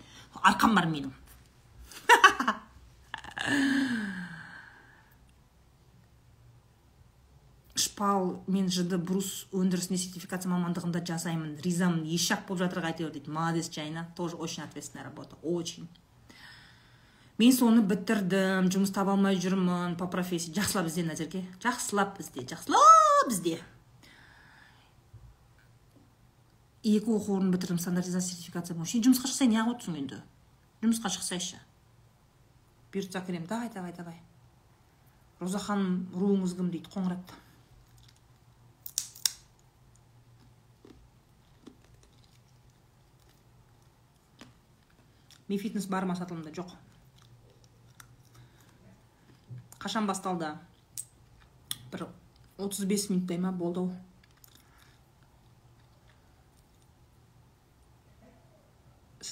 Арқам 0.42 0.72
бар 0.76 0.86
менің. 0.92 1.12
Шпал 7.82 8.44
мен 8.46 8.68
жыды 8.68 8.98
брус 9.00 9.46
өндірісіне 9.56 9.98
сертификация 9.98 10.52
мамандығында 10.52 11.00
жасаймын 11.08 11.56
ризамын. 11.64 12.04
Еш 12.04 12.28
болып 12.46 12.60
жатыр 12.66 12.84
әйтеуір 12.92 13.12
дейді. 13.16 13.32
Молодец 13.32 13.66
жайна 13.72 14.06
тоже 14.16 14.36
очень 14.36 14.62
ответственная 14.62 15.08
работа. 15.08 15.36
Очень. 15.42 15.88
Мен 17.40 17.52
соны 17.56 17.82
бітірдім 17.88 18.68
жұмыс 18.72 18.92
таба 18.92 19.14
алмай 19.16 19.38
жүрмін 19.40 19.96
по 20.00 20.08
профессии 20.10 20.52
жақсылап 20.52 20.90
ізде 20.90 21.04
назерке 21.06 21.44
жақсылап 21.62 22.20
ізде 22.20 22.44
жақсылап 22.50 23.30
ізде 23.32 23.56
екі 26.82 27.14
оқу 27.14 27.38
орнын 27.38 27.54
бітірдім 27.54 27.80
стандартизация 27.80 28.34
сертификация 28.34 28.76
бойынша 28.76 29.00
жұмысқа 29.06 29.30
шықсай 29.30 29.48
неғып 29.48 29.76
отырсың 29.76 29.96
енді 30.02 30.20
жұмысқа 30.82 31.14
шықсайшы 31.16 31.60
бұйыртса 32.92 33.24
кіремін 33.24 33.48
давай 33.48 33.72
давай 33.72 33.96
давай 33.96 34.20
роза 35.40 35.62
ханым 35.62 36.04
руыңыз 36.12 36.56
кім 36.58 36.68
дейді 36.74 36.92
қоңырат 36.92 37.32
ми 45.48 45.58
фитнес 45.58 45.86
бар 45.86 46.04
ма 46.04 46.16
сатылымда 46.18 46.52
жоқ 46.56 46.76
қашан 49.82 50.06
басталды? 50.06 50.54
Бір 51.92 52.06
35 52.58 53.10
минуттай 53.10 53.38
ма 53.42 53.52
болды 53.52 53.88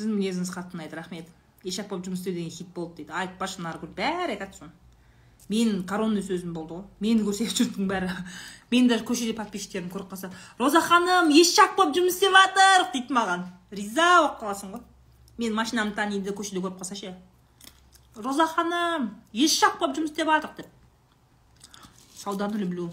сіздің 0.00 0.16
мінезіңіз 0.16 0.52
қатты 0.54 0.78
ұнайды 0.78 0.96
рахмет. 0.96 1.30
Ешак 1.66 1.90
болып 1.90 2.06
жұмыс 2.06 2.22
істеу 2.22 2.34
деген 2.34 2.52
хит 2.54 2.68
болды 2.74 3.02
дейді. 3.02 3.12
Айтпашы 3.12 3.60
наргүл. 3.62 3.90
Бәрі 3.96 4.36
айтады 4.36 4.56
соны. 4.56 4.72
Менің 5.50 5.82
коронный 5.88 6.22
сөзім 6.24 6.54
болды 6.54 6.78
ғой. 6.78 6.84
Мені 7.02 7.24
көрсе 7.26 7.48
жұрттың 7.50 7.88
бәрі. 7.90 8.10
Мені 8.70 8.88
даже 8.88 9.04
көшеде 9.04 9.34
подписчиктерім 9.36 9.90
көріп 9.92 10.12
қалса 10.12 10.30
роза 10.58 10.80
ханым 10.84 11.32
ешак 11.34 11.74
болып 11.76 11.96
жұмыс 11.96 12.16
істеп 12.16 12.36
жатыр! 12.36 12.86
дейді 12.94 13.16
маған. 13.16 13.48
Риза 13.74 14.06
болып 14.20 14.38
қаласың 14.40 14.76
ғой. 14.76 14.84
Мен 15.42 15.56
машинамды 15.58 15.98
таниды 15.98 16.32
көшеде 16.32 16.62
көріп 16.62 16.78
қалса 16.80 16.94
ше? 16.94 17.16
Роза 18.14 18.46
ханым 18.46 19.10
ешак 19.32 19.78
болып 19.78 19.96
жұмыс 19.96 20.12
істеп 20.12 20.26
жатыр 20.26 20.50
деп. 20.56 20.66
Сауданы 22.16 22.58
люблю. 22.58 22.90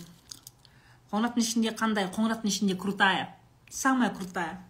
Қоңыраттың 1.11 1.43
ішінде 1.43 1.73
қандай? 1.75 2.07
Қоңыраттың 2.11 2.47
ішінде 2.51 2.75
крутая. 2.75 3.35
Самая 3.69 4.13
крутая. 4.13 4.63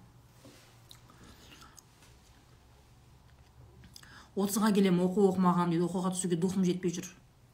Отызға 4.35 4.71
келемін 4.73 5.05
оқу 5.07 5.27
оқымағанмын 5.31 5.73
дейді. 5.73 5.87
Оқуға 5.89 6.13
түсуге 6.13 6.37
духым 6.37 6.65
жетпей 6.65 6.93
жүр. 6.93 7.09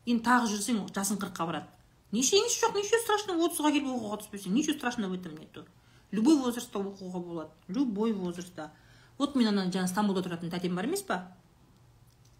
Енді 0.05 0.23
тағы 0.23 0.51
жүрсең 0.51 0.83
жасың 0.95 1.19
қырыққа 1.21 1.47
барады. 1.47 1.67
Ничего 2.11 2.45
жоқ 2.45 2.75
ничего 2.77 2.99
страшного 3.01 3.47
отызға 3.47 3.71
келіп 3.73 3.87
оқуға 3.89 4.19
түспесең 4.21 4.53
ничего 4.53 4.77
страшного 4.77 5.11
в 5.11 5.13
этом 5.15 5.37
нету. 5.37 5.65
Любой 6.11 6.37
возрастта 6.37 6.77
оқуға 6.79 7.19
болады. 7.19 7.49
Любой 7.67 8.13
возрастта. 8.13 8.71
Вот 9.17 9.35
мен 9.35 9.47
ана 9.47 9.71
жаңа 9.71 9.87
стамбулда 9.87 10.21
тұратын 10.27 10.51
тәтем 10.51 10.75
бар 10.75 10.85
емес 10.85 11.01
па 11.01 11.31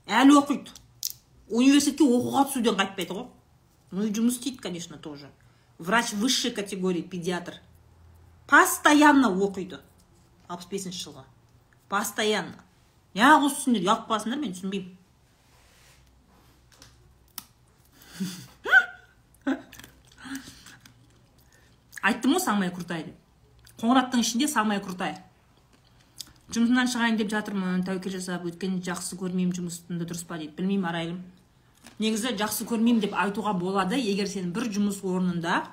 әлі 0.08 0.40
оқиды. 0.40 0.72
Университетке 1.50 2.08
оқуға 2.08 2.48
түсуден 2.50 2.80
қайтпайды 2.80 3.14
ғой. 3.14 3.28
Ну 3.92 4.08
и 4.08 4.14
жұмыс 4.14 4.40
істейді 4.40 4.64
конечно 4.64 4.98
тоже. 4.98 5.30
Врач 5.78 6.14
высшей 6.14 6.52
категории 6.52 7.02
педиатр. 7.02 7.60
Постоянно 8.48 9.30
оқиды. 9.30 9.80
Алпыс 10.48 10.68
бесінші 10.72 11.06
жылға 11.06 11.26
постоянно. 11.94 12.58
Неғып 13.14 13.48
осы 13.48 13.60
түсіндер 13.60 13.84
ұялып 13.86 14.08
қаласыңдар 14.10 14.40
мен 14.42 14.54
түсінбеймін. 14.56 14.98
Айттым 22.04 22.34
ғой 22.34 22.42
самая 22.42 22.72
крутая 22.74 23.06
деп. 23.06 23.20
Қоңыраттың 23.80 24.24
ішінде 24.26 24.50
самая 24.50 24.82
крутая. 24.84 25.22
Жұмысымнан 26.54 26.90
шығайын 26.92 27.18
деп 27.18 27.32
жатырмын 27.34 27.84
тәуекел 27.88 28.14
жасап 28.14 28.44
өйткені 28.46 28.84
жақсы 28.86 29.18
көрмеймін 29.18 29.56
жұмысымды 29.58 30.06
дұрыс 30.06 30.26
па 30.30 30.38
дейді. 30.38 30.54
Білмеймін 30.58 30.86
арайлым. 30.86 31.20
Негізі 31.98 32.36
жақсы 32.38 32.68
көрмеймін 32.70 33.02
деп 33.02 33.16
айтуға 33.18 33.56
болады 33.58 33.98
егер 33.98 34.30
сен 34.30 34.52
бір 34.54 34.70
жұмыс 34.70 35.02
орнында 35.02 35.64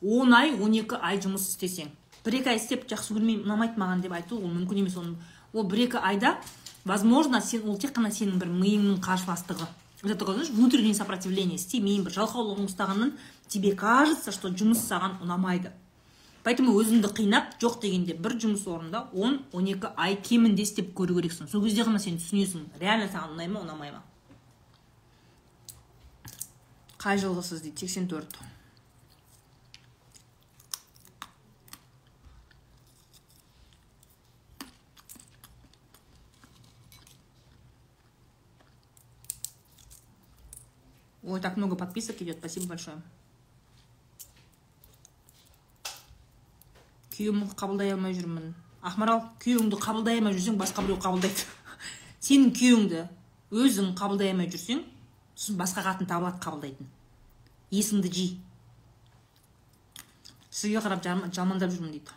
он 0.00 0.34
ай 0.34 0.54
он 0.56 0.72
екі 0.72 0.96
ай 1.00 1.20
жұмыс 1.20 1.50
істесең. 1.52 1.90
Бір 2.24 2.40
екі 2.40 2.54
ай 2.54 2.60
істеп 2.60 2.88
жақсы 2.88 3.12
көрмеймін 3.16 3.44
ұнамайды 3.44 3.80
маған 3.80 4.04
деп 4.04 4.16
айту 4.16 4.40
ол 4.40 4.48
мүмкін 4.48 4.82
емес 4.82 4.96
оны 4.96 5.16
ол 5.52 5.68
бір 5.68 5.86
екі 5.86 6.00
айда 6.02 6.36
возможно 6.84 7.40
сен 7.40 7.68
ол 7.68 7.76
тек 7.78 7.92
қана 7.96 8.10
сенің 8.10 8.40
бір 8.40 8.48
миыңның 8.52 9.00
қарсыластығы. 9.04 9.68
Это 10.02 10.14
такое 10.14 10.34
знаешь 10.34 10.50
внутреннее 10.50 10.94
сопротивление. 10.94 11.56
Істемеймін 11.56 12.04
бір 12.04 12.12
жалқаулығың 12.12 12.68
ұстағаннан 12.68 13.12
тебе 13.48 13.72
кажется 13.72 14.32
что 14.32 14.48
жұмыс 14.48 14.84
саған 14.86 15.20
ұнамайды. 15.24 15.72
Поэтому 16.46 16.76
өзіңді 16.78 17.08
қинап 17.10 17.56
жоқ 17.58 17.80
дегенде 17.82 18.14
бір 18.14 18.36
жұмыс 18.38 18.68
орнында 18.70 19.08
он 19.12 19.40
он 19.52 19.66
екі 19.66 19.90
ай 19.98 20.14
кемінде 20.14 20.62
істеп 20.62 20.92
көру 20.94 21.18
керексің. 21.18 21.50
Сол 21.50 21.64
кезде 21.64 21.82
ғана 21.82 21.98
сен 21.98 22.20
түсінесің. 22.22 22.68
Реально 22.78 23.08
саған 23.10 23.34
ұнай 23.34 23.50
ма 23.50 23.64
ұнамай 23.66 23.90
ма? 23.96 24.04
Қай 27.02 27.18
жылғысыз 27.18 27.66
дейді? 27.66 27.80
сексен 27.82 28.06
төрт. 28.06 28.38
Ой, 41.26 41.40
так 41.40 41.56
много 41.56 41.74
подписок 41.74 42.22
идет. 42.22 42.38
Спасибо 42.38 42.68
большое. 42.68 43.02
Күйеуімді 47.16 47.54
қабылдай 47.56 47.94
алмай 47.94 48.12
жүрмін. 48.16 48.50
Ақмарал 48.84 49.20
күйеуіңді 49.42 49.76
қабылдай 49.80 50.18
алмай 50.20 50.34
жүрсең 50.36 50.58
басқа 50.60 50.82
біреу 50.84 50.98
қабылдайды. 51.00 51.42
Сенің 52.26 52.50
күйеуіңді 52.58 53.00
өзің 53.56 53.86
қабылдай 53.96 54.28
алмай 54.34 54.48
жүрсең 54.52 54.80
сосын 55.36 55.56
басқа 55.60 55.80
қатын 55.86 56.06
табылады 56.10 56.38
қабылдайтын. 56.44 56.86
Есіңді 57.72 58.08
жи. 58.12 58.26
Сізге 60.50 60.80
қарап 60.84 61.00
жамандап 61.32 61.70
жүрмін 61.72 61.92
дейді. 61.96 62.12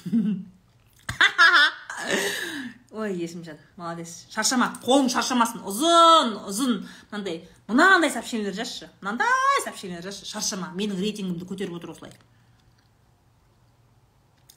ой 2.90 3.14
есімжан 3.14 3.58
молодец. 3.76 4.26
Шаршама. 4.30 4.74
Қолың 4.84 5.08
шаршамасын. 5.12 5.62
Ұзын 5.62 6.34
ұзын. 6.50 6.88
Мынандай 7.10 7.48
мынандай 7.68 8.10
сообщениелер 8.10 8.54
жазшы. 8.54 8.90
Мынандай 9.00 9.62
сообщениелер 9.64 10.02
жазшы. 10.02 10.26
Шаршама. 10.26 10.72
Менің 10.74 10.98
рейтингімді 10.98 11.46
көтеріп 11.46 11.78
отыр 11.78 11.94
осылай. 11.94 12.12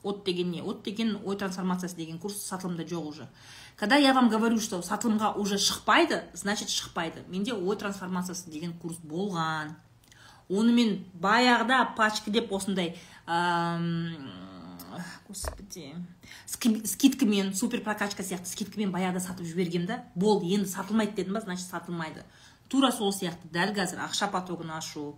От 0.04 0.26
деген 0.26 0.52
не? 0.52 0.62
От 0.62 0.84
деген 0.84 1.20
ой 1.24 1.38
трансформациясы 1.38 1.96
деген 1.96 2.20
курс 2.20 2.42
сатылымда 2.42 2.84
жоқ 2.84 3.06
уже. 3.08 3.30
Когда 3.78 3.96
я 3.96 4.14
вам 4.14 4.30
говорю 4.30 4.60
что 4.60 4.82
сатылымға 4.82 5.36
уже 5.38 5.58
шықпайды 5.58 6.24
значит 6.34 6.70
шықпайды. 6.70 7.24
Менде 7.28 7.54
ой 7.54 7.76
трансформациясы 7.78 8.50
деген 8.50 8.74
курс 8.74 8.98
болған. 8.98 9.76
Оны 10.50 10.74
мен 10.74 11.06
баяғыда 11.14 11.96
пачкілеп 11.96 12.52
осындай 12.52 12.98
господи. 15.28 15.96
Скидкамен 16.46 17.54
супер 17.54 17.84
прокачка 17.84 18.24
сияқты. 18.24 18.50
Скидкамен 18.52 18.92
баяғыда 18.94 19.20
сатып 19.24 19.46
жібергем 19.46 19.86
да. 19.86 20.04
Болды 20.16 20.52
енді 20.54 20.70
сатылмайды 20.70 21.16
дедім 21.22 21.38
ба 21.38 21.42
значит 21.42 21.68
сатылмайды. 21.68 22.24
Тура 22.70 22.92
сол 22.92 23.14
сияқты. 23.14 23.50
Дәл 23.54 23.74
қазір 23.76 24.04
ақша 24.08 24.32
потогын 24.32 24.72
ашу 24.78 25.18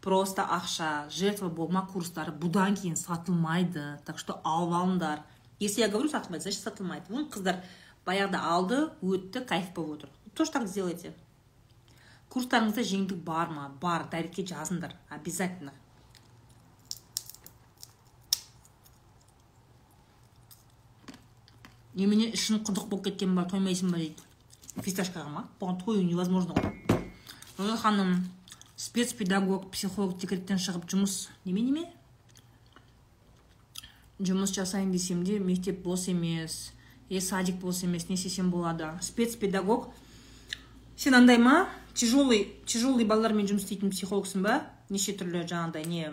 просто 0.00 0.42
ақша 0.42 1.08
жертва 1.10 1.48
болма 1.48 1.86
курстары 1.86 2.32
бұдан 2.32 2.76
кейін 2.80 2.96
сатылмайды. 2.96 3.98
Так 4.04 4.18
что 4.18 4.40
алып 4.44 4.74
алыңдар 4.74 5.24
если 5.60 5.80
я 5.80 5.88
говорю 5.88 6.08
сатылмайды 6.08 6.42
значит 6.42 6.60
сатылмайды. 6.60 7.06
Вон 7.08 7.28
қыздар 7.30 7.62
баяғыда 8.06 8.42
алды 8.42 8.84
өтті 9.02 9.44
кайф 9.44 9.72
болып 9.74 10.04
отыр. 10.04 10.10
Тоже 10.34 10.52
так 10.52 10.68
сделайте. 10.68 11.14
Курстарыңызда 12.28 12.84
жеңілдік 12.84 13.20
бар 13.24 13.48
ма? 13.50 13.68
Бар. 13.80 14.04
Дайректке 14.12 14.44
жазыңдар. 14.44 14.92
Обязательно. 15.08 15.72
Немене 21.94 22.32
ішің 22.32 22.64
құдық 22.66 22.88
болып 22.88 23.08
кеткен 23.08 23.34
ба 23.36 23.46
тоймайсың 23.48 23.92
ба 23.92 24.00
дейді. 24.02 24.24
Фисташкаға 24.82 25.28
ма? 25.32 25.44
Бұған 25.60 25.80
тою 25.84 26.02
невозможно 26.04 26.54
ғой. 26.54 26.72
Роза 27.58 27.76
ханым 27.76 28.28
спецпедагог 28.76 29.70
психолог 29.72 30.18
декреттен 30.20 30.60
шығып 30.62 30.84
жұмыс 30.92 31.26
неме 31.44 31.64
неме 31.66 31.86
жұмыс 34.22 34.52
жасайын 34.54 34.92
десем 34.92 35.24
де 35.26 35.38
мектеп 35.38 35.82
бос 35.82 36.08
емес 36.08 36.72
е 37.10 37.20
садик 37.20 37.56
бос 37.58 37.82
емес 37.82 38.08
не 38.08 38.14
істесем 38.14 38.50
болады. 38.50 38.90
Спецпедагог 39.00 39.90
сен 40.96 41.14
андай 41.14 41.38
ма? 41.38 41.68
Тяжелый 41.94 42.54
тяжелый 42.66 43.04
балалармен 43.04 43.46
жұмыс 43.46 43.66
істейтін 43.66 43.90
психологсың 43.90 44.42
ба? 44.42 44.60
Неше 44.90 45.16
түрлі 45.18 45.42
жаңағыдай 45.42 45.86
не 45.86 46.12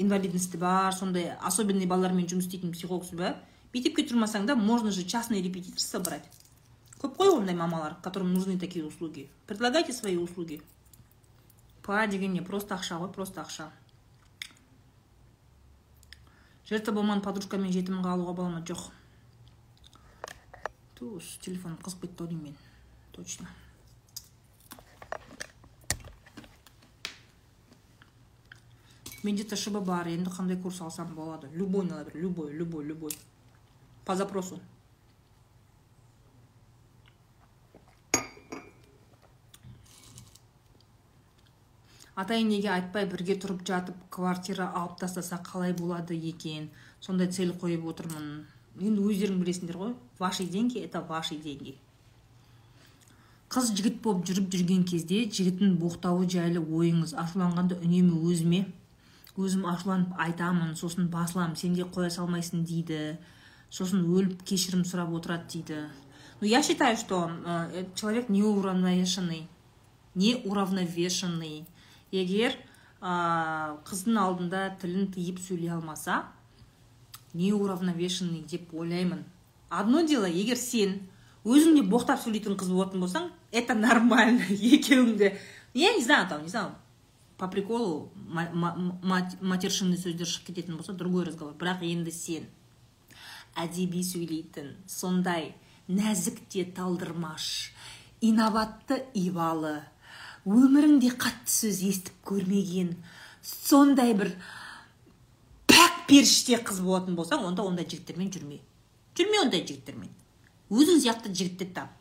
инвалидности 0.00 0.56
бар 0.56 0.92
сондай 0.96 1.34
особенный 1.44 1.86
балалармен 1.86 2.28
жұмыс 2.28 2.48
істейтін 2.48 2.72
психологсың 2.72 3.20
ба? 3.20 3.34
Мектепке 3.72 4.02
тұрмасаң 4.02 4.46
да 4.46 4.54
можно 4.56 4.90
же 4.90 5.04
частное 5.04 5.42
репетиторство 5.42 6.00
брать 6.00 6.28
көп 7.00 7.16
қой 7.16 7.32
ондай 7.32 7.54
мамалар 7.56 7.96
которым 8.02 8.34
нужны 8.34 8.58
такие 8.58 8.84
услуги. 8.84 9.30
Предлагайте 9.46 9.92
свои 9.92 10.16
услуги. 10.16 10.62
Па 11.82 12.06
деген 12.06 12.32
не 12.32 12.42
просто 12.42 12.74
ақша 12.74 12.98
ғой 13.00 13.12
просто 13.12 13.40
ақша 13.40 13.70
жертва 16.68 16.92
болмаған 17.00 17.22
подружкамен 17.24 17.72
жетімін 17.72 18.04
қалуға 18.04 18.34
бола 18.34 18.50
ма? 18.50 18.60
Жоқ. 18.60 18.90
Ту 20.94 21.16
телефоным 21.40 21.80
қызып 21.82 22.04
кетті 22.04 22.22
ау 22.22 22.28
деймін 22.28 22.52
мен. 22.52 22.56
Точно. 23.16 23.48
Менде 29.24 29.44
тшб 29.44 29.80
бар 29.84 30.08
енді 30.08 30.30
қандай 30.30 30.60
курс 30.60 30.80
алсам 30.80 31.14
болады? 31.16 31.48
Любой 31.52 31.88
любой 32.14 32.52
любой 32.52 32.84
любой 32.84 33.12
по 34.10 34.16
запросу. 34.16 34.58
ата 42.20 42.34
енеге 42.34 42.68
айтпай 42.74 43.06
бірге 43.06 43.36
тұрып 43.38 43.62
жатып 43.68 44.00
квартира 44.10 44.66
алып 44.80 44.98
тастаса 44.98 45.38
қалай 45.46 45.72
болады 45.78 46.18
екен? 46.32 46.66
Сондай 47.00 47.30
цель 47.30 47.54
қойып 47.62 47.86
отырмын. 47.92 48.26
Енді 48.80 49.06
өздерің 49.06 49.38
білесіңдер 49.44 49.78
ғой. 49.78 49.94
Ваши 50.18 50.44
деньги 50.44 50.82
это 50.82 51.00
ваши 51.00 51.38
деньги. 51.46 51.78
Қыз 53.48 53.72
жігіт 53.78 54.02
болып 54.02 54.26
жүріп 54.26 54.50
жүрген 54.52 54.84
кезде 54.90 55.22
жігіттің 55.38 55.78
боқтауы 55.78 56.26
жайлы 56.26 56.60
ойыңыз 56.60 57.14
ашуланғанда 57.14 57.78
үнемі 57.78 58.20
өзіме 58.26 58.64
өзім 59.38 59.64
ашуланып 59.70 60.18
айтамын 60.26 60.74
сосын 60.76 61.08
басыламын 61.14 61.56
сенде 61.56 61.86
қоя 61.86 62.10
салмайсың 62.10 62.66
дейді 62.66 63.04
сосын 63.70 64.04
өліп 64.04 64.42
кешірім 64.44 64.84
сұрап 64.84 65.14
отырады 65.14 65.46
дейді. 65.52 65.80
Ну 66.40 66.46
я 66.46 66.62
считаю 66.62 66.96
что 66.96 67.30
э, 67.46 67.86
человек 67.94 68.28
неуравновешенный 68.28 69.48
неуравновешенный. 70.14 71.66
Егер 72.10 72.56
ә, 73.00 73.76
қыздың 73.86 74.18
алдында 74.18 74.64
тілін 74.82 75.12
тыйып 75.14 75.38
сөйлей 75.38 75.70
алмаса 75.70 76.24
неуравновешенный 77.32 78.42
деп 78.42 78.74
ойлаймын. 78.74 79.24
Одно 79.68 80.02
дело 80.02 80.26
егер 80.26 80.58
сен 80.58 80.98
өзің 81.44 81.78
де 81.78 81.86
боқтап 81.86 82.18
сөйлейтін 82.24 82.58
қыз 82.58 82.72
болатын 82.74 83.04
болсаң 83.04 83.30
это 83.52 83.76
нормально 83.78 84.42
екеуіңді 84.50 85.36
я 85.74 85.94
не 85.94 86.02
знаю 86.02 86.28
там 86.28 86.42
не 86.42 86.48
знаю 86.48 86.74
по 87.38 87.46
приколу 87.48 88.10
матершинный 88.26 89.96
сөздер 89.96 90.26
шығып 90.28 90.50
кететін 90.50 90.76
болса 90.76 90.92
другой 90.92 91.24
разговор. 91.24 91.54
Бірақ 91.54 91.86
енді 91.86 92.12
сен. 92.12 92.50
Әдеби 93.62 94.02
сөйлейтін 94.06 94.74
сондай 94.90 95.52
нәзік 95.90 96.42
те 96.52 96.64
талдырмаш 96.76 97.46
инабатты 98.24 99.00
ибалы 99.16 99.80
өміріңде 100.48 101.12
қатты 101.20 101.52
сөз 101.52 101.80
естіп 101.88 102.22
көрмеген 102.30 102.94
сондай 103.44 104.14
бір 104.16 104.32
пәк 105.70 106.04
періште 106.08 106.60
қыз 106.64 106.80
болатын 106.84 107.16
болсаң 107.18 107.44
онда 107.50 107.64
ондай 107.66 107.88
жігіттермен 107.88 108.30
жүрме. 108.32 108.60
Жүрме 109.16 109.42
ондай 109.44 109.64
жігіттермен. 109.66 110.10
Өзің 110.70 111.02
сияқты 111.04 111.32
жігітті 111.34 111.68
тап. 111.76 111.92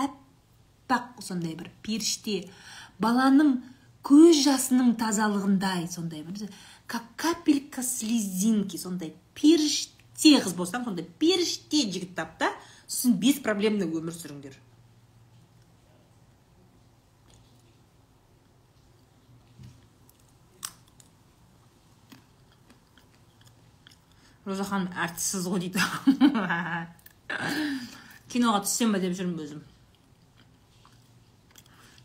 Әппақ 0.00 1.20
сондай 1.24 1.56
бір 1.58 1.70
періште 1.84 2.42
баланың 3.02 3.58
көз 4.06 4.42
жасының 4.46 4.94
тазалығындай 5.00 5.86
сондай 5.92 6.24
бір 6.24 6.48
как 6.90 7.04
капелька 7.20 7.82
слезинки 7.86 8.80
сондай 8.80 9.14
періште 9.34 9.99
қыз 10.20 10.52
болсаң 10.56 10.84
сондай 10.84 11.06
періште 11.20 11.78
жігіт 11.88 12.14
тап 12.16 12.38
та 12.40 12.50
сосын 12.86 13.12
беспроблемный 13.22 13.86
өмір 13.88 14.12
сүріңдер. 14.12 14.54
Роза 24.44 24.64
ханым 24.68 24.92
әртіссіз 24.92 25.48
ғой 25.48 25.60
дейді. 25.64 25.80
Киноға 28.32 28.60
түссем 28.64 28.92
ба 28.92 28.98
деп 29.00 29.12
жүрмін 29.16 29.40
өзім. 29.46 29.60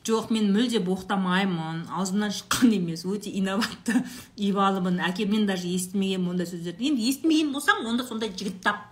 Жоқ 0.06 0.30
мен 0.30 0.52
мүлде 0.54 0.80
боқтамаймын. 0.86 1.88
Аузымнан 1.90 2.34
шыққан 2.34 2.76
емес 2.78 3.06
өте 3.10 3.32
инабатты 3.34 4.04
ибалымын 4.48 5.02
әкемнен 5.10 5.48
даже 5.50 5.68
естімегенмін 5.68 6.36
ондай 6.36 6.50
сөздерді. 6.50 6.92
Енді 6.92 7.10
естімеген 7.10 7.54
болсаң 7.56 7.86
онда 7.90 8.06
сондай 8.06 8.30
жігіт 8.30 8.62
тап. 8.62 8.86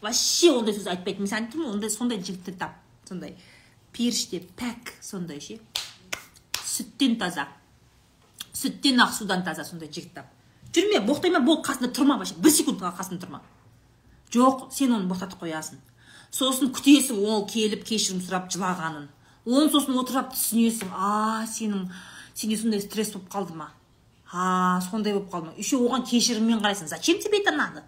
Вообще 0.00 0.52
ондай 0.54 0.74
сөз 0.76 0.88
айтпайтын 0.94 1.26
мен 1.26 1.30
саған 1.30 1.48
айтып 1.48 1.66
ондай 1.74 1.92
сондай 1.92 2.22
жігітті 2.22 2.56
тап. 2.56 2.80
Сондай 3.08 3.36
періште 3.92 4.40
пәк 4.56 4.94
сондай 5.02 5.40
ше. 5.44 5.58
Сүттен 6.64 7.18
таза. 7.20 7.48
Сүттен 8.54 9.04
ақ 9.04 9.12
судан 9.18 9.44
таза 9.44 9.64
сондай 9.68 9.92
жігіт 9.92 10.14
тап. 10.14 10.32
Жүрме 10.72 11.02
боқтайма 11.04 11.40
бол 11.44 11.60
қасында 11.64 11.92
тұрма 11.92 12.16
вообще. 12.16 12.36
Бір 12.38 12.54
секундқа 12.54 12.94
қасында 12.96 13.26
тұрма. 13.26 13.42
Жоқ 14.32 14.68
сен 14.72 14.92
оны 14.94 15.08
боқтатып 15.10 15.40
қоясың. 15.42 15.80
Сосын 16.30 16.72
күтесің 16.76 17.20
ол 17.24 17.46
келіп 17.48 17.86
кешірім 17.88 18.20
сұрап 18.20 18.50
жылағанын. 18.52 19.08
Оны 19.48 19.70
сосын 19.72 19.96
отырып 20.02 20.34
түсінесің 20.34 20.92
а 20.92 21.46
сенің 21.48 21.88
сенде 22.34 22.60
сондай 22.60 22.84
стресс 22.84 23.14
болып 23.16 23.32
қалды 23.32 23.56
ма? 23.56 23.70
А 24.30 24.80
сондай 24.90 25.16
болып 25.16 25.32
қалды 25.32 25.48
ма? 25.48 25.56
Еще 25.56 25.80
оған 25.80 26.04
кешіріммен 26.04 26.60
қарайсың. 26.60 26.88
Зачем 26.88 27.18
тебе 27.18 27.40
это 27.40 27.56
надо? 27.56 27.82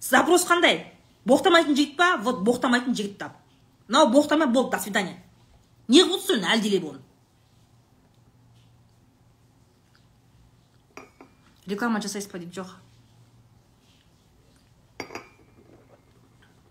Запрос 0.00 0.44
қандай? 0.44 0.90
Боқтамайтын 1.24 1.76
жігіт 1.76 1.96
па? 1.96 2.16
Вот 2.20 2.42
боқтамайтын 2.44 2.94
жігіт 2.94 3.18
тап 3.18 3.40
мынау 3.88 4.10
боқтамай 4.10 4.48
болды 4.48 4.76
до 4.76 4.82
свидания. 4.82 5.18
Не 5.88 6.02
қылып 6.02 6.22
отырсың 6.22 6.46
әлдилеп 6.48 6.84
оны? 6.88 7.00
Реклама 11.66 12.00
жасайсыз 12.00 12.30
ба 12.32 12.40
дейді 12.40 12.60
жоқ? 12.60 12.72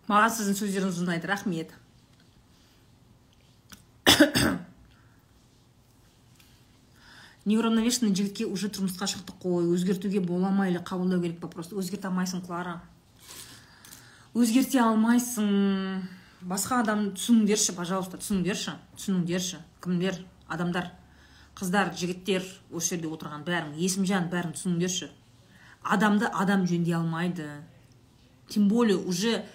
Маған 0.09 0.33
сіздің 0.33 0.57
сөздеріңіз 0.57 1.01
ұнайды 1.05 1.29
рахмет. 1.29 1.73
неуравновешенный 7.45 8.15
жігітке 8.15 8.45
уже 8.47 8.67
тұрмысқа 8.71 9.07
шықтық 9.09 9.35
қой. 9.43 9.65
Өзгертуге 9.75 10.19
бола 10.23 10.49
ма 10.49 10.67
или 10.69 10.79
қабылдау 10.79 11.21
керек 11.21 11.39
па? 11.39 11.47
Просто 11.47 11.75
өзгерте 11.75 12.07
алмайсың 12.07 12.41
клара. 12.45 12.81
Өзгерте 14.33 14.79
алмайсың. 14.81 16.03
Басқа 16.43 16.81
адам 16.83 17.11
түсініңдерші 17.15 17.75
пожалуйста 17.75 18.17
түсініңдерші 18.19 18.71
түсініңдерші. 18.97 19.57
Кімдер? 19.83 20.15
Адамдар. 20.47 20.91
Қыздар 21.55 21.93
жігіттер 21.95 22.43
осы 22.71 22.95
жерде 22.95 23.07
отырған 23.11 23.43
бәрің 23.45 23.75
есімжан 23.77 24.29
бәрін 24.31 24.55
түсініңдерші. 24.57 25.11
Адамды 25.83 26.25
адам 26.27 26.65
жөндей 26.67 26.95
алмайды. 26.95 27.47
Тем 28.49 28.67
более 28.67 28.97
уже 28.97 29.45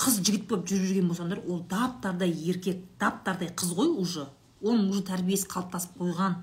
қыз 0.00 0.20
жігіт 0.24 0.46
болып 0.48 0.68
жүріп 0.70 0.86
жүрген 0.88 1.08
болсаңдар 1.10 1.42
ол 1.44 1.60
дап 1.68 1.98
дардай 2.00 2.32
еркек 2.32 2.84
дап 3.00 3.20
дардай 3.26 3.50
қыз 3.52 3.74
ғой 3.76 3.90
уже. 4.00 4.26
Оның 4.64 4.90
уже 4.92 5.02
тәрбиесі 5.08 5.48
қалыптасып 5.48 5.98
қойған. 6.00 6.36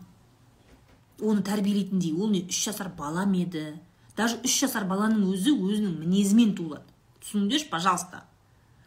Оны 1.22 1.42
тәрбиелейтіндей 1.46 2.14
ол 2.14 2.30
не 2.30 2.44
үш 2.46 2.60
жасар 2.70 2.92
бала 2.98 3.26
ма 3.26 3.42
еді. 3.42 3.80
Даже 4.18 4.38
үш 4.46 4.60
жасар 4.62 4.86
баланың 4.90 5.26
өзі 5.32 5.56
өзінің 5.58 5.98
мінезімен 6.04 6.54
туылады. 6.58 6.86
Түсініңдерші 7.24 7.70
пожалуйста. 7.72 8.26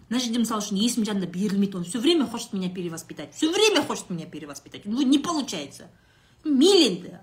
Мына 0.08 0.22
жерде 0.22 0.42
мысалы 0.42 0.62
үшін 0.62 0.78
есімжан 0.78 1.20
да 1.22 1.26
берілмейді 1.26 1.78
он 1.78 1.84
все 1.84 1.98
время 1.98 2.26
хочет 2.26 2.52
меня 2.52 2.70
перевоспитать. 2.70 3.34
Все 3.34 3.50
время 3.50 3.82
хочет 3.82 4.10
меня 4.10 4.26
перевоспитать. 4.26 4.86
Ну 4.86 5.02
не 5.02 5.18
получается. 5.18 5.90
Мейлі 6.44 7.18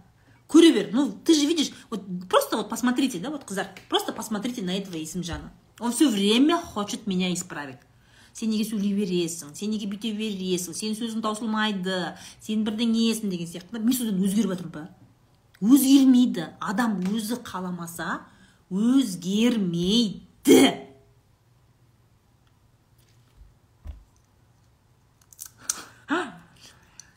көре 0.48 0.72
бер 0.74 0.90
ну 0.94 1.12
ты 1.12 1.34
же 1.34 1.46
видишь 1.46 1.72
вот 1.90 2.04
просто 2.30 2.58
вот 2.58 2.70
посмотрите 2.70 3.20
да 3.20 3.30
вот 3.30 3.44
қыздар 3.44 3.68
просто 3.90 4.14
посмотрите 4.14 4.62
на 4.62 4.78
этого 4.78 4.96
есімжана 4.96 5.52
он 5.80 5.92
все 5.92 6.10
время 6.10 6.58
хочет 6.58 7.08
меня 7.08 7.34
исправить. 7.34 7.78
Сен 8.34 8.50
неге 8.54 8.66
сөйлей 8.70 8.94
бересің 8.94 9.56
сен 9.58 9.72
неге 9.74 9.88
бүйте 9.90 10.12
бересің 10.14 10.74
сенің 10.78 10.94
сөзің 11.00 11.22
таусылмайды 11.26 12.14
сен 12.38 12.62
бірдеңесің 12.68 13.32
деген 13.34 13.48
сияқты. 13.50 13.80
Мен 13.82 13.94
содан 13.98 14.22
өзгеріп 14.22 14.54
жатырмын 14.54 14.74
ба? 14.76 14.90
Өзгермейді. 15.58 16.54
Адам 16.62 17.00
өзі 17.02 17.42
қаламаса 17.42 18.22
өзгермейді. 18.70 20.22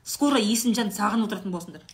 Скоро 0.04 0.40
есімжан 0.40 0.88
сағынып 0.92 1.28
отыратын 1.28 1.52
боласыңдар 1.52 1.84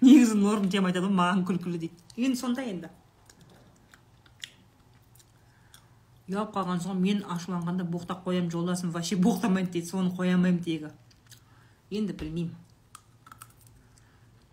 негізі 0.00 0.38
норм 0.40 0.68
тема 0.70 0.90
айтады 0.90 1.06
ғой 1.08 1.16
маған 1.16 1.44
күлкілі 1.48 1.78
дейді. 1.78 1.94
Енді 2.16 2.38
сондай 2.40 2.70
енді. 2.72 2.90
Ұялып 6.30 6.54
қалған 6.54 6.80
соң 6.84 6.98
мен 7.02 7.22
ашуланғанда 7.26 7.84
боқтап 7.90 8.24
қоямын 8.24 8.50
жолдасым 8.52 8.92
вообще 8.94 9.16
боқтамайды 9.16 9.72
дейді 9.76 9.90
соны 9.90 10.12
қоя 10.14 10.36
алмаймын 10.36 10.62
тегі. 10.62 10.92
Енді 11.90 12.14
білмеймін. 12.14 12.54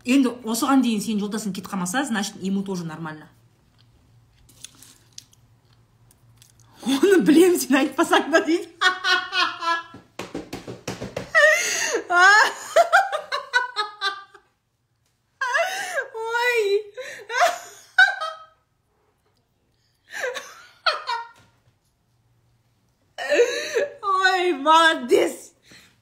Енді 0.04 0.32
осыған 0.42 0.82
дейін 0.82 1.02
сенің 1.04 1.22
жолдасың 1.22 1.54
кетіп 1.54 1.70
қалмаса 1.70 2.04
значит 2.04 2.42
ему 2.42 2.62
тоже 2.62 2.84
нормально. 2.84 3.28
Оны 6.82 7.20
білемін 7.22 7.60
сен 7.60 7.76
айтпасаң 7.82 8.30
да 8.32 8.40
дейді. 8.40 8.68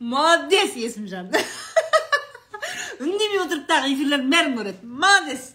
Молодец 0.06 0.76
есімжан 0.78 1.32
үндемей 3.02 3.40
отырып 3.42 3.66
тағы 3.68 3.90
эфирлердің 3.92 4.30
бәрін 4.30 4.54
көреді. 4.60 4.86
Молодец 4.86 5.52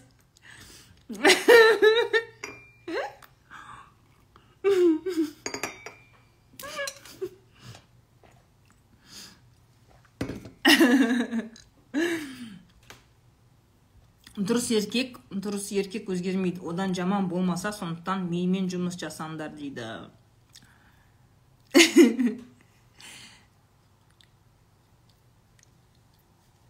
дұрыс 14.36 14.70
еркек 14.72 15.18
дұрыс 15.30 15.70
еркек 15.76 16.08
өзгермейді. 16.12 16.60
Одан 16.68 16.94
жаман 16.96 17.28
болмаса 17.28 17.72
сондықтан 17.72 18.28
менімен 18.28 18.68
жұмыс 18.72 19.00
жасаңдар 19.00 19.52
дейді. 19.56 19.88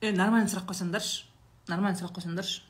е 0.01 0.11
нормально 0.11 0.49
сұрақ 0.51 0.69
қойсаңдаршы 0.69 1.25
нормально 1.67 1.97
сұрақ 1.99 2.17
қойсаңдаршы 2.19 2.61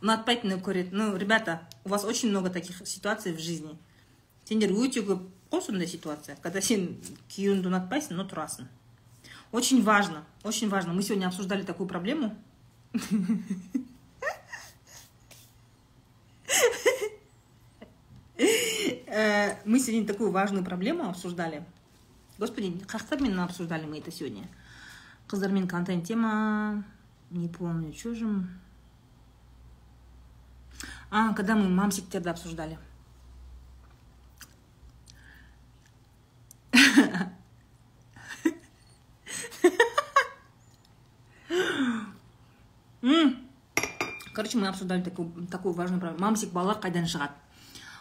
ұнатпайтыны 0.00 0.56
көреді 0.64 0.96
ну 0.96 1.16
ребята 1.16 1.60
у 1.84 1.90
вас 1.90 2.04
очень 2.04 2.30
много 2.30 2.50
таких 2.50 2.86
ситуаций 2.86 3.32
в 3.32 3.38
жизни 3.38 3.76
сендер 4.48 4.72
өте 4.72 5.04
көп 5.04 5.28
қой 5.50 5.62
сондай 5.62 5.86
ситуация 5.86 6.36
когда 6.42 6.60
сен 6.60 6.96
күйеуіңді 7.28 7.68
ұнатпайсың 7.68 8.16
но 8.16 8.24
тұрасың 8.24 8.66
очень 9.52 9.82
важно 9.84 10.24
очень 10.42 10.68
важно 10.68 10.92
мы 10.92 11.02
сегодня 11.02 11.26
обсуждали 11.26 11.62
такую 11.62 11.88
проблему 11.88 12.34
э, 19.06 19.56
мы 19.64 19.78
сегодня 19.78 20.06
такую 20.06 20.30
важную 20.30 20.64
проблему 20.64 21.08
обсуждали 21.08 21.64
господи 22.37 22.81
қаяқтармен 22.87 23.39
обсуждали 23.39 23.85
мы 23.85 23.99
это 23.99 24.11
сегодня. 24.11 24.47
Қыздармен 25.27 25.67
контент 25.67 26.05
тема 26.05 26.83
не 27.31 27.47
помню 27.47 27.93
что 27.93 28.13
же 28.13 28.27
а 31.11 31.33
когда 31.33 31.55
мы 31.55 31.69
мамсиктерді 31.69 32.29
обсуждали. 32.29 32.77
Короче 44.33 44.57
мы 44.57 44.67
обсуждали 44.67 45.01
такую, 45.01 45.47
такую 45.47 45.73
важную 45.73 46.01
проблему. 46.01 46.25
Мамсик 46.25 46.51
балалар 46.51 46.81
қайдан 46.83 47.07
шығады 47.07 47.31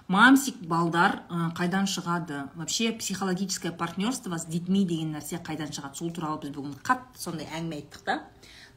мамсик 0.08 0.56
балдар 0.68 1.22
қайдан 1.56 1.86
шығады? 1.88 2.48
Вообще 2.54 2.92
психологическое 2.92 3.72
партнерство 3.72 4.36
с 4.36 4.44
детьми 4.44 4.84
деген 4.84 5.14
нәрсе 5.16 5.40
қайдан 5.40 5.72
шығады? 5.72 5.96
Сол 5.96 6.12
туралы 6.12 6.40
біз 6.42 6.52
бүгін 6.56 6.76
қатты 6.84 7.18
сондай 7.18 7.48
әңгіме 7.48 7.80
айттық 7.80 8.04
та. 8.04 8.20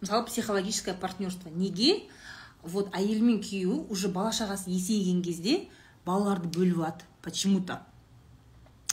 Мысалы 0.01 0.25
психологическое 0.25 0.93
партнерство 0.93 1.49
неге? 1.49 2.07
Вот 2.63 2.95
әйел 2.95 3.21
мен 3.23 3.41
күйеуі 3.43 3.88
уже 3.89 4.09
бала 4.09 4.32
шағасы 4.32 4.71
есейген 4.71 5.21
кезде 5.23 5.67
балаларды 6.05 6.47
бөліп 6.47 6.80
алады. 6.80 7.05
Почему 7.21 7.61
то 7.61 7.82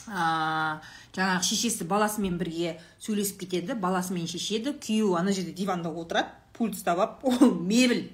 ә, 0.07 0.81
жаңағы 1.15 1.43
шешесі 1.43 1.87
баласымен 1.87 2.37
бірге 2.37 2.75
сөйлесіп 2.99 3.45
кетеді 3.45 3.77
баласымен 3.79 4.27
шешеді. 4.27 4.75
Күйеуі 4.75 5.19
ана 5.19 5.31
жерде 5.31 5.53
диванда 5.55 5.89
отырады 5.89 6.29
пульт 6.53 6.77
ұстап 6.77 6.99
алып 6.99 7.25
ол 7.31 7.55
мебель. 7.55 8.11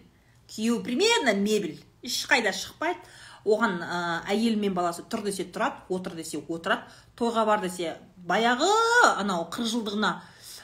Күйеуі 0.51 0.83
примерно 0.85 1.35
мебель. 1.39 1.81
Ешқайда 2.01 2.53
шықпайды. 2.53 2.99
Оған 3.45 3.79
ә, 3.81 4.21
әйелі 4.29 4.59
мен 4.61 4.73
баласы 4.73 5.03
тұр 5.09 5.23
десе 5.25 5.45
тұрады 5.45 5.87
отыр 5.89 6.15
десе 6.15 6.41
отырады 6.41 6.83
тойға 7.17 7.45
бар 7.45 7.61
десе 7.61 7.97
баяғы 8.27 8.69
анау 9.17 9.47
қырық 9.51 9.71
жылдығына 9.73 10.11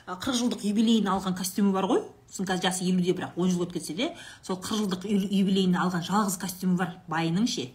қырық 0.07 0.37
жылдық 0.39 0.63
юбилейін 0.63 1.09
алған 1.11 1.35
костюмі 1.35 1.73
бар 1.75 1.87
ғой. 1.89 2.05
Сосын 2.31 2.47
қазір 2.47 2.69
жасы 2.69 2.85
елуде 2.87 3.11
бірақ 3.15 3.35
он 3.35 3.49
жыл 3.51 3.65
өтіп 3.65 3.75
кетсе 3.75 3.93
де 3.95 4.13
сол 4.43 4.55
қырық 4.63 4.83
жылдық 4.83 5.07
юбилейіне 5.07 5.79
алған 5.83 6.05
жалғыз 6.07 6.37
костюмі 6.39 6.77
бар 6.79 6.93
байының 7.11 7.47
ше. 7.47 7.69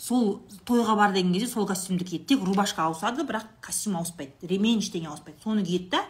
Сол 0.00 0.42
тойға 0.64 0.96
бар 0.96 1.12
деген 1.12 1.32
кезде 1.32 1.50
сол 1.52 1.66
костюмді 1.68 2.04
киеді. 2.04 2.24
Тек 2.24 2.44
рубашка 2.44 2.86
ауысады 2.88 3.24
бірақ 3.28 3.46
костюм 3.60 3.96
ауыспайды. 3.96 4.32
Ремень 4.48 4.80
ештеңе 4.80 5.08
ауыспайды. 5.08 5.40
Соны 5.44 5.64
киеді 5.64 5.90
да 5.92 6.04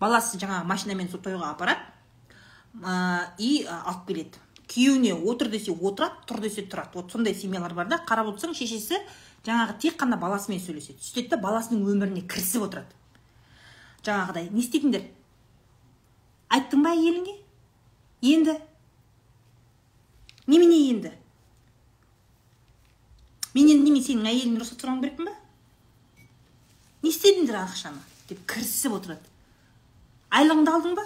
баласы 0.00 0.40
жаңағы 0.40 0.64
машинамен 0.64 1.10
сол 1.12 1.20
тойға 1.20 1.52
апарады 1.52 1.80
и 3.38 3.66
алып 3.68 4.06
келеді. 4.08 4.40
Күйеуіне 4.68 5.14
отыр 5.16 5.50
десе 5.52 5.72
отырады 5.72 6.24
тұр 6.28 6.42
десе 6.44 6.62
тұрады. 6.62 6.94
Вот 6.94 7.12
сондай 7.12 7.34
семьялар 7.34 7.74
бар 7.74 7.88
да. 7.88 8.00
Қарап 8.08 8.32
отырсаң 8.32 8.54
шешесі 8.54 9.00
жаңағы 9.46 9.78
тек 9.80 9.96
қана 10.00 10.18
баласымен 10.20 10.60
сөйлеседі. 10.60 11.00
Сөйтеді 11.02 11.34
да 11.34 11.40
баласының 11.42 11.86
өміріне 11.88 12.24
кірісіп 12.28 12.68
отырады. 12.68 12.92
Жаңағыдай 14.04 14.50
не 14.52 14.62
істейдіңдер 14.62 15.06
айттың 16.54 16.84
ба 16.84 16.92
әйеліңе? 16.96 17.34
Енді? 18.32 18.54
Немене 20.48 20.78
енді? 20.88 21.12
Мен 23.54 23.72
енді 23.72 23.90
неме 23.90 24.04
сенің 24.04 24.30
әйеліңнен 24.30 24.62
рұқсат 24.62 24.80
сұрауым 24.80 25.02
керекпін 25.02 25.28
ба? 25.28 25.34
Не 27.02 27.12
істедіңдер 27.12 27.58
ақшаны? 27.64 28.00
деп 28.28 28.40
кірісіп 28.48 28.92
отырады. 28.98 29.24
Айлығыңды 30.36 30.72
алдың 30.72 30.96
ба? 30.98 31.04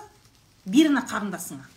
Бер 0.67 0.89
ана 0.91 1.05
қарындасыңа. 1.07 1.69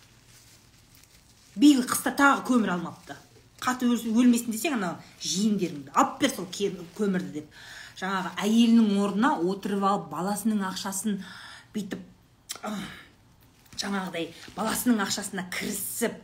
Биыл 1.56 1.84
қыста 1.88 2.12
тағы 2.16 2.44
көмір 2.50 2.74
алмапты. 2.76 3.16
Қатып 3.62 3.96
өлмесін 4.12 4.52
десең 4.52 4.76
анау 4.76 4.98
жиендеріңді 5.24 5.94
алып 5.94 6.20
бер 6.20 6.34
сол 6.34 6.48
көмірді 6.98 7.40
деп. 7.40 7.60
Жаңағы 7.96 8.34
әйелінің 8.44 8.98
орнына 9.00 9.30
отырып 9.40 9.84
алып 9.88 10.10
баласының 10.12 10.60
ақшасын 10.68 11.22
бүйтіп 11.74 12.02
жаңағыдай 13.80 14.28
баласының 14.56 15.00
ақшасына 15.04 15.46
кірісіп 15.52 16.18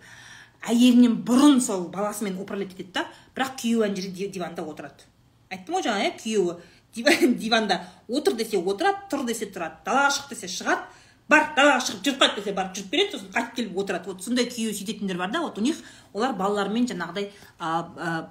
әйелінен 0.69 1.19
бұрын 1.27 1.61
сол 1.65 1.89
баласымен 1.93 2.39
управлять 2.41 2.75
етеді 2.77 2.93
да 2.99 3.07
бірақ 3.37 3.57
күйеуі 3.63 3.89
ана 3.89 3.97
жерде 3.97 4.29
диванда 4.29 4.65
отырады. 4.69 5.09
Айттым 5.51 5.77
ғой 5.79 5.87
жаңа 5.89 6.07
иә 6.07 6.13
күйеуі 6.21 7.35
диванда 7.43 7.81
отыр 8.09 8.37
десе 8.37 8.61
отырады 8.61 9.09
тұр 9.11 9.25
десе 9.27 9.49
тұрады 9.49 9.81
далаға 9.87 10.13
шық 10.19 10.35
десе 10.35 10.49
шығады 10.53 11.02
бар 11.33 11.47
далаға 11.57 11.81
шығып 11.87 12.03
жүріп 12.05 12.19
қайт 12.21 12.35
десе 12.39 12.53
барып 12.53 12.77
жүріп 12.77 12.91
береді 12.93 13.17
сосын 13.17 13.31
қайтып 13.33 13.55
келіп 13.57 13.79
отырады. 13.83 14.11
Вот 14.11 14.23
сондай 14.23 14.47
күйеу 14.51 14.75
сөйтетіндер 14.77 15.17
бар 15.19 15.31
да 15.33 15.41
вот 15.41 15.59
у 15.59 15.63
них 15.65 15.81
олар 16.13 16.35
балаларымен 16.37 16.87
жаңағыдай 16.91 17.31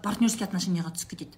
партнерский 0.04 0.46
отношенияға 0.46 0.94
түсіп 0.94 1.16
кетеді. 1.16 1.36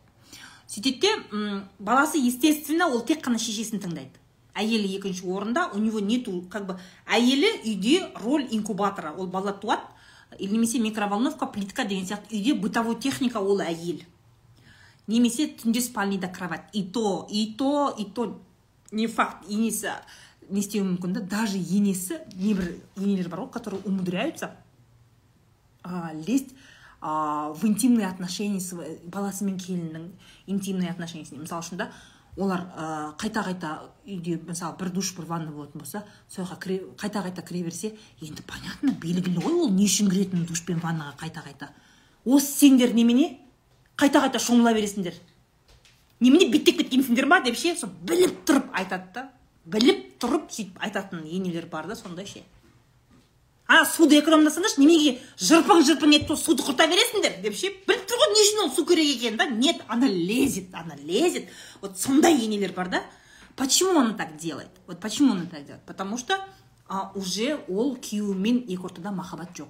Сөйтеді 0.68 1.00
де 1.00 1.64
баласы 1.80 2.20
естественно 2.20 2.88
ол 2.88 3.02
тек 3.08 3.24
қана 3.24 3.40
шешесін 3.40 3.80
тыңдайды. 3.80 4.20
Әйелі 4.54 4.92
екінші 5.00 5.26
орында 5.26 5.70
у 5.74 5.80
него 5.80 6.00
нету 6.00 6.44
как 6.50 6.68
бы 6.68 6.80
әйелі 7.08 7.50
үйде 7.64 8.12
роль 8.22 8.48
инкубатора. 8.52 9.16
Ол 9.18 9.28
бала 9.28 9.54
туады 9.54 9.82
немесе 10.40 10.80
микроволновка 10.80 11.48
плитка 11.48 11.86
деген 11.86 12.06
сияқты 12.06 12.36
үйде 12.36 12.54
бытовой 12.54 13.00
техника 13.00 13.42
ол 13.42 13.62
әйел. 13.62 14.04
Немесе 15.08 15.48
түнде 15.48 15.82
спальныйда 15.82 16.28
кровать. 16.28 16.70
И 16.74 16.84
то 16.84 17.28
и 17.30 17.54
то 17.58 17.94
и 17.98 18.06
то. 18.06 18.42
Не 18.92 19.08
факт 19.08 19.50
енесі 19.50 19.90
не 20.54 20.62
істеуі 20.62 20.86
мүмкін 20.94 21.18
да 21.18 21.22
даже 21.22 21.58
енесі 21.58 22.22
небір 22.38 22.76
енелер 22.96 23.30
бар 23.30 23.44
ғой 23.44 23.52
которые 23.52 23.82
умудряются 23.84 24.52
а, 25.84 26.14
лезть 26.14 26.54
а, 27.02 27.52
в 27.54 27.66
интимные 27.66 28.08
отношения 28.08 28.62
баласы 29.06 29.44
мен 29.44 29.58
келіннің 29.58 30.10
интимный 30.48 30.90
отношениясіне 30.94 31.42
мысалы 31.42 31.66
үшін 31.66 31.82
да 31.82 31.92
олар 32.38 32.68
ә, 32.78 33.14
қайта 33.18 33.44
қайта 33.46 33.72
үйде 34.06 34.40
мысалы 34.46 34.78
бір 34.78 34.94
душ 34.94 35.16
бір 35.18 35.26
ванна 35.26 35.52
болатын 35.52 35.82
болса 35.82 36.06
сол 36.30 36.46
жаққа 36.46 36.96
қайта 37.02 37.26
қайта 37.26 37.46
кіре 37.46 37.64
берсе 37.66 37.96
енді 38.22 38.46
понятно 38.46 38.94
белгілі 38.94 39.42
ғой 39.42 39.66
ол 39.66 39.74
не 39.74 39.90
үшін 39.90 40.10
кіретін 40.14 40.46
душ 40.46 40.64
пен 40.66 40.80
ваннаға 40.80 41.18
қайта 41.26 41.44
қайта 41.46 41.74
осы 42.26 42.48
сендер 42.60 42.94
немене? 42.94 43.40
Қайта 43.98 44.22
қайта 44.24 44.40
шомыла 44.40 44.74
бересіңдер. 44.74 45.16
Немене 46.24 46.50
беттеп 46.52 46.80
кеткенсіңдер 46.80 47.28
ма 47.28 47.42
деп 47.44 47.58
ше 47.60 47.76
сол 47.78 47.92
біліп 48.08 48.44
тұрып 48.48 48.72
айтады 48.80 49.12
да. 49.14 49.26
Біліп 49.66 50.18
тұрып 50.22 50.50
сөйтіп 50.52 50.82
айтатын 50.84 51.24
енелер 51.26 51.68
бар 51.72 51.88
да 51.88 51.96
сондай 51.96 52.26
ше? 52.26 52.44
А 53.68 53.86
суды 53.88 54.20
экономдасаңдаршы 54.20 54.82
неменеге 54.82 55.20
жырпың 55.40 55.84
жырпың 55.88 56.16
етіп 56.18 56.36
суды 56.38 56.66
құрта 56.68 56.88
бересіңдер 56.92 57.40
деп 57.46 57.56
ше? 57.56 57.72
Біліп 57.88 58.08
тұр 58.10 58.20
ғой 58.22 58.34
не 58.34 58.42
үшін 58.44 58.64
ол 58.66 58.74
су 58.76 58.86
керек 58.86 59.08
екенін 59.16 59.38
да? 59.40 59.48
Нет 59.48 59.82
она 59.88 60.08
лезет 60.08 60.74
она 60.74 60.96
лезет. 60.96 61.48
Вот 61.82 61.98
сондай 61.98 62.36
енелер 62.36 62.74
бар 62.74 62.90
да. 62.90 63.04
Почему 63.56 64.00
она 64.00 64.14
так 64.14 64.36
делает? 64.36 64.70
Вот 64.88 65.00
почему 65.00 65.34
она 65.34 65.46
так 65.46 65.64
делает? 65.66 65.84
Потому 65.86 66.18
что 66.18 66.40
а, 66.88 67.12
уже 67.16 67.56
ол 67.70 67.96
күйеуімен 67.96 68.66
екі 68.68 68.86
ортада 68.86 69.12
махаббат 69.12 69.56
жоқ. 69.58 69.70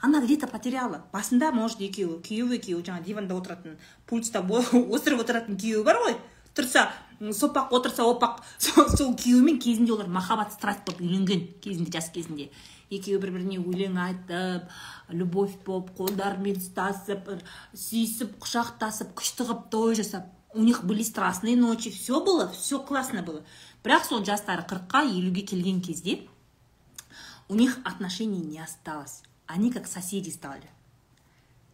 Она 0.00 0.20
где 0.20 0.36
то 0.36 0.46
потеряла. 0.46 1.04
Басында 1.12 1.50
может 1.52 1.80
екеуі 1.80 2.20
күйеуі 2.22 2.58
екеуі 2.60 2.84
жаңағы 2.84 3.04
диванда 3.04 3.34
отыратын 3.34 3.78
пульт 4.06 4.28
ұстап 4.28 4.50
осырып 4.94 5.24
отыратын 5.24 5.56
күйеуі 5.58 5.84
бар 5.84 5.98
ғой. 6.04 6.16
Тұрса 6.54 6.86
сопақ 7.20 7.72
отырса 7.72 8.04
опақ. 8.04 8.42
Сол 8.58 9.14
күйеуімен 9.16 9.58
кезінде 9.58 9.92
олар 9.92 10.08
махаббат 10.08 10.52
страсть 10.52 10.84
болып 10.86 11.00
үйленген 11.00 11.46
кезінде 11.60 11.92
жас 11.92 12.10
кезінде. 12.14 12.50
Екеуі 12.90 13.18
бір 13.18 13.32
біріне 13.34 13.58
өлең 13.58 13.98
айтып 13.98 14.70
любовь 15.10 15.56
болып 15.66 15.90
қолдарымен 15.98 16.60
ұстасып 16.60 17.32
сүйісіп 17.74 18.36
құшақтасып 18.42 19.16
күшті 19.18 19.46
қылып 19.48 19.68
той 19.70 19.96
жасап. 19.98 20.30
У 20.54 20.62
них 20.62 20.84
были 20.84 21.02
страстные 21.02 21.56
ночи. 21.56 21.90
Все 21.90 22.24
было 22.24 22.48
все 22.48 22.78
классно 22.78 23.22
было. 23.22 23.42
Бірақ 23.82 24.06
сол 24.08 24.24
жастары 24.24 24.62
қырыққа 24.62 25.04
елуге 25.04 25.42
келген 25.42 25.82
кезде 25.82 26.22
у 27.48 27.54
них 27.54 27.78
отношений 27.84 28.40
не 28.40 28.58
осталось. 28.58 29.22
Они 29.46 29.70
как 29.70 29.86
соседи 29.86 30.30
стали. 30.30 30.68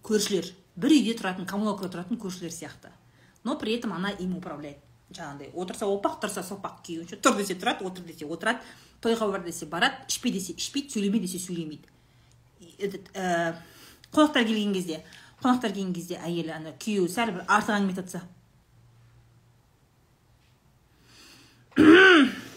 Көршілер. 0.02 0.50
Бір 0.76 0.92
үйде 0.92 1.14
тұратын 1.16 1.46
коммуналкада 1.48 1.92
тұратын 1.94 2.18
көршілер 2.20 2.52
сияқты. 2.52 2.90
Но 3.44 3.56
при 3.56 3.72
этом 3.72 3.92
она 3.92 4.10
им 4.10 4.36
управляет. 4.36 4.78
Жаңағыдай 5.16 5.52
отырса 5.54 5.86
опақ 5.86 6.20
тұрса 6.22 6.42
сопақ 6.46 6.82
күйеуінше 6.86 7.16
тұр 7.22 7.36
десе 7.38 7.54
тұрады 7.54 7.86
отыр 7.88 8.04
десе 8.08 8.26
отырады 8.26 8.60
тойға 9.02 9.30
бар 9.32 9.42
десе 9.46 9.66
барады 9.66 9.96
ішпе 10.08 10.30
десе 10.34 10.52
ішпейді 10.56 10.88
сөйлеме 10.94 11.18
десе 11.22 11.38
сөйлемейді. 11.42 11.88
Этот 12.78 13.10
ә, 13.14 13.54
қонақтар 14.12 14.44
келген 14.46 14.72
кезде 14.74 15.02
қонақтар 15.42 15.72
келген 15.72 15.92
кезде 15.94 16.16
әйелі 16.22 16.52
ана 16.54 16.72
күйеуі 16.78 17.08
сәл 17.10 17.32
бір 17.34 17.42
артық 17.48 17.74
әңгіме 17.78 17.94
айтып 17.96 18.22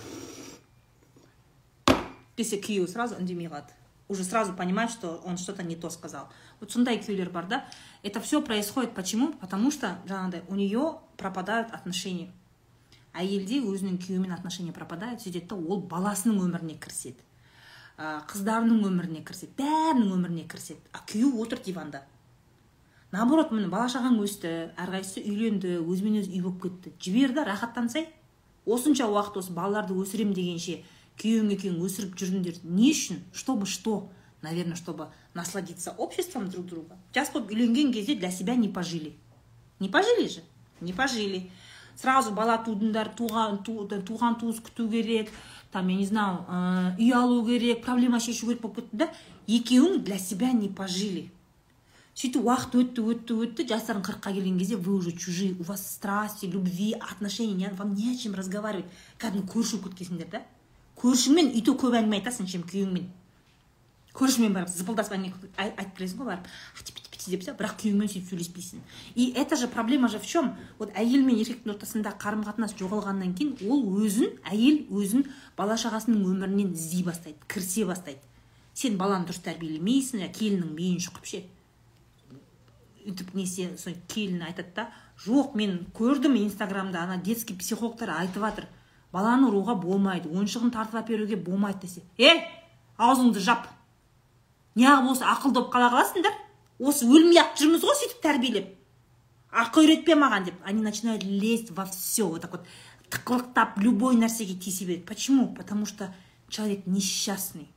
десе 2.37 2.59
күйеуі 2.59 2.87
сразу 2.91 3.15
үндемей 3.15 3.47
қалады. 3.47 3.71
Уже 4.07 4.23
сразу 4.23 4.53
понимает 4.53 4.91
что 4.91 5.21
он 5.25 5.37
что 5.37 5.53
то 5.53 5.63
не 5.63 5.75
то 5.75 5.89
сказал. 5.89 6.29
Вот 6.59 6.71
сондай 6.71 6.97
күйеулер 6.99 7.29
бар 7.29 7.47
да? 7.47 7.65
Это 8.03 8.19
все 8.21 8.41
происходит. 8.41 8.93
Почему? 8.93 9.33
Потому 9.33 9.71
что 9.71 9.97
жаңағыдай 10.05 10.43
у 10.47 10.55
нее 10.55 10.99
пропадают 11.17 11.71
отношения. 11.71 12.31
Әйелде 13.15 13.61
өзінің 13.63 13.99
күйеуімен 14.03 14.33
отношения 14.35 14.73
пропадает 14.75 15.23
сөйтеді 15.23 15.47
да 15.53 15.55
ол 15.55 15.81
баласының 15.89 16.41
өміріне 16.45 16.75
кіріседі. 16.81 17.23
Қыздарының 17.97 18.83
өміріне 18.89 19.23
кіріседі 19.23 19.55
бәрінің 19.61 20.11
өміріне 20.17 20.43
кіріседі. 20.51 20.81
А 20.91 20.99
күйеуі 21.07 21.41
отыр 21.45 21.61
диванда. 21.65 22.03
Наоборот 23.15 23.53
міне 23.55 23.69
бала 23.71 23.87
шағаң 23.87 24.17
өсті 24.25 24.49
әрқайсысы 24.75 25.21
үйленді 25.23 25.77
өзімен 25.85 26.19
өзі 26.19 26.33
үй 26.35 26.41
болып 26.43 26.65
кетті. 26.65 26.91
Жібер 26.99 27.31
да 27.37 27.45
рахаттансай. 27.47 28.09
Осынша 28.65 29.07
уақыт 29.07 29.39
осы 29.39 29.53
балаларды 29.55 29.95
өсірем 29.95 30.33
дегенше 30.35 30.81
күйеуің 31.21 31.53
екеуің 31.55 31.79
өсіріп 31.85 32.17
жүрдіңдер 32.19 32.59
не 32.65 32.89
үшін? 32.91 33.21
Чтобы 33.31 33.65
что? 33.65 34.09
Наверное 34.41 34.75
чтобы 34.75 35.07
насладиться 35.33 35.91
обществом 35.91 36.49
друг 36.49 36.65
друга. 36.65 36.97
Жас 37.13 37.31
болып 37.31 37.51
үйленген 37.51 37.93
кезде 37.93 38.15
для 38.15 38.31
себя 38.31 38.55
не 38.55 38.67
пожили. 38.67 39.15
Не 39.79 39.87
пожили 39.87 40.27
же? 40.27 40.41
Не 40.81 40.91
пожили. 40.91 41.51
Сразу 41.95 42.31
бала 42.31 42.57
тудыңдар 42.65 43.13
туған 43.17 43.61
туған 43.65 44.39
туыс 44.39 44.59
күту 44.59 44.89
керек 44.89 45.31
там 45.71 45.87
я 45.89 45.95
не 45.97 46.05
знаю 46.05 46.45
үй 46.97 47.11
алу 47.11 47.45
керек 47.45 47.83
проблема 47.85 48.19
шешу 48.19 48.47
керек 48.47 48.61
болып 48.61 48.83
кетті 48.83 48.97
да 49.03 49.09
екеуің 49.47 50.03
для 50.03 50.17
себя 50.17 50.51
не 50.51 50.69
пожили. 50.69 51.29
Сөйтіп 52.15 52.45
уақыт 52.47 52.75
өтті 52.79 53.03
өтті 53.11 53.35
өтті 53.43 53.65
жастарың 53.67 54.05
қырыққа 54.07 54.31
келген 54.31 54.57
кезде 54.57 54.77
вы 54.77 54.93
уже 54.95 55.11
чужие 55.11 55.55
у 55.59 55.63
вас 55.63 55.83
страсти 55.85 56.45
любви 56.45 56.93
отношения 56.93 57.73
вам 57.77 57.93
не 57.93 58.13
о 58.13 58.15
чем 58.15 58.35
разговаривать. 58.35 58.85
Кәдімгі 59.19 59.51
көрші 59.51 59.81
болып 59.81 59.97
кеткенсіңдер 59.99 60.29
да. 60.31 60.41
Көршіңмен 60.95 61.51
то 61.59 61.75
көп 61.75 61.97
әңгіме 61.99 62.21
айтасың 62.21 62.47
чем 62.47 62.63
күйеуіңмен. 62.63 63.09
Көршіңмен 64.15 64.55
барып 64.55 64.71
зыпылдасып 64.71 65.17
әңгіме 65.17 65.51
айтып 65.59 65.97
келесің 65.97 66.23
ғой 66.23 66.31
барып. 66.31 66.47
Деп 67.31 67.43
бірақ 67.59 67.75
күйеуіңмен 67.81 68.09
сөйтіп 68.11 68.29
сөйлеспейсің. 68.29 68.81
И 69.15 69.33
это 69.35 69.55
же 69.55 69.67
проблема 69.67 70.07
же 70.07 70.19
в 70.19 70.25
чем 70.25 70.55
вот 70.77 70.91
әйел 70.95 71.25
мен 71.25 71.37
еркектің 71.37 71.73
ортасында 71.73 72.13
қарым 72.19 72.43
қатынас 72.45 72.75
жоғалғаннан 72.77 73.33
кейін 73.33 73.57
ол 73.69 73.83
өзін 74.03 74.37
әйел 74.43 74.85
өзін 74.91 75.25
бала 75.57 75.77
шағасының 75.77 76.25
өмірінен 76.25 76.73
іздей 76.73 77.03
бастайды 77.03 77.37
кірісе 77.47 77.85
бастайды. 77.85 78.19
Сен 78.73 78.97
баланы 78.97 79.25
дұрыс 79.25 79.43
тәрбиелемейсің 79.45 80.25
келіннің 80.35 80.73
миын 80.75 80.99
шұқып 80.99 81.25
ше. 81.25 81.43
Өйтіп 83.05 83.33
несе 83.33 83.69
сол 83.77 83.93
келіні 84.07 84.49
айтады 84.49 84.73
да 84.75 84.89
жоқ 85.25 85.55
мен 85.55 85.85
көрдім 85.95 86.35
инстаграмда 86.43 87.03
ана 87.03 87.17
детский 87.17 87.55
психологтар 87.55 88.09
айтып 88.19 88.43
жатыр 88.43 88.67
баланы 89.13 89.47
ұруға 89.47 89.77
болмайды 89.79 90.27
ойыншығын 90.27 90.73
тартып 90.75 90.99
әперуге 91.05 91.37
болмайды 91.39 91.87
десе. 91.87 92.01
Е 92.17 92.33
аузыңды 92.97 93.39
жап. 93.39 93.69
Неғып 94.75 95.13
осы 95.13 95.23
ақылды 95.23 95.61
болып 95.61 95.71
қала 95.71 95.87
қаласыңдар. 95.93 96.35
Осы 96.79 97.05
өлмей 97.05 97.39
ақ 97.41 97.55
жүрміз 97.59 97.83
ғой 97.85 97.97
сөйтіп 98.01 98.21
тәрбиелеп. 98.23 98.73
Ақыл 99.55 99.85
үйретпе 99.85 100.15
маған 100.19 100.49
деп. 100.49 100.55
Они 100.65 100.81
начинают 100.81 101.23
лезть 101.23 101.71
во 101.71 101.85
все 101.85 102.27
вот 102.27 102.41
так 102.41 102.51
вот 102.51 102.65
тықылықтап 103.09 103.79
любой 103.79 104.15
нәрсеге 104.15 104.55
тиісе 104.55 104.85
береді. 104.85 105.05
Почему? 105.05 105.53
Потому 105.55 105.85
что 105.85 106.13
человек 106.49 106.85
несчастный. 106.85 107.69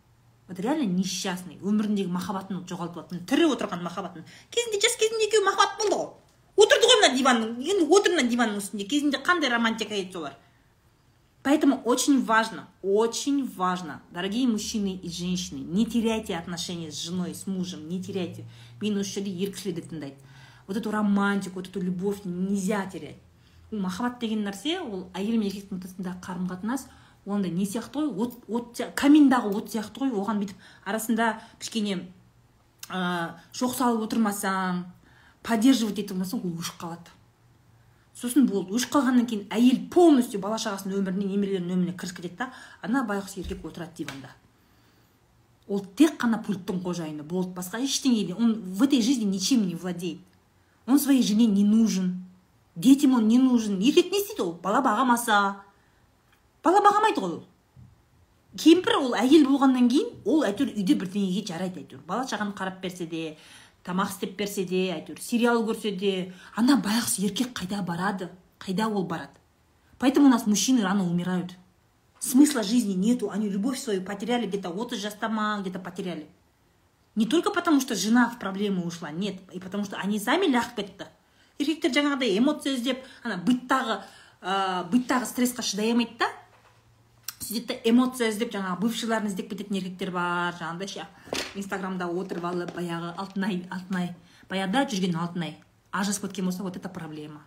Вот 0.49 0.59
реально 0.59 0.89
несчастный. 0.89 1.59
Өміріндегі 1.63 2.09
махаббатын 2.11 2.65
жоғалтып 2.67 3.05
алды 3.05 3.21
тірі 3.29 3.53
отырған 3.53 3.83
махаббатын. 3.85 4.25
Кезінде 4.51 4.81
жас 4.81 4.97
кезінде 4.97 5.29
екеуі 5.29 5.45
махаббат 5.45 5.79
болды 5.79 5.95
ғой. 5.95 6.09
Отырды 6.57 6.89
ғой 6.89 7.01
мына 7.03 7.15
диванның. 7.15 7.51
Енді 7.63 7.87
отыр 7.87 8.17
мына 8.17 8.29
диванның 8.33 8.63
үстінде. 8.63 8.89
Кезінде 8.89 9.21
қандай 9.23 9.53
романтика 9.53 9.95
еді 9.95 10.17
солар? 10.17 10.39
Поэтому 11.49 11.81
очень 11.87 12.23
важно, 12.23 12.69
очень 12.83 13.51
важно, 13.57 14.03
дорогие 14.11 14.47
мужчины 14.47 14.97
и 14.97 15.09
женщины, 15.09 15.61
не 15.61 15.87
теряйте 15.87 16.37
отношения 16.37 16.93
с 16.93 17.03
женой, 17.03 17.35
с 17.35 17.47
мужем, 17.47 17.89
не 17.89 18.03
теряйте. 18.03 18.45
Мен 18.83 18.99
осы 19.01 19.15
жерде 19.15 19.49
кісілерді 19.49 19.81
тыңдайды. 19.89 20.21
Вот 20.67 20.77
эту 20.77 20.91
романтику, 20.91 21.55
вот 21.57 21.69
эту 21.69 21.81
любовь 21.81 22.21
нельзя 22.27 22.85
терять. 22.85 23.17
махаббат 23.71 24.21
деген 24.21 24.45
нәрсе 24.45 24.77
ол 24.81 25.09
әйел 25.15 25.41
мен 25.41 25.49
еркектің 25.49 25.81
ортасындағы 25.81 26.21
қарым 26.21 26.49
қатынас 26.53 26.85
ондай 27.25 27.51
не 27.51 27.65
сияқты 27.65 28.05
ғой 28.05 28.27
от, 28.27 28.37
от 28.49 28.81
каминдағы 28.95 29.49
от 29.57 29.73
сияқты 29.73 30.05
ғой 30.05 30.13
оған 30.13 30.45
бүйтіп 30.45 30.57
арасында 30.85 31.41
кішкене 31.61 32.09
ә, 32.89 33.41
шоқ 33.53 33.73
салып 33.73 34.05
отырмасаң 34.05 34.85
поддерживать 35.43 36.05
ете 36.05 36.13
алмасаң 36.13 36.45
ол 36.45 36.61
өшіп 36.61 36.81
қалады 36.81 37.18
сосын 38.19 38.47
болды 38.51 38.75
өшіп 38.75 38.93
қалғаннан 38.97 39.27
кейін 39.31 39.47
әйел 39.55 39.81
полностью 39.95 40.41
бала 40.43 40.59
шағасының 40.59 41.01
өміріне 41.01 41.31
немерелерінің 41.33 41.75
өміріне 41.77 41.97
кірісіп 41.99 42.23
кетеді 42.23 42.39
да 42.43 42.53
ана 42.83 43.05
байғұс 43.07 43.39
еркек 43.39 43.65
отырады 43.65 44.03
диванда. 44.03 44.33
Ол 45.69 45.85
тек 45.97 46.17
қана 46.19 46.43
пульттың 46.43 46.83
қожайыны 46.83 47.23
болды 47.23 47.55
басқа 47.55 47.83
ештеңе 47.85 48.35
он 48.35 48.55
в 48.75 48.83
этой 48.83 49.03
жизни 49.03 49.25
ничем 49.25 49.67
не 49.69 49.75
владеет. 49.75 50.19
Он 50.87 50.99
своей 50.99 51.23
жене 51.23 51.47
не 51.47 51.65
нужен 51.65 52.25
детям 52.79 53.15
он 53.15 53.29
не 53.29 53.39
нужен. 53.39 53.79
Еркек 53.81 54.11
не 54.13 54.19
істейді 54.19 54.43
ол 54.43 54.53
бала 54.63 54.81
бағамаса. 54.81 55.57
Бала 56.63 56.81
бағамайды 56.81 57.21
ғой 57.21 57.33
ол. 57.39 57.45
Кемпір 58.59 58.99
ол 58.99 59.15
әйел 59.19 59.47
болғаннан 59.49 59.89
кейін 59.91 60.23
ол 60.25 60.45
әйтеуір 60.47 60.77
үйде 60.77 60.95
бірдеңеге 60.99 61.45
жарайды 61.47 61.83
әйтеуір. 61.83 62.05
Бала 62.07 62.27
шағаны 62.27 62.55
қарап 62.55 62.81
берсе 62.83 63.07
де 63.07 63.37
тамақ 63.85 64.15
істеп 64.15 64.37
берсе 64.39 64.65
де 64.65 64.89
әйтеуір 64.95 65.21
сериал 65.21 65.63
көрсе 65.67 65.93
де 65.97 66.33
ана 66.57 66.79
байғұс 66.81 67.19
еркек 67.25 67.53
қайда 67.59 67.83
барады? 67.83 68.31
Қайда 68.59 68.89
ол 68.89 69.05
барады? 69.05 69.37
Поэтому 69.99 70.27
у 70.27 70.31
нас 70.31 70.47
мужчины 70.47 70.83
рано 70.83 71.05
умирают. 71.05 71.53
Смысла 72.21 72.63
жизни 72.63 72.93
нету 72.93 73.31
они 73.31 73.49
любовь 73.49 73.79
свою 73.79 74.03
потеряли 74.03 74.47
где 74.47 74.59
то 74.59 74.71
отыз 74.71 75.01
жаста 75.01 75.29
ма 75.29 75.59
где 75.61 75.71
то 75.71 75.79
потеряли. 75.79 76.29
Не 77.15 77.27
только 77.27 77.51
потому 77.51 77.81
что 77.81 77.95
жена 77.95 78.31
в 78.31 78.39
проблемы 78.39 78.85
ушла 78.85 79.11
нет 79.11 79.37
и 79.53 79.61
потому 79.61 79.85
что 79.85 79.97
они 79.97 80.19
сами 80.19 80.47
лағып 80.47 80.77
кетті 80.77 81.07
еркектер 81.59 81.93
жаңағыдай 81.95 82.39
эмоция 82.39 82.75
іздеп 82.77 83.03
ана 83.25 83.39
быттағы 83.43 83.99
ә, 84.41 84.87
быттағы 84.91 85.27
стрессқа 85.27 85.63
шыдай 85.67 85.91
алмайды 85.93 86.15
да. 86.19 86.29
Да 87.49 87.75
эмоция 87.85 88.29
іздеп 88.29 88.53
жаңағы 88.53 88.81
бывшийларын 88.83 89.31
іздеп 89.31 89.49
кететін 89.53 89.79
еркектер 89.81 90.11
бар 90.13 90.57
жаңағыдай 90.59 90.89
ше. 90.89 91.07
Инстаграмда 91.57 92.09
отырып 92.09 92.45
алып 92.45 92.75
баяғы 92.77 93.15
алтынай 93.17 93.63
алтынай 93.71 94.15
баяғыда 94.51 94.85
жүрген 94.93 95.17
алтынай. 95.17 95.57
Ажырасып 95.93 96.29
кеткен 96.29 96.45
болса 96.45 96.63
вот 96.63 96.77
это 96.77 96.89
проблема. 96.89 97.43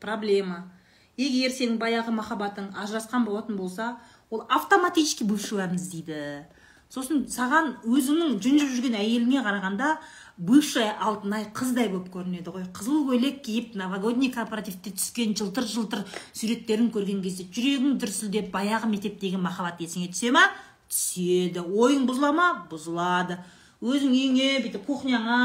Проблема. 0.00 0.72
Егер 1.16 1.52
сенің 1.52 1.78
баяғы 1.80 2.12
махаббатың 2.12 2.72
ажырасқан 2.76 3.24
болатын 3.24 3.56
болса 3.56 3.98
ол 4.30 4.46
автоматически 4.48 5.24
бывшийларын 5.24 5.76
іздейді. 5.76 6.46
Сосын 6.92 7.24
саған 7.28 7.74
өзіңнің 7.84 8.36
жүнжіп 8.40 8.74
жүрген 8.76 8.98
әйеліңе 9.00 9.42
қарағанда 9.42 9.96
бывшая 10.36 10.92
алтынай 11.00 11.46
қыздай 11.56 11.88
болып 11.88 12.10
көрінеді 12.12 12.52
ғой. 12.52 12.66
Қызыл 12.76 13.06
көйлек 13.08 13.40
киіп 13.44 13.74
новогодний 13.80 14.30
корпоративте 14.32 14.92
түскен 14.92 15.32
жылтыр 15.38 15.64
жылтыр 15.64 16.04
суреттерін 16.36 16.90
көрген 16.92 17.22
кезде 17.24 17.46
жүрегің 17.48 17.96
дүрсілдеп 18.02 18.50
баяғы 18.52 18.90
мектептегі 18.92 19.40
махаббат 19.40 19.80
есіңе 19.80 20.10
түсе 20.12 20.34
ма? 20.36 20.44
Түседі. 20.92 21.64
Ойың 21.64 22.04
бұзыла 22.08 22.34
ма? 22.36 22.50
Бұзылады. 22.70 23.40
Өзің 23.80 24.12
үйіңе 24.12 24.52
бүйтіп 24.66 24.86
кухняңа 24.86 25.40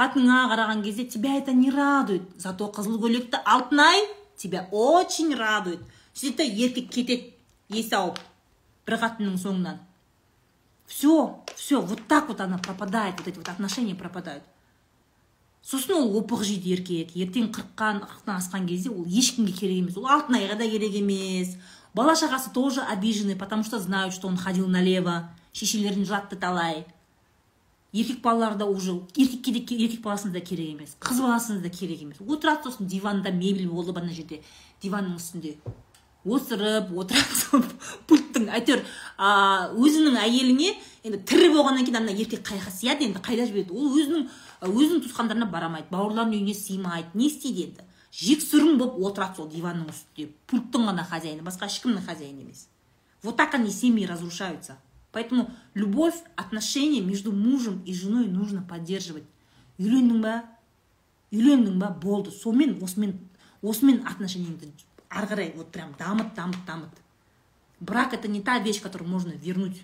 қатыныңа 0.00 0.40
қараған 0.52 0.82
кезде 0.84 1.04
тебя 1.04 1.36
это 1.36 1.52
не 1.52 1.70
радует. 1.70 2.24
Зато 2.38 2.72
қызыл 2.72 2.98
көйлекті 3.04 3.40
алтынай 3.44 4.00
тебя 4.36 4.66
очень 4.72 5.34
радует. 5.36 5.80
Сөйтеді 6.14 6.36
да 6.36 6.64
еркек 6.64 6.90
кетеді 6.90 7.32
есі 7.68 7.96
ауып 8.00 8.18
бір 8.86 8.98
қатынның 9.00 9.36
соңынан. 9.40 9.80
Все 10.92 11.42
все 11.56 11.80
вот 11.80 12.06
так 12.06 12.28
вот 12.28 12.40
она 12.40 12.58
пропадает 12.58 13.14
вот 13.18 13.28
эти 13.28 13.38
вот 13.38 13.48
отношения 13.48 13.94
пропадают. 13.94 14.44
Сосын 15.62 15.94
ол 15.94 16.16
опық 16.18 16.42
жейді 16.42 16.74
еркек 16.74 17.14
ертең 17.14 17.52
қырықтан 17.54 18.02
қырықтан 18.02 18.34
асқан 18.34 18.66
кезде 18.66 18.90
ол 18.90 19.06
ешкімге 19.06 19.52
керек 19.54 19.78
емес 19.78 19.96
ол 19.96 20.08
алтынайға 20.10 20.58
да 20.58 20.66
керек 20.68 20.92
емес. 20.98 21.56
Бала 21.94 22.12
шағасы 22.18 22.52
тоже 22.52 22.82
обижены 22.82 23.36
потому 23.36 23.64
что 23.64 23.78
знают 23.78 24.12
что 24.12 24.28
он 24.28 24.36
ходил 24.36 24.66
налево 24.66 25.30
шешелерін 25.52 26.04
жылатты 26.04 26.36
талай. 26.36 26.84
Еркек 27.92 28.20
балалары 28.20 28.56
да 28.56 28.66
уже 28.66 29.00
еркекке 29.14 29.52
де 29.52 29.84
еркек 29.84 30.02
баласына 30.02 30.32
да 30.32 30.40
керек 30.40 30.74
емес 30.74 30.96
қыз 31.00 31.22
баласына 31.22 31.60
да 31.60 31.70
керек 31.70 32.02
емес. 32.02 32.16
Отырады 32.20 32.64
сосын 32.64 32.86
диванда 32.86 33.30
мебель 33.30 33.68
болып 33.68 33.96
ана 33.96 34.12
жерде 34.12 34.42
диванның 34.82 35.16
үстінде. 35.16 35.56
Осырып 36.24 36.92
отырады 36.94 37.36
сол 37.36 37.64
пульттің 38.08 38.48
әйтеуір 38.54 38.82
өзінің 39.18 40.18
әйеліне 40.22 40.74
енді 41.02 41.22
тірі 41.26 41.48
болғаннан 41.56 41.86
кейін 41.86 42.02
ана 42.02 42.14
еркек 42.14 42.44
қайға 42.46 42.70
сияды 42.70 43.08
енді 43.08 43.22
қайда 43.24 43.48
жібереді? 43.48 43.74
Ол 43.74 43.96
өзінің 43.98 44.28
өзінің 44.68 45.02
туысқандарына 45.06 45.48
барамайды 45.50 45.90
бауырларының 45.90 46.38
үйіне 46.38 46.54
сыймайды 46.54 47.18
не 47.18 47.26
істейді 47.26 47.66
енді? 47.70 47.88
Жексұрын 48.12 48.78
болып 48.78 49.00
отырады 49.08 49.40
сол 49.40 49.48
диванның 49.50 49.88
үстінде. 49.90 50.28
Пульттың 50.46 50.86
ғана 50.90 51.02
хозяині 51.08 51.42
басқа 51.42 51.66
ешкімнің 51.70 52.04
хозяині 52.06 52.44
емес. 52.44 52.68
Вот 53.22 53.36
так 53.36 53.54
они 53.54 53.70
семьи 53.70 54.04
разрушаются. 54.04 54.78
Поэтому 55.12 55.50
любовь 55.74 56.14
отношения 56.36 57.00
между 57.00 57.32
мужем 57.32 57.82
и 57.84 57.94
женой 57.94 58.26
нужно 58.26 58.62
поддерживать. 58.62 59.24
Үйлендің 59.78 60.20
ба? 60.20 60.44
Үйлендің 61.32 61.78
ба? 61.78 61.90
Болды. 61.90 62.30
Сонымен 62.30 62.82
осымен 62.82 63.18
осымен 63.62 64.02
отношениеңді 64.06 64.72
ары 65.12 65.26
қарай 65.26 65.52
вот 65.56 65.70
прям 65.70 65.94
дамыт 65.98 66.34
дамыт 66.34 66.64
дамыт. 66.66 66.90
Брак 67.80 68.14
это 68.14 68.28
не 68.28 68.40
та 68.40 68.58
вещь 68.58 68.80
которую 68.80 69.10
можно 69.10 69.32
вернуть. 69.32 69.82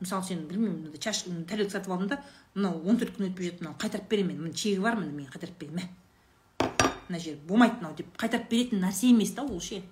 Мысалы 0.00 0.24
сен 0.24 0.46
білмеймін 0.48 0.96
чаш 0.98 1.24
тарелка 1.48 1.78
сатып 1.78 1.92
алдым 1.92 2.08
да 2.08 2.22
мынау 2.54 2.80
он 2.88 2.96
төрт 2.96 3.16
күн 3.16 3.30
өтпей 3.30 3.50
жатты 3.50 3.64
мынау 3.64 3.76
қайтарып 3.78 4.08
беремін 4.08 4.36
мен 4.36 4.44
міне 4.48 4.54
чегі 4.54 4.80
бар 4.80 4.96
міне 4.96 5.12
мен 5.12 5.26
қайтарып 5.32 5.58
беремін 5.60 5.80
мә. 5.80 6.68
Мына 7.08 7.18
жер 7.20 7.36
болмайды 7.48 7.80
мынау 7.80 7.96
деп 7.96 8.16
қайтарып 8.16 8.48
беретін 8.50 8.80
нәрсе 8.84 9.10
емес 9.10 9.34
та 9.34 9.44
ол 9.44 9.60
ше. 9.60 9.82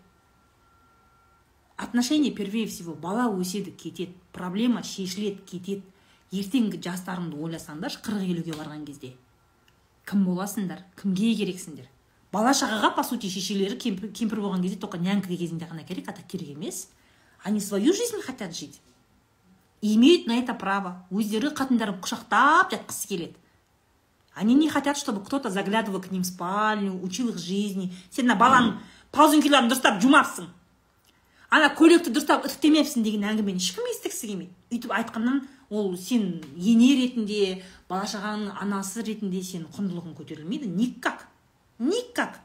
Отношения 1.76 2.32
первее 2.32 2.66
всего 2.66 2.94
бала 2.94 3.28
өседі 3.30 3.70
кетеді 3.70 4.14
проблема 4.32 4.82
шешіледі 4.82 5.44
кетеді. 5.46 5.82
Ертеңгі 6.32 6.80
жастарыңды 6.84 7.38
ойласаңдаршы 7.40 8.02
қырық 8.04 8.24
елуге 8.26 8.52
барған 8.52 8.84
кезде. 8.84 9.14
Кім 10.04 10.26
боласыңдар 10.26 10.82
кімге 10.96 11.34
керексіңдер 11.36 11.86
бала 12.32 12.52
шағаға 12.52 12.94
по 12.96 13.04
сути 13.04 13.30
шешелері 13.30 13.78
кемпір, 13.78 14.40
болған 14.40 14.62
кезде 14.62 14.76
только 14.76 14.98
нянька 14.98 15.28
кезінде 15.28 15.66
ғана 15.66 15.84
керек 15.86 16.08
а 16.08 16.12
так 16.12 16.26
керек 16.26 16.48
емес. 16.48 16.88
Они 17.42 17.60
свою 17.60 17.92
жизнь 17.94 18.20
хотят 18.20 18.56
жить. 18.56 18.80
Имеют 19.80 20.26
на 20.26 20.38
это 20.38 20.54
право. 20.54 21.06
Өздері 21.10 21.54
қатындарын 21.54 22.00
құшақтап 22.02 22.72
жатқысы 22.72 23.08
келеді. 23.08 23.36
Они 24.34 24.54
не 24.54 24.68
хотят 24.68 24.98
чтобы 24.98 25.24
кто 25.24 25.38
то 25.38 25.50
заглядывал 25.50 26.00
к 26.00 26.10
ним 26.10 26.22
в 26.22 26.26
спальню 26.26 27.00
учил 27.02 27.28
их 27.28 27.38
жизни. 27.38 27.92
Сен 28.10 28.26
мына 28.26 28.36
баланың 28.38 28.78
ползункиларын 29.12 29.70
дұрыстап 29.70 30.00
жумапсың. 30.02 30.48
Ана 31.48 31.70
көйлекті 31.72 32.12
дұрыстап 32.12 32.44
үтіктемепсің 32.44 33.06
деген 33.06 33.24
әңгімені 33.24 33.62
ешкім 33.62 33.86
естігісі 33.88 34.28
келмейді. 34.28 34.52
Өйтіп 34.74 34.92
айтқаннан 34.92 35.40
ол 35.70 35.96
сен 35.96 36.42
ене 36.54 36.90
ретінде 36.98 37.62
бала 37.88 38.04
шағаның 38.04 38.58
анасы 38.60 39.02
ретінде 39.06 39.40
сен 39.42 39.64
құндылығың 39.72 40.12
көтерілмейді 40.18 40.68
никак. 40.68 41.26
Никак. 41.78 42.40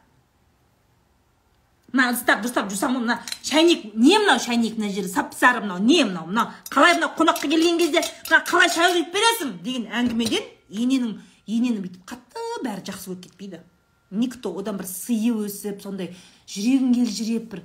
Мына 1.93 2.09
ыдыстар 2.09 2.39
дұрыстап 2.41 2.71
жусаң 2.73 2.95
мына 2.95 3.19
шайнек 3.45 3.91
не 3.93 4.17
мынау 4.17 4.39
шайнек 4.41 4.79
мына 4.79 4.89
жері 4.89 5.09
сап 5.11 5.35
сары 5.37 5.61
мынау 5.61 5.77
не 5.77 6.03
мынау 6.03 6.25
мынау? 6.25 6.49
Қалай 6.73 6.95
мынау 6.97 7.11
қонаққа 7.17 7.49
келген 7.51 7.77
кезде 7.77 8.01
мына 8.29 8.39
қалай 8.47 8.71
шай 8.73 8.95
құйып 8.95 9.13
бересің? 9.13 9.51
Деген 9.61 9.85
әңгімеден 9.93 10.47
ененің 10.73 11.19
енені 11.45 11.83
бүйтіп 11.83 12.07
қатты 12.09 12.43
бәрі 12.65 12.85
жақсы 12.87 13.11
көріп 13.11 13.27
кетпейді. 13.27 13.61
Никто 14.09 14.53
одан 14.57 14.77
бір 14.81 14.89
сыйы 14.89 15.35
өсіп 15.45 15.83
сондай 15.85 16.15
жүрегің 16.49 16.97
елжіреп 17.03 17.49
бір 17.51 17.63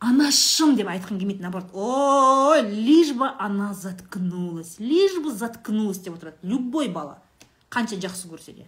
анашым! 0.00 0.74
деп 0.74 0.90
айтқың 0.90 1.18
келмейді 1.18 1.42
наоборот. 1.42 1.70
Ой 1.72 2.62
лишь 2.70 3.12
бы 3.12 3.30
она 3.38 3.74
заткнулась 3.74 4.78
лишь 4.78 5.18
бы 5.22 5.30
заткнулась! 5.30 5.98
деп 5.98 6.14
отырады. 6.14 6.38
Любой 6.42 6.88
бала. 6.88 7.22
Қанша 7.70 7.94
жақсы 7.94 8.26
көрсе 8.26 8.52
де. 8.54 8.66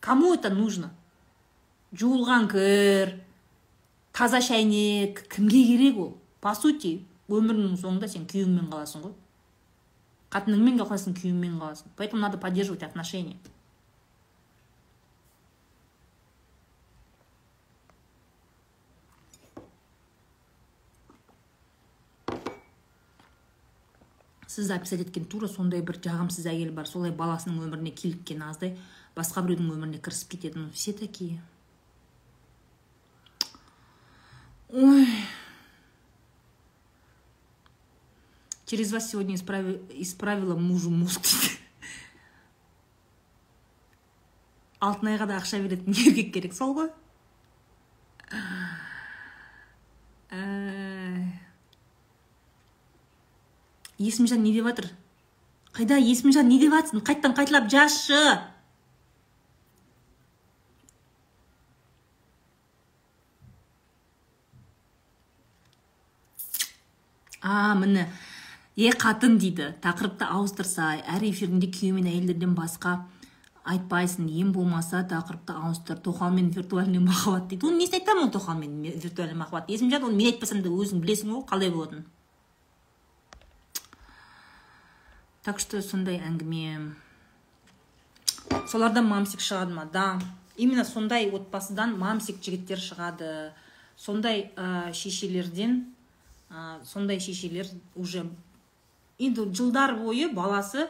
Кому 0.00 0.34
это 0.34 0.50
нужно? 0.50 0.90
Жуылған 1.92 2.48
кір 2.52 3.14
таза 4.12 4.40
шәйнек 4.44 5.24
кімге 5.32 5.64
керек 5.66 5.98
ол? 5.98 6.16
По 6.40 6.54
сути 6.54 6.98
өміріңнің 7.28 7.78
соңында 7.80 8.08
сен 8.08 8.26
күйеуіңмен 8.28 8.68
қаласың 8.72 9.04
ғой. 9.06 9.14
Қатыныңмен 10.32 10.80
қаласың 10.80 11.16
күйеуіңмен 11.16 11.56
қаласың. 11.60 11.94
Поэтому 11.96 12.20
надо 12.20 12.38
поддерживать 12.38 12.82
отношения. 12.82 13.36
Сіз 24.46 24.66
записать 24.66 25.00
еткен 25.00 25.24
тура 25.24 25.46
сондай 25.46 25.82
бір 25.86 26.00
жағымсыз 26.02 26.48
әйел 26.50 26.72
бар. 26.74 26.88
Солай 26.88 27.12
баласының 27.12 27.68
өміріне 27.68 27.92
киліккен 27.94 28.42
аздай 28.42 28.72
басқа 29.14 29.44
біреудің 29.44 29.68
өміріне 29.70 30.00
кірісіп 30.02 30.32
кетеді 30.34 30.64
ну 30.64 30.70
все 30.74 30.92
такие. 30.92 31.38
Ой. 34.70 35.08
Через 38.66 38.92
вас 38.92 39.10
сегодня 39.10 39.34
исправи... 39.34 39.80
исправила 39.90 40.54
мужу 40.54 40.90
мозг. 40.90 41.22
Алтын 44.78 45.08
айға 45.10 45.26
да 45.26 45.38
ақша 45.40 45.58
беретін 45.64 45.96
еркек 46.06 46.28
керек 46.34 46.52
сол 46.54 46.76
ғой. 46.76 46.90
Есімжан 53.98 54.44
не 54.44 54.52
деп 54.54 54.68
жатыр? 54.68 54.92
Қайда? 55.74 55.96
Есімжан 55.98 56.46
не 56.46 56.60
деп 56.60 56.76
жатсың 56.76 57.02
қайттан 57.02 57.34
қайталап 57.34 57.66
жазшы 57.72 58.20
а 67.48 67.74
міне. 67.74 68.08
Е 68.76 68.92
қатын 68.94 69.38
дейді. 69.40 69.72
Тақырыпты 69.82 70.26
ауыстырса 70.28 70.92
әр 71.02 71.24
эфирінде 71.26 71.66
күйеу 71.72 71.96
мен 71.96 72.06
әйелдерден 72.06 72.52
басқа 72.54 72.92
айтпайсың. 73.66 74.28
Ең 74.28 74.52
болмаса 74.54 75.00
тақырыпты 75.08 75.56
ауыстыр. 75.56 75.98
Тоқал 76.04 76.30
мен 76.30 76.52
виртуальный 76.54 77.00
махаббат 77.02 77.48
дейді. 77.48 77.66
Оны 77.66 77.82
несін 77.82 77.98
айтамын 77.98 78.28
ол 78.28 78.30
тоқал 78.30 78.60
мен 78.60 78.82
виртуальный 78.84 79.34
махаббат? 79.34 79.70
Есімжан 79.72 80.04
оны 80.04 80.14
мен 80.20 80.30
айтпасам 80.30 80.62
да 80.62 80.70
өзің 80.70 81.02
білесің 81.02 81.34
ғой 81.34 81.44
қалай 81.48 81.72
болатынын. 81.74 82.06
Так 85.42 85.58
что 85.58 85.82
сондай 85.82 86.20
әңгіме. 86.20 86.92
Солардан 88.68 89.08
мамсик 89.08 89.40
шығады 89.40 89.74
ма? 89.74 89.88
Да. 89.90 90.20
Именно 90.56 90.84
сондай 90.84 91.30
отбасыдан 91.32 91.98
мамсик 91.98 92.42
жігіттер 92.44 92.78
шығады. 92.78 93.52
Сондай 93.96 94.52
ә, 94.54 94.92
шешелерден 94.94 95.86
ә, 96.50 96.84
сондай 96.84 97.20
шешелер 97.20 97.66
уже 97.94 98.26
енді 99.18 99.48
жылдар 99.52 99.96
бойы 99.98 100.30
баласы 100.32 100.88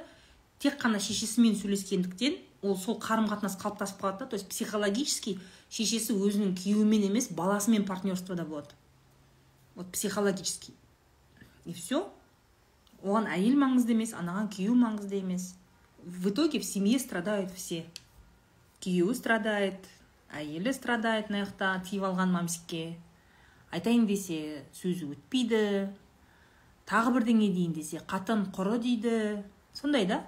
тек 0.59 0.79
қана 0.81 1.01
шешесімен 1.01 1.57
сөйлескендіктен 1.57 2.39
ол 2.63 2.77
сол 2.77 2.99
қарым 2.99 3.29
қатынас 3.31 3.57
қалыптасып 3.61 4.01
қалады 4.01 4.19
да. 4.19 4.27
То 4.27 4.37
есть 4.37 4.49
психологически 4.49 5.39
шешесі 5.71 6.15
өзінің 6.15 6.55
күйеуімен 6.59 7.09
емес 7.11 7.31
баласымен 7.31 7.85
партнерствода 7.87 8.45
болады. 8.45 8.75
Вот 9.75 9.91
психологически 9.93 10.73
и 11.65 11.73
все 11.73 12.09
оған 13.03 13.29
әйел 13.31 13.55
маңызды 13.61 13.95
емес 13.95 14.15
анаған 14.17 14.49
күйеу 14.51 14.75
маңызды 14.75 15.21
емес. 15.21 15.55
В 16.03 16.31
итоге 16.31 16.59
в 16.59 16.65
семье 16.65 16.99
страдают 16.99 17.53
все. 17.53 17.85
Күйеуі 18.83 19.15
страдает 19.15 19.87
әйелі 20.35 20.73
страдает 20.75 21.31
мына 21.31 21.45
жақта 21.47 21.71
тиіп 21.87 22.09
алған 22.11 22.33
мамсикке. 22.35 22.97
Айтайын 23.75 24.07
десе 24.09 24.65
сөзі 24.77 25.13
өтпейді. 25.15 25.61
Тағы 26.89 27.15
бірдеңе 27.19 27.51
дейін 27.53 27.75
десе 27.77 28.01
қатын 28.09 28.49
құры 28.55 28.79
дейді. 28.81 29.45
Сондай 29.73 30.07
да. 30.07 30.25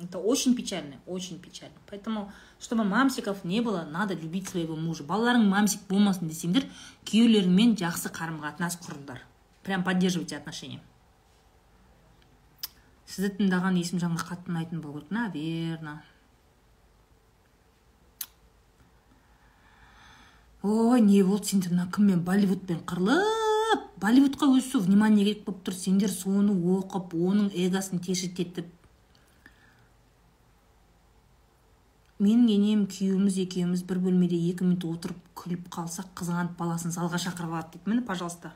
Это 0.00 0.18
очень 0.18 0.54
печально 0.54 0.96
очень 1.06 1.38
печально. 1.40 1.76
Поэтому 1.88 2.30
чтобы 2.60 2.84
мамсиков 2.84 3.44
не 3.44 3.60
было 3.60 3.84
надо 3.84 4.14
любить 4.14 4.48
своего 4.48 4.76
мужа. 4.76 5.04
Балаларың 5.04 5.48
мамсик 5.48 5.80
болмасын 5.88 6.28
десеңдер 6.28 6.66
күйеулеріңмен 7.08 7.76
жақсы 7.80 8.12
қарым 8.12 8.40
қатынас 8.40 8.76
құрыңдар. 8.80 9.20
Прям 9.62 9.84
поддерживайте 9.84 10.36
отношения. 10.36 10.80
Сізді 13.06 13.36
тыңдаған 13.38 13.78
есімжанға 13.80 14.24
қатты 14.28 14.50
ұнайтын 14.52 14.80
болу 14.82 15.00
керек 15.06 16.12
ой 20.62 21.00
не 21.00 21.22
болды 21.22 21.52
сендер 21.52 21.72
мына 21.74 21.90
кіммен 21.92 22.22
болливудпен 22.24 22.80
қырылып 22.88 23.90
болливудқа 24.00 24.48
өсу 24.58 24.80
внимание 24.80 25.24
керек 25.24 25.44
болып 25.44 25.62
тұр. 25.66 25.74
Сендер 25.74 26.10
соны 26.10 26.52
оқып 26.52 27.14
оның 27.14 27.50
эгосын 27.54 28.00
тешітетіп 28.00 28.72
менің 32.18 32.48
енем 32.48 32.84
күйеуіміз 32.88 33.40
екеуміз 33.42 33.82
бір 33.88 34.00
бөлмеде 34.06 34.38
екі 34.48 34.64
минут 34.64 34.86
отырып 34.88 35.18
күліп 35.36 35.66
қалсақ 35.72 36.14
қызғанып 36.16 36.54
баласын 36.56 36.94
залға 36.94 37.20
шақырып 37.20 37.52
алады 37.52 37.76
дейді. 37.76 37.90
Міне 37.90 38.04
пожалуйста. 38.08 38.52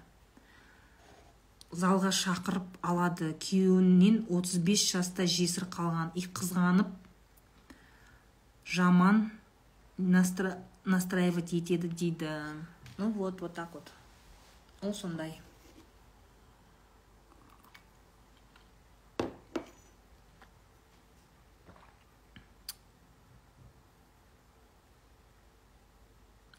Залға 1.70 2.10
шақырып 2.10 2.80
алады. 2.80 3.34
Күйеуінен 3.36 4.24
35 4.32 4.86
жаста 4.94 5.26
жесір 5.28 5.68
қалған. 5.68 6.08
И 6.16 6.24
қызғанып 6.24 6.88
жаман 8.64 9.28
настраивать 10.84 11.52
етеді 11.52 11.88
дейді 11.88 12.30
ну 12.98 13.10
вот 13.10 13.40
вот 13.40 13.54
так 13.54 13.68
вот. 13.74 13.92
Ол 14.82 14.94
сондай 14.94 15.40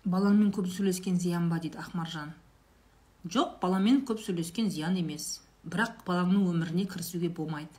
балаңмен 0.05 0.51
көп 0.51 0.67
сөйлескен 0.67 1.19
зиян 1.19 1.49
ба 1.49 1.59
дейді 1.59 1.77
ақмаржан 1.81 2.33
жоқ 3.29 3.59
баламен 3.61 4.01
көп 4.05 4.21
сөйлескен 4.25 4.69
зиян 4.73 4.95
емес. 4.97 5.41
Бірақ 5.61 6.01
балаңның 6.07 6.47
өміріне 6.49 6.87
кірісуге 6.89 7.29
болмайды. 7.29 7.77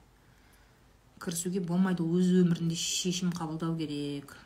Кірісуге 1.18 1.60
болмайды 1.66 2.04
ол 2.04 2.14
өз 2.20 2.30
өмірінде 2.44 2.76
шешім 2.78 3.32
қабылдау 3.34 3.74
керек. 3.76 4.36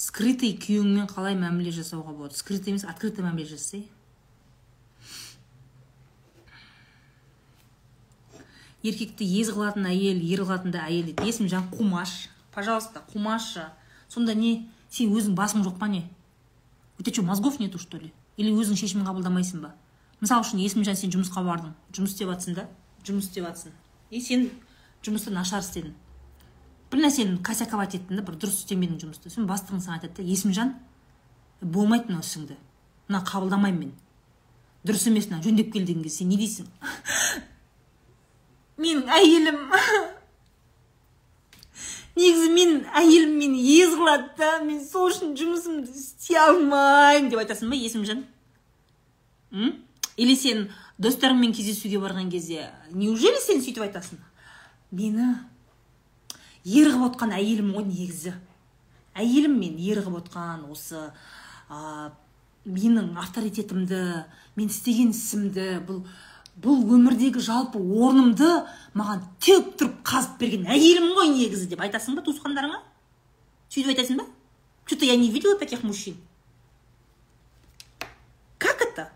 Скрытый 0.00 0.54
күйеуіңмен 0.56 1.08
қалай 1.10 1.36
мәміле 1.36 1.72
жасауға 1.76 2.14
болады? 2.16 2.38
Скрытый 2.38 2.72
емес 2.72 2.86
открытый 2.88 3.24
мәміле 3.26 3.50
жасай 3.50 3.84
еркекті 8.82 9.26
ез 9.40 9.50
қылатын 9.52 9.90
әйел 9.90 10.22
ер 10.24 10.44
қылатын 10.46 10.72
да 10.72 10.86
әйел 10.86 11.10
дейді. 11.10 11.26
Есімжан 11.28 11.68
қумаш 11.74 12.30
пожалуйста 12.54 13.02
қумашы 13.12 13.66
сонда 14.08 14.34
не? 14.34 14.70
Сен 14.90 15.12
өзің 15.12 15.36
басың 15.36 15.66
жоқ 15.66 15.76
па 15.78 15.88
не? 15.88 16.06
У 16.98 17.02
тебя 17.02 17.14
что 17.14 17.22
мозгов 17.22 17.60
нету 17.60 17.78
что 17.78 17.98
ли? 17.98 18.12
Или 18.36 18.50
өзің 18.56 18.80
шешім 18.80 19.04
қабылдамайсың 19.04 19.60
ба? 19.60 19.74
Мысалы 20.20 20.48
үшін 20.48 20.64
есімжан 20.64 20.96
сен 20.96 21.12
жұмысқа 21.12 21.44
бардың. 21.44 21.76
Жұмыс 21.92 22.16
істеп 22.16 22.32
жатсың 22.32 22.56
да. 22.56 22.66
Жұмыс 23.04 23.28
істеп 23.28 23.44
жатсың 23.46 23.76
и 24.10 24.20
сен 24.20 24.48
жұмысты 25.04 25.30
нашар 25.30 25.62
істедің. 25.62 25.94
Бір 26.90 27.02
нәрсені 27.04 27.38
косяковать 27.46 27.94
еттің 27.98 28.18
да 28.18 28.24
бір 28.26 28.36
дұрыс 28.40 28.62
істемедің 28.64 28.98
жұмысты 29.04 29.30
сосын 29.30 29.46
бастығың 29.48 29.82
саған 29.84 29.98
айтады 30.00 30.22
да 30.22 30.26
есімжан 30.26 30.74
болмайды 31.62 32.10
мынау 32.10 32.24
ісіңді. 32.24 32.56
Мына 33.08 33.22
қабылдамаймын 33.26 33.80
мен. 33.84 33.92
Дұрыс 34.86 35.06
емес 35.10 35.28
мына 35.30 35.42
жөндеп 35.44 35.72
кел 35.74 35.84
деген 35.86 36.02
кезде 36.02 36.24
сен 36.24 36.30
не 36.32 36.38
дейсің? 36.40 36.66
Менің 38.80 39.10
әйелім. 39.12 39.60
Негізі 42.20 42.48
менің 42.52 42.80
әйелім 42.98 43.36
мені 43.38 43.60
ез 43.76 43.94
қылады 43.94 44.32
да 44.40 44.50
мен 44.64 44.80
сол 44.82 45.12
үшін 45.12 45.36
жұмысымды 45.38 45.92
істей 45.94 46.40
алмаймын 46.42 47.30
деп 47.30 47.38
айтасың 47.44 47.70
ба 47.70 47.78
есімжан 47.78 48.24
м? 49.52 49.76
Или 50.16 50.34
сен 50.36 50.66
достарыңмен 50.98 51.54
кездесуге 51.54 52.00
барған 52.02 52.28
кезде 52.32 52.66
неужели 52.90 53.38
сен 53.40 53.62
сөйтіп 53.62 53.86
айтасың? 53.86 54.18
Мені 54.90 55.36
ер 56.64 56.90
қылып 56.92 57.12
отқан 57.12 57.34
әйелім 57.36 57.74
ғой 57.76 57.86
негізі. 57.88 58.34
Әйелім 59.14 59.58
мен 59.60 59.78
ер 59.84 60.02
қылып 60.04 60.24
отқан 60.24 60.66
осы 60.70 61.06
ә, 61.70 62.10
менің 62.64 63.14
авторитетімді 63.20 64.00
мен 64.56 64.68
істеген 64.68 65.14
ісімді 65.14 65.68
бұл 65.88 66.02
бұл 66.60 66.82
өмірдегі 66.96 67.40
жалпы 67.40 67.78
орнымды 67.80 68.48
маған 68.98 69.22
теуіп 69.40 69.70
тұрып 69.80 70.00
қазып 70.04 70.36
берген 70.42 70.66
әйелім 70.68 71.14
ғой 71.16 71.30
негізі 71.32 71.70
деп. 71.70 71.80
Айтасың 71.80 72.18
ба 72.18 72.24
туысқандарыңа? 72.26 72.82
Сөйтіп 73.70 73.94
айтасың 73.94 74.20
ба? 74.20 74.26
Что 74.84 74.98
то 74.98 75.04
я 75.04 75.16
не 75.16 75.30
видела 75.30 75.56
таких 75.56 75.84
мужчин. 75.84 76.16
Как 78.58 78.82
это? 78.82 79.12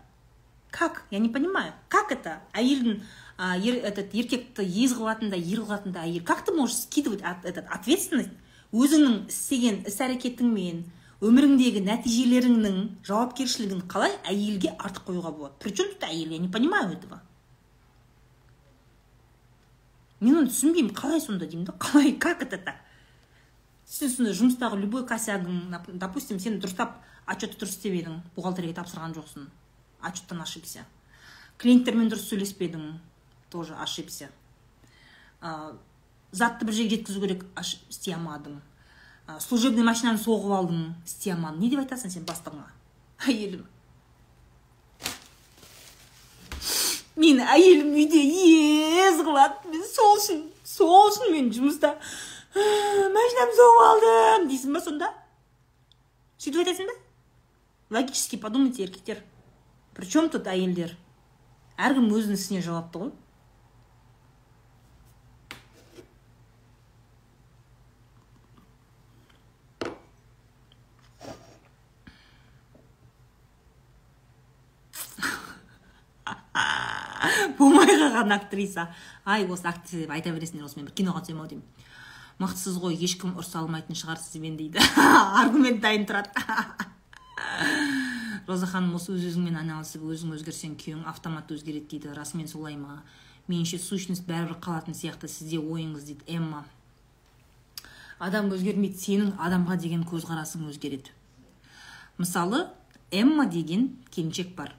Как? 0.71 1.03
Я 1.11 1.19
не 1.19 1.27
понимаю. 1.27 1.73
Как 1.89 2.13
это? 2.13 2.39
Әйелдің 2.53 3.01
а, 3.37 3.57
ер, 3.57 3.75
этот 3.83 4.13
еркекті 4.13 4.63
ез 4.63 4.95
қылатында 4.95 5.35
ер 5.35 5.61
қылатында 5.65 6.03
әйел. 6.05 6.23
Как 6.23 6.45
ты 6.45 6.53
можешь 6.53 6.77
скидывать 6.85 7.21
от, 7.21 7.45
этот 7.45 7.65
ответственность 7.67 8.31
өзіңнің 8.71 9.27
істеген 9.29 9.81
іс 9.87 9.99
әрекетіңмен 10.03 10.83
өміріңдегі 11.25 11.83
нәтижелеріңнің 11.85 12.79
жауапкершілігін 13.07 13.85
қалай 13.91 14.15
әйелге 14.27 14.73
артық 14.79 15.09
қоюға 15.09 15.31
болады? 15.35 15.55
При 15.59 15.75
чем 15.75 15.91
тут 15.93 16.03
әйел 16.07 16.31
я 16.31 16.39
не 16.39 16.47
понимаю 16.47 16.93
этого. 16.95 17.21
Мен 20.19 20.39
оны 20.39 20.51
түсінбеймін 20.51 20.95
қалай 20.95 21.21
сонда 21.21 21.47
деймін 21.47 21.67
да 21.67 21.75
қалай 21.79 22.15
как 22.17 22.41
это 22.41 22.57
так? 22.57 22.79
Сен 23.85 24.09
сонда 24.09 24.31
жұмыстағы 24.31 24.79
любой 24.79 25.05
косягың 25.07 25.75
допустим 25.99 26.39
сен 26.39 26.59
дұрыстап 26.59 27.01
отчетты 27.27 27.59
дұрыс 27.61 27.75
істеп 27.75 27.99
едің 27.99 28.21
бухгалтерияға 28.35 28.81
тапсырған 28.81 29.15
жоқсың 29.17 29.49
отчеттан 30.01 30.41
ошибся. 30.41 30.85
Клиенттермен 31.59 32.09
дұрыс 32.09 32.27
сөйлеспедің 32.31 32.95
тоже 33.55 33.75
ошибся. 33.79 34.29
Затты 36.35 36.67
бір 36.67 36.75
жерге 36.75 36.97
жеткізу 36.97 37.21
керек 37.23 37.45
істей 37.89 38.15
алмадың 38.15 38.59
служебный 39.39 39.85
машинаны 39.87 40.19
соғып 40.19 40.51
алдың 40.57 40.81
істей 41.07 41.31
алмадың 41.33 41.63
не 41.63 41.69
деп 41.71 41.85
айтасың 41.85 42.11
сен 42.11 42.25
бастығыңа? 42.27 42.67
Әйелім. 43.29 43.63
Мені 47.15 47.45
әйелім 47.55 47.93
үйде 47.95 48.19
ез 49.05 49.21
қылады. 49.23 49.71
Мен 49.71 49.85
сол 49.87 50.17
үшін 50.19 50.43
сол 50.67 51.07
үшін 51.07 51.31
мен 51.31 51.47
жұмыста 51.55 51.93
машинамды 52.55 53.59
соғып 53.61 53.83
алдым! 53.87 54.49
дейсің 54.51 54.75
ба 54.75 54.83
сонда? 54.83 55.11
Сөйтіп 56.37 56.65
айтасың 56.65 56.91
ба? 56.91 56.99
Логически 57.95 58.35
подумайте 58.37 58.83
еркектер. 58.83 59.23
При 59.95 60.11
чем 60.11 60.27
тут 60.29 60.49
әйелдер? 60.51 60.97
Әркім 61.79 62.11
өзінің 62.11 62.39
ісіне 62.39 62.61
жауапты 62.65 63.05
ғой. 63.05 63.15
Болмай 77.57 77.87
қалған 77.87 78.35
актриса. 78.35 78.89
Ай 79.25 79.45
осы 79.45 79.67
актриса 79.69 80.03
деп 80.03 80.15
айта 80.15 80.33
бересіңдер 80.35 80.67
осымен 80.67 80.89
бір 80.89 80.97
киноға 81.01 81.23
түсемін 81.25 81.43
ау 81.43 81.51
деймін 81.51 81.67
мықтысыз 82.39 82.79
ғой 82.83 82.97
ешкім 82.99 83.35
ұрса 83.39 83.61
алмайтын 83.61 83.95
шығар 83.95 84.19
сізбен 84.19 84.57
дейді. 84.59 84.79
Аргумент 85.41 85.79
дайын 85.83 86.05
тұрады 86.07 86.29
роза 88.47 88.67
ханым 88.69 88.95
осы 88.99 89.09
өз 89.15 89.23
өзіңмен 89.31 89.55
айналысып 89.61 90.03
өзің 90.03 90.29
өзгерсең 90.35 90.75
күйеуің 90.81 91.05
автоматты 91.09 91.51
өзгереді 91.55 91.87
дейді. 91.95 92.07
Расымен 92.17 92.47
солай 92.51 92.75
ма? 92.77 93.03
Меніңше 93.47 93.79
сущность 93.81 94.27
бәрібір 94.27 94.59
қалатын 94.61 94.93
сияқты 94.97 95.27
сізде 95.31 95.57
ойыңыз 95.61 96.03
дейді 96.09 96.23
эмма. 96.37 96.65
Адам 98.19 98.51
өзгермейді 98.53 98.97
сенің 98.99 99.29
адамға 99.41 99.75
деген 99.81 100.03
көзқарасың 100.07 100.67
өзгереді. 100.69 101.09
Мысалы 102.17 102.67
эмма 103.11 103.45
деген 103.47 103.97
келіншек 104.11 104.55
бар. 104.55 104.75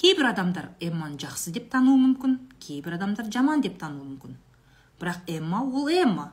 Кейбір 0.00 0.30
адамдар 0.30 0.70
эмманы 0.80 1.18
жақсы 1.20 1.52
деп 1.52 1.68
тануы 1.72 1.98
мүмкін 2.00 2.38
кейбір 2.62 2.96
адамдар 2.96 3.28
жаман 3.32 3.60
деп 3.60 3.78
тануы 3.80 4.06
мүмкін 4.06 4.38
бірақ 5.00 5.28
эмма 5.28 5.60
ол 5.60 5.88
эмма 5.92 6.30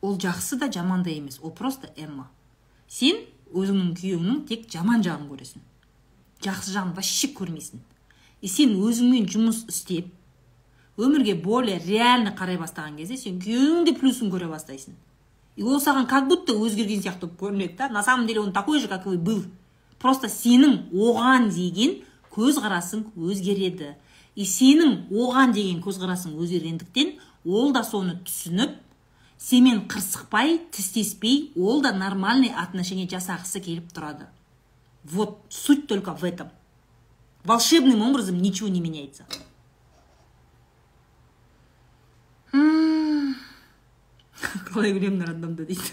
ол 0.00 0.16
жақсы 0.18 0.58
да 0.58 0.70
жаман 0.70 1.02
да 1.02 1.10
емес 1.10 1.40
ол 1.42 1.50
просто 1.50 1.90
эмма 1.96 2.28
сен 2.88 3.18
өзіңнің 3.52 3.94
күйеуіңнің 3.98 4.42
тек 4.48 4.68
жаман 4.70 5.02
жағын 5.02 5.28
көресің 5.30 5.64
жақсы 6.46 6.74
жағын 6.76 6.94
вообще 6.96 7.32
көрмейсің 7.34 7.82
и 8.42 8.48
сен 8.48 8.76
өзіңмен 8.78 9.26
жұмыс 9.34 9.64
істеп 9.68 10.12
өмірге 10.98 11.34
более 11.34 11.78
реально 11.82 12.34
қарай 12.38 12.58
бастаған 12.60 12.98
кезде 13.00 13.16
сен 13.16 13.40
күйеуіңнің 13.42 13.88
де 13.88 13.96
плюсын 13.98 14.30
көре 14.30 14.48
бастайсың 14.50 14.94
и 15.56 15.62
ол 15.62 15.80
саған 15.80 16.06
как 16.08 16.28
будто 16.28 16.54
өзгерген 16.54 17.02
сияқты 17.02 17.26
болып 17.26 17.40
көрінеді 17.40 17.76
да 17.76 17.88
на 17.88 18.02
самом 18.02 18.26
деле 18.26 18.40
он 18.40 18.52
такой 18.52 18.80
же 18.80 18.88
как 18.88 19.06
и 19.06 19.16
был. 19.16 19.44
Просто 20.02 20.28
сенің 20.28 20.90
оған 20.92 21.48
деген 21.54 22.00
көзқарасың 22.34 23.12
өзгереді. 23.16 23.94
И 24.34 24.44
сенің 24.48 25.12
оған 25.12 25.52
деген 25.54 25.82
көзқарасың 25.84 26.34
өзгергендіктен 26.40 27.14
ол 27.44 27.72
да 27.72 27.84
соны 27.84 28.18
түсініп 28.26 28.78
сенімен 29.38 29.84
қырсықпай 29.90 30.58
тістеспей 30.72 31.52
ол 31.56 31.82
да 31.82 31.92
нормальный 31.92 32.50
отношение 32.50 33.06
жасағысы 33.06 33.60
келіп 33.60 33.92
тұрады. 33.92 34.26
Вот 35.04 35.40
суть 35.48 35.86
только 35.86 36.14
в 36.14 36.24
этом. 36.24 36.50
Волшебным 37.44 38.02
образом 38.02 38.38
ничего 38.38 38.68
не 38.68 38.80
меняется. 38.80 39.26
Қалай 44.72 44.92
күлемін 44.96 45.26
рандомда 45.26 45.66
дейді 45.68 45.92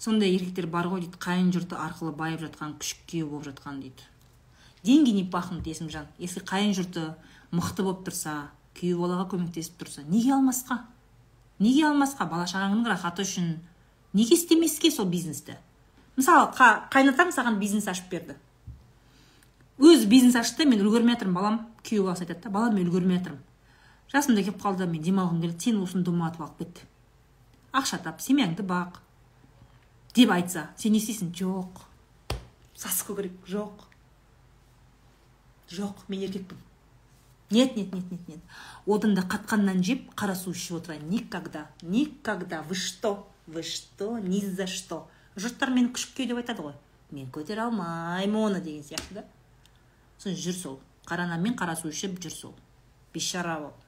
сондай 0.00 0.32
еркектер 0.32 0.66
бар 0.66 0.88
ғой 0.88 1.04
дейді. 1.04 1.20
Қайын 1.20 1.52
жұрты 1.52 1.76
арқылы 1.76 2.14
байып 2.16 2.40
жатқан 2.46 2.78
күшік 2.80 3.04
күйеу 3.10 3.28
болып 3.28 3.50
жатқан 3.50 3.82
дейді. 3.84 4.06
Деньги 4.82 5.12
не 5.12 5.24
пахнут 5.24 5.66
есімжан? 5.66 6.08
Если 6.18 6.40
қайын 6.40 6.72
жұрты 6.72 7.14
мықты 7.52 7.84
болып 7.84 8.06
тұрса 8.08 8.48
күйеу 8.74 9.02
балаға 9.04 9.28
көмектесіп 9.34 9.76
тұрса 9.82 10.04
неге 10.08 10.32
алмасқа? 10.32 10.86
Неге 11.60 11.84
алмасқа? 11.90 12.24
Бала 12.30 12.46
шағаңның 12.48 12.88
рахаты 12.88 13.26
үшін 13.26 13.58
неге 14.16 14.38
істемеске 14.38 14.90
сол 14.90 15.10
бизнесті? 15.10 15.58
Мысалы 16.16 16.48
қайнатаң 16.90 17.34
саған 17.36 17.60
бизнес 17.60 17.88
ашып 17.92 18.08
берді. 18.10 18.38
Өзі 19.80 20.08
бизнес 20.08 20.36
ашты 20.36 20.64
мен 20.68 20.80
үлгермей 20.80 21.14
жатырмын 21.16 21.36
балам 21.36 21.60
күйеу 21.84 22.08
баласы 22.08 22.24
айтады 22.24 22.42
да 22.44 22.50
балам 22.56 22.74
мен 22.76 22.88
үлгермей 22.88 23.20
жатырмын. 23.20 23.44
Жасым 24.12 24.34
да 24.34 24.42
келіп 24.42 24.58
қалды 24.60 24.88
мен 24.88 25.04
демалғым 25.04 25.40
келеді 25.40 25.64
сен 25.64 25.78
осыны 25.80 26.04
домалатып 26.04 26.42
алып 26.44 26.58
кет. 26.58 26.82
Ақша 27.72 28.00
тап 28.02 28.20
семьяңды 28.20 28.64
бақ. 28.66 28.98
Деп 30.14 30.30
айтса 30.30 30.70
сен 30.76 30.92
не 30.92 30.98
істейсің? 30.98 31.32
Жоқ. 31.36 31.84
Сасық 32.74 33.12
көкірек 33.12 33.46
жоқ. 33.46 33.86
Жоқ 35.70 36.04
мен 36.08 36.24
еркекпін. 36.26 36.58
Нет 37.50 37.76
нет 37.76 37.92
нет 37.92 38.10
нет 38.10 38.28
нет. 38.28 38.40
Одан 38.86 39.14
да 39.14 39.22
қатқаннан 39.22 39.82
жеп 39.82 40.14
қара 40.14 40.34
су 40.34 40.52
ішіп 40.52 40.78
отырайын. 40.80 41.08
Никогда 41.08 41.68
никогда. 41.82 42.62
Вы 42.62 42.74
что? 42.74 43.28
Вы 43.46 43.62
что? 43.62 44.18
Ни 44.18 44.40
за 44.40 44.66
что? 44.66 45.08
Жұрттар 45.36 45.70
мені 45.70 45.90
күшікке 45.94 46.26
деп 46.26 46.38
айтады 46.38 46.62
ғой. 46.62 46.74
Мен 47.10 47.30
көтере 47.30 47.62
алмаймын 47.66 48.36
оны 48.36 48.60
деген 48.60 48.82
сияқты 48.82 49.14
да. 49.14 49.24
Сосын 50.18 50.38
жүр 50.38 50.54
сол. 50.54 50.80
Қара 51.06 51.26
нан 51.26 51.42
мен 51.42 51.54
қара 51.58 51.76
су 51.76 51.90
ішіп 51.90 52.20
жүр 52.22 52.34
сол. 52.34 52.54
Бейшара 53.12 53.58
болып. 53.58 53.78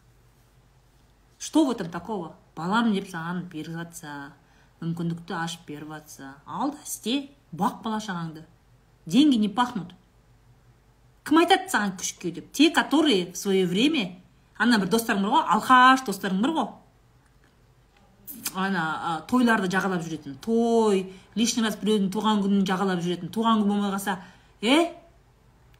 Что 1.39 1.65
в 1.65 1.71
этом 1.73 1.91
такого? 1.91 2.37
Балам 2.55 2.93
деп 2.95 3.09
саған 3.11 3.49
беріп 3.51 3.75
жатса 3.75 4.33
мүмкіндікті 4.83 5.37
ашып 5.39 5.67
беріп 5.69 5.93
жатса 5.95 6.35
ал 6.47 6.73
да 6.75 6.83
істе 6.85 7.31
бақ 7.55 7.83
бала 7.85 8.01
шағаңды. 8.03 8.45
Деньги 9.07 9.37
не 9.37 9.49
пахнут. 9.49 9.95
Кім 11.25 11.39
айтады 11.43 11.71
саған 11.71 11.97
күшікке 11.99 12.33
деп? 12.33 12.53
Те 12.53 12.71
которые 12.71 13.33
в 13.33 13.37
свое 13.37 13.67
время 13.67 14.17
ана 14.59 14.79
бір 14.79 14.91
достарың 14.91 15.23
бар 15.23 15.33
ғой 15.33 15.45
алқаш 15.57 16.05
достарың 16.07 16.41
бар 16.43 16.55
ғой. 16.57 16.69
Ана 18.55 19.23
тойларды 19.31 19.71
жағалап 19.71 20.03
жүретін. 20.03 20.37
Той 20.43 21.13
лишний 21.35 21.65
раз 21.65 21.77
біреудің 21.79 22.11
туған 22.11 22.43
күнін 22.43 22.67
жағалап 22.67 23.03
жүретін. 23.05 23.31
Туған 23.31 23.63
күн 23.63 23.69
болмай 23.69 23.93
қалса 23.95 24.19
е? 24.61 24.93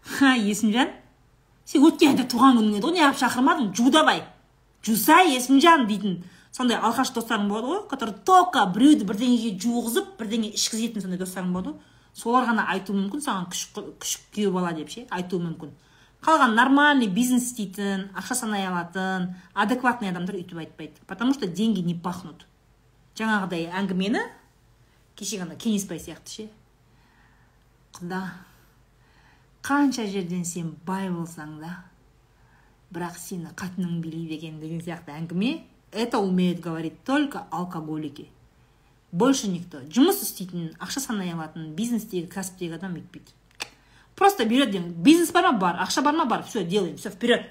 Ха 0.03 0.37
есімжан? 0.37 0.95
Сен 1.65 1.83
өткен 1.87 2.15
айда 2.15 2.29
туған 2.31 2.59
күнің 2.59 2.79
еді 2.79 2.87
ғой 2.87 2.97
неғып 3.01 3.19
шақырмадың? 3.19 3.75
Жу 3.75 3.91
давай 3.91 4.23
жуса 4.83 5.23
есімжан 5.23 5.87
дейтін. 5.87 6.23
Сондай 6.53 6.77
алқаш 6.77 7.13
достарың 7.17 7.49
болады 7.49 7.71
ғой 7.71 7.81
который 7.91 8.15
только 8.29 8.65
біреуді 8.75 9.07
бірдеңеге 9.09 9.55
жуғызып 9.63 10.17
бірдеңе 10.21 10.53
ішкізетін 10.53 11.05
сондай 11.05 11.21
достарың 11.21 11.53
болады 11.53 11.73
ғой. 11.73 11.89
Солар 12.13 12.45
ғана 12.45 12.67
айтуы 12.69 12.97
мүмкін 12.99 13.23
саған 13.25 13.47
күшік 13.49 14.27
күйеу 14.35 14.53
бала 14.53 14.75
деп 14.77 14.91
ше 14.93 15.07
айтуы 15.09 15.41
мүмкін. 15.47 15.73
Қалған 16.23 16.53
нормальный 16.55 17.09
бизнес 17.09 17.49
істейтін 17.49 18.11
ақша 18.15 18.37
санай 18.37 18.67
алатын 18.69 19.31
адекватный 19.55 20.13
адамдар 20.13 20.37
өйтіп 20.37 20.61
айтпайды. 20.61 21.01
Потому 21.07 21.33
что 21.35 21.49
деньги 21.49 21.81
не 21.81 21.95
пахнут. 21.95 22.47
Жаңағыдай 23.17 23.71
әңгімені 23.73 24.21
кеше 25.17 25.41
ғана 25.41 25.57
кеңесбай 25.57 25.99
сияқты 25.99 26.37
ше. 26.37 26.47
Құда 27.97 28.21
қанша 29.65 30.07
жерден 30.07 30.45
сен 30.45 30.77
бай 30.87 31.09
болсаң 31.11 31.59
да 31.65 31.75
бірақ 32.93 33.17
сені 33.19 33.51
қатының 33.57 34.01
билейді 34.05 34.37
екен 34.37 34.61
деген 34.61 34.85
сияқты 34.85 35.17
әңгіме 35.17 35.53
это 35.93 36.19
умеют 36.19 36.61
говорить 36.61 37.05
только 37.05 37.47
алкоголики. 37.51 38.29
Больше 39.13 39.47
никто. 39.47 39.85
Жұмыс 39.93 40.23
істейтін 40.25 40.73
ақша 40.81 41.05
санай 41.05 41.31
алатын 41.35 41.75
бизнестегі 41.77 42.27
кәсіптегі 42.33 42.81
адам 42.81 42.97
өйтпейді 42.97 43.37
просто 44.23 44.45
береді 44.45 44.79
бизнес 44.79 45.33
бар 45.33 45.51
ма 45.51 45.59
бар 45.59 45.81
ақша 45.83 46.03
бар 46.03 46.15
ма 46.15 46.25
бар 46.25 46.43
все 46.45 46.65
делаем 46.65 46.97
все 46.97 47.11
вперед 47.11 47.47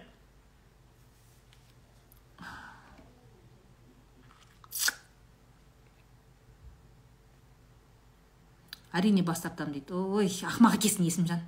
әрине 8.92 9.24
бас 9.24 9.42
тартамын 9.42 9.74
дейді 9.74 9.94
ой 9.94 10.28
ақымақ 10.28 10.78
екенсің 10.80 11.08
есімжан 11.10 11.44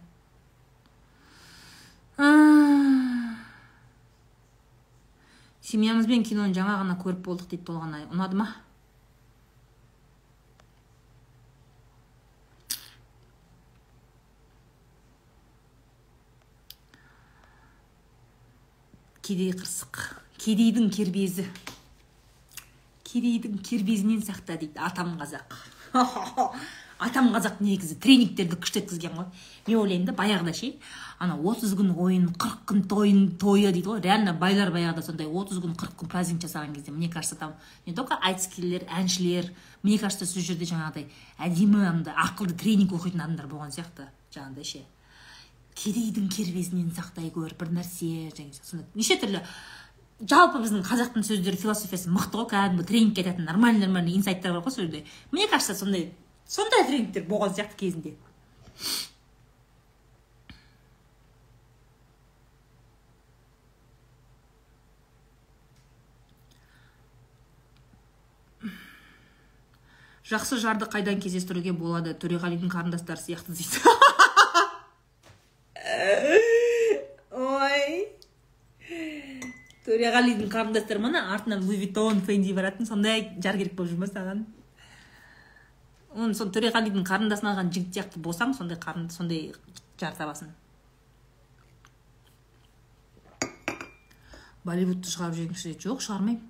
семьямызбен 5.73 6.21
киноны 6.21 6.53
жаңа 6.53 6.75
ғана 6.83 6.93
көріп 7.01 7.23
болдық 7.25 7.47
дейді 7.49 7.65
толғанай 7.65 8.03
ұнады 8.13 8.37
ма 8.37 8.45
кедей 19.25 19.49
қырсық 19.57 20.03
кедейдің 20.43 20.91
кербезі 20.93 21.47
кедейдің 23.09 23.57
кербезінен 23.65 24.21
сақта 24.21 24.59
дейді 24.61 24.77
атам 24.77 25.15
қазақ 25.17 25.57
атам 27.03 27.31
қазақ 27.33 27.59
негізі 27.63 27.97
тренингтерді 28.01 28.57
күшті 28.61 28.81
өткізген 28.83 29.17
ғой. 29.17 29.25
Мен 29.67 29.79
ойлаймын 29.81 30.07
да 30.07 30.15
баяғыда 30.15 30.53
ше 30.55 30.71
ана 31.19 31.35
отыз 31.35 31.73
күн 31.77 31.91
ойын 31.99 32.29
қырық 32.39 32.63
күн 32.69 32.83
тойын 32.89 33.21
тойы 33.41 33.71
дейді 33.73 33.89
ғой. 33.89 34.01
Реально 34.03 34.33
байлар 34.39 34.71
баяғыда 34.73 35.03
сондай 35.05 35.27
отыз 35.27 35.59
күн 35.63 35.75
қырық 35.79 35.97
күн 35.99 36.11
праздник 36.11 36.41
жасаған 36.43 36.73
кезде 36.75 36.91
мне 36.91 37.09
кажется 37.09 37.35
там 37.35 37.53
не 37.85 37.93
только 37.93 38.15
айтыскерлер 38.15 38.87
әншілер 38.87 39.51
мне 39.83 39.99
кажется 39.99 40.25
сол 40.25 40.41
жерде 40.41 40.65
жаңағыдай 40.69 41.07
әдемі 41.39 41.85
андай 41.87 42.15
ақылды 42.15 42.55
тренинг 42.55 42.95
оқитын 42.95 43.25
адамдар 43.25 43.47
болған 43.51 43.75
сияқты 43.75 44.07
жаңағыдай 44.33 44.63
ше. 44.63 44.83
Кедейдің 45.75 46.29
кербезінен 46.29 46.91
сақтай 46.93 47.31
көр 47.33 47.55
бір 47.57 47.73
нәрсе 47.73 48.29
және 48.37 48.53
сондай. 48.61 48.87
Неше 48.95 49.17
түрлі 49.19 49.41
жалпы 50.21 50.61
біздің 50.63 50.83
қазақтың 50.87 51.25
сөздері 51.25 51.57
философиясы 51.59 52.11
мықты 52.13 52.37
ғой 52.39 52.49
кәдімгі 52.53 52.85
тренингке 52.87 53.23
айтатын 53.23 53.47
нормальный 53.49 53.85
нормальный 53.85 54.15
инсайттар 54.15 54.53
бар 54.53 54.63
ғой 54.63 54.71
сол 54.71 54.85
жерде. 54.85 55.05
Мне 55.31 55.47
кажется 55.47 55.75
сондай 55.75 56.13
сондай 56.47 56.85
тренингтер 56.87 57.25
болған 57.27 57.55
сияқты 57.55 57.75
кезінде. 57.79 58.15
Жақсы 70.23 70.57
жарды 70.57 70.87
қайдан 70.87 71.19
кездестіруге 71.19 71.73
болады? 71.75 72.13
Төреғалидың 72.15 72.71
қарындастары 72.71 73.19
сияқты 73.19 73.51
дейді. 73.51 74.12
Төреғалидың 79.83 80.49
қарындастары 80.51 81.01
мына 81.03 81.25
артынан 81.33 81.63
луи 81.67 81.77
виттон 81.81 82.21
фенди 82.23 82.53
баратын. 82.55 82.87
Сондай 82.87 83.27
жар 83.43 83.57
керек 83.59 83.75
болып 83.75 83.91
жүр 83.91 84.03
ма 84.03 84.09
саған? 84.11 84.45
Оны 86.13 86.37
сол 86.37 86.51
төреғалидың 86.55 87.03
қарындасын 87.07 87.49
алған 87.51 87.71
жігіт 87.73 87.97
сияқты 87.97 88.21
болсаң 88.23 88.53
сондай 88.55 88.79
қарын 88.79 89.09
сондай 89.11 89.51
жар 89.99 90.15
табасың. 90.15 90.53
Болливудты 94.63 95.11
шығарып 95.11 95.39
жіберіңізші 95.39 95.71
дейді 95.73 95.89
жоқ 95.89 96.03
шығармаймын. 96.05 96.41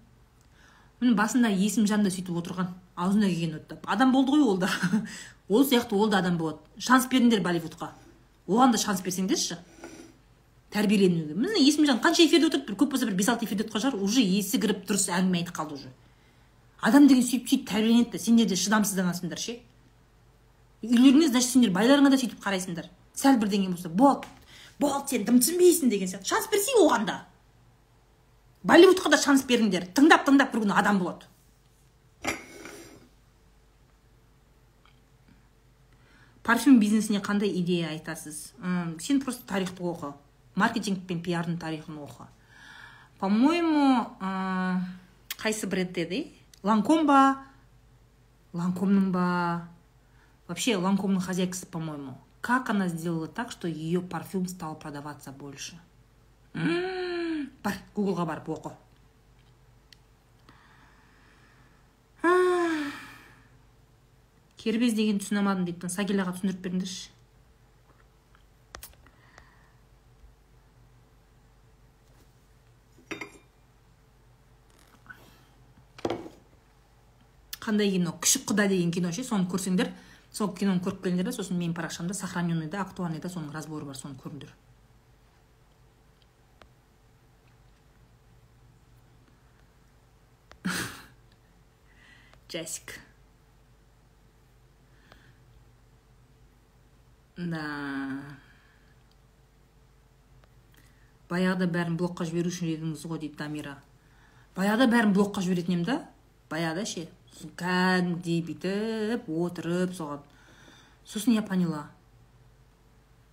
Міне 1.01 1.15
басында 1.17 1.49
есімжан 1.49 2.03
да 2.05 2.11
сөйтіп 2.13 2.37
отырған. 2.43 2.69
Аузына 2.95 3.27
келген 3.31 3.57
оттап 3.57 3.87
адам 3.89 4.11
болды 4.13 4.35
ғой 4.35 4.43
ол 4.51 4.59
да. 4.61 4.69
Ол 5.49 5.65
сияқты 5.65 5.97
ол 5.97 6.09
да 6.09 6.19
адам 6.21 6.37
болады. 6.37 6.59
Шанс 6.77 7.07
беріңдер 7.09 7.41
болливудқа. 7.41 7.89
Оған 8.47 8.71
да 8.71 8.77
шанс 8.77 9.01
берсеңдерші. 9.01 9.57
Тәрбиеленуге. 10.73 11.35
Міне 11.37 11.61
есімжан 11.61 12.01
қанша 12.01 12.25
эфирде 12.25 12.49
отырды 12.49 12.65
бір 12.67 12.77
көп 12.81 12.95
болса 12.95 13.05
бір 13.05 13.15
бес 13.19 13.29
алты 13.29 13.45
эфирде 13.45 13.67
отырған 13.67 13.83
шығар 13.85 13.99
уже 14.01 14.21
есі 14.25 14.59
кіріп 14.59 14.85
дұрыс 14.89 15.09
әңгіме 15.13 15.43
айтып 15.43 15.55
қалды 15.55 15.77
уже. 15.77 15.91
Адам 16.81 17.07
деген 17.07 17.23
сөйтіп 17.23 17.49
сөйтіп 17.49 17.67
тәрбиеленеді 17.69 18.11
да 18.11 18.19
сендер 18.19 18.49
де 18.49 18.57
шыдамсызданасыңдар 18.57 19.39
ше? 19.39 19.59
Үйлеріңе 20.83 21.29
значит 21.29 21.53
сендер 21.53 21.71
байларыңа 21.75 22.09
да 22.09 22.17
сөйтіп 22.17 22.41
қарайсыңдар. 22.43 22.89
Сәл 23.13 23.37
бірдеңе 23.39 23.69
болса 23.69 23.89
болды 23.89 24.27
болды 24.81 25.13
сен 25.13 25.27
дым 25.27 25.37
түсінбейсің 25.39 25.93
деген 25.93 26.09
сияқты. 26.09 26.27
Шанс 26.27 26.49
берсей 26.51 26.75
оған 26.81 27.05
да. 27.05 27.19
Болливудқа 28.63 29.11
да 29.13 29.17
шанс 29.17 29.45
беріңдер. 29.47 29.91
Тыңдап 29.95 30.25
тыңдап 30.27 30.51
бір 30.51 30.65
күні 30.65 30.75
адам 30.75 30.99
болады. 30.99 31.29
Парфюм 36.43 36.79
бизнесіне 36.79 37.21
қандай 37.23 37.53
идея 37.61 37.93
айтасыз? 37.93 38.51
Сен 38.99 39.21
просто 39.21 39.47
тарихты 39.47 39.83
оқы. 39.83 40.13
Маркетинг 40.55 41.05
пен 41.07 41.21
пиардың 41.23 41.57
тарихын 41.59 41.97
оқы 42.03 42.27
по 43.19 43.29
моему 43.29 44.09
қайсы 45.37 45.67
бренд 45.67 45.97
еді 45.97 46.25
ланком 46.63 47.07
ба 47.07 47.37
ланкомның 48.53 49.11
ба 49.11 49.67
вообще 50.47 50.77
ланкомның 50.77 51.21
хозяйкасы 51.21 51.65
по 51.67 51.79
моему 51.79 52.17
как 52.43 52.69
она 52.69 52.89
сделала 52.89 53.27
так 53.27 53.51
что 53.51 53.69
ее 53.69 54.01
парфюм 54.01 54.47
стал 54.49 54.75
продаваться 54.75 55.31
больше? 55.31 55.79
Бар 56.53 57.77
гуглға 57.95 58.25
барып 58.27 58.49
оқы. 58.51 58.73
Кербез 64.59 64.91
деген 64.97 65.21
түсіне 65.23 65.39
алмадым 65.39 65.63
дейді 65.69 65.87
сагиляға 65.87 66.35
түсіндіріп 66.35 66.59
беріңдерші. 66.67 67.12
Қандай 77.63 77.91
кино? 77.93 78.15
Күшік 78.21 78.49
құда 78.51 78.67
деген 78.71 78.91
кино 78.91 79.11
ше 79.15 79.23
соны 79.23 79.47
көрсеңдер. 79.51 79.91
Сол 80.33 80.51
киноны 80.57 80.81
көріп 80.83 81.03
келіңдер 81.05 81.29
да 81.29 81.35
сосын 81.35 81.57
менің 81.59 81.75
парақшамда 81.77 82.13
сохраненныйда 82.17 82.81
актуальныйда 82.81 83.29
соның 83.29 83.53
разборы 83.53 83.85
бар 83.85 83.97
соны 83.97 84.17
көріңдер. 84.23 84.51
Джасик 92.49 92.99
да. 97.37 97.63
Баяғыда 101.31 101.65
бәрін 101.71 101.97
блокқа 101.97 102.27
жіберуші 102.29 102.67
едіңіз 102.75 103.05
ғой 103.09 103.23
дейді 103.23 103.39
дамира. 103.39 103.77
Баяғыда 104.57 104.89
бәрін 104.91 105.15
блокқа 105.15 105.41
жіберетін 105.41 105.79
едім 105.79 105.85
да. 105.87 105.95
Баяғыда 106.51 106.85
ше. 106.85 107.07
Кәдімгідей 107.59 108.39
бүйтіп 108.47 109.27
отырып 109.27 109.91
соған. 109.97 110.21
Сосын 111.05 111.35
я 111.35 111.41
поняла. 111.41 111.89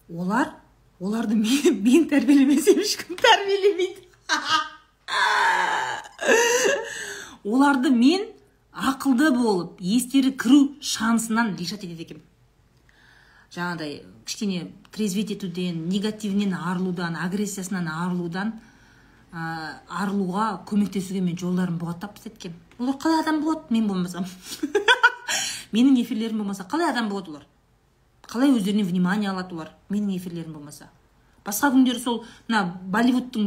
Олар 0.09 0.55
оларды 1.01 1.35
мен, 1.35 1.82
мен 1.85 2.09
тәрбиелемесем 2.10 2.78
ешкім 2.82 3.16
тәрбиелемейді. 3.16 4.06
Оларды 7.44 7.90
мен 7.90 8.27
ақылды 8.72 9.31
болып 9.35 9.81
естері 9.81 10.32
кіру 10.36 10.74
шансынан 10.81 11.56
лишать 11.56 11.85
етеді 11.85 12.02
екенмін. 12.05 12.24
Жаңағыдай 13.51 14.02
кішкене 14.27 14.70
трезвить 14.93 15.31
етуден 15.35 15.89
негативінен 15.89 16.55
арылудан 16.55 17.16
агрессиясынан 17.16 17.89
арылудан 17.89 18.52
ә, 19.32 19.81
арылуға 19.89 20.64
көмектесуге 20.68 21.20
мен 21.24 21.39
жолдарын 21.39 21.78
бұғаттап 21.81 22.14
тастайды 22.18 22.36
екенмін. 22.39 22.60
Олар 22.81 22.97
қалай 22.97 23.20
адам 23.20 23.43
болады? 23.44 23.69
Мен 23.70 23.86
болмасам. 23.89 24.24
Менің 25.73 26.01
эфирлерім 26.02 26.39
болмаса 26.43 26.65
қалай 26.65 26.90
адам 26.90 27.09
болады 27.09 27.31
олар? 27.31 27.44
Қалай 28.27 28.55
өздеріне 28.57 28.85
внимание 28.85 29.31
алады 29.31 29.55
олар? 29.55 29.70
Менің 29.90 30.16
эфирлерім 30.16 30.57
болмаса. 30.57 30.89
Басқа 31.44 31.70
күндері 31.73 32.01
сол 32.01 32.19
мына 32.48 32.62
болливудтың 32.93 33.47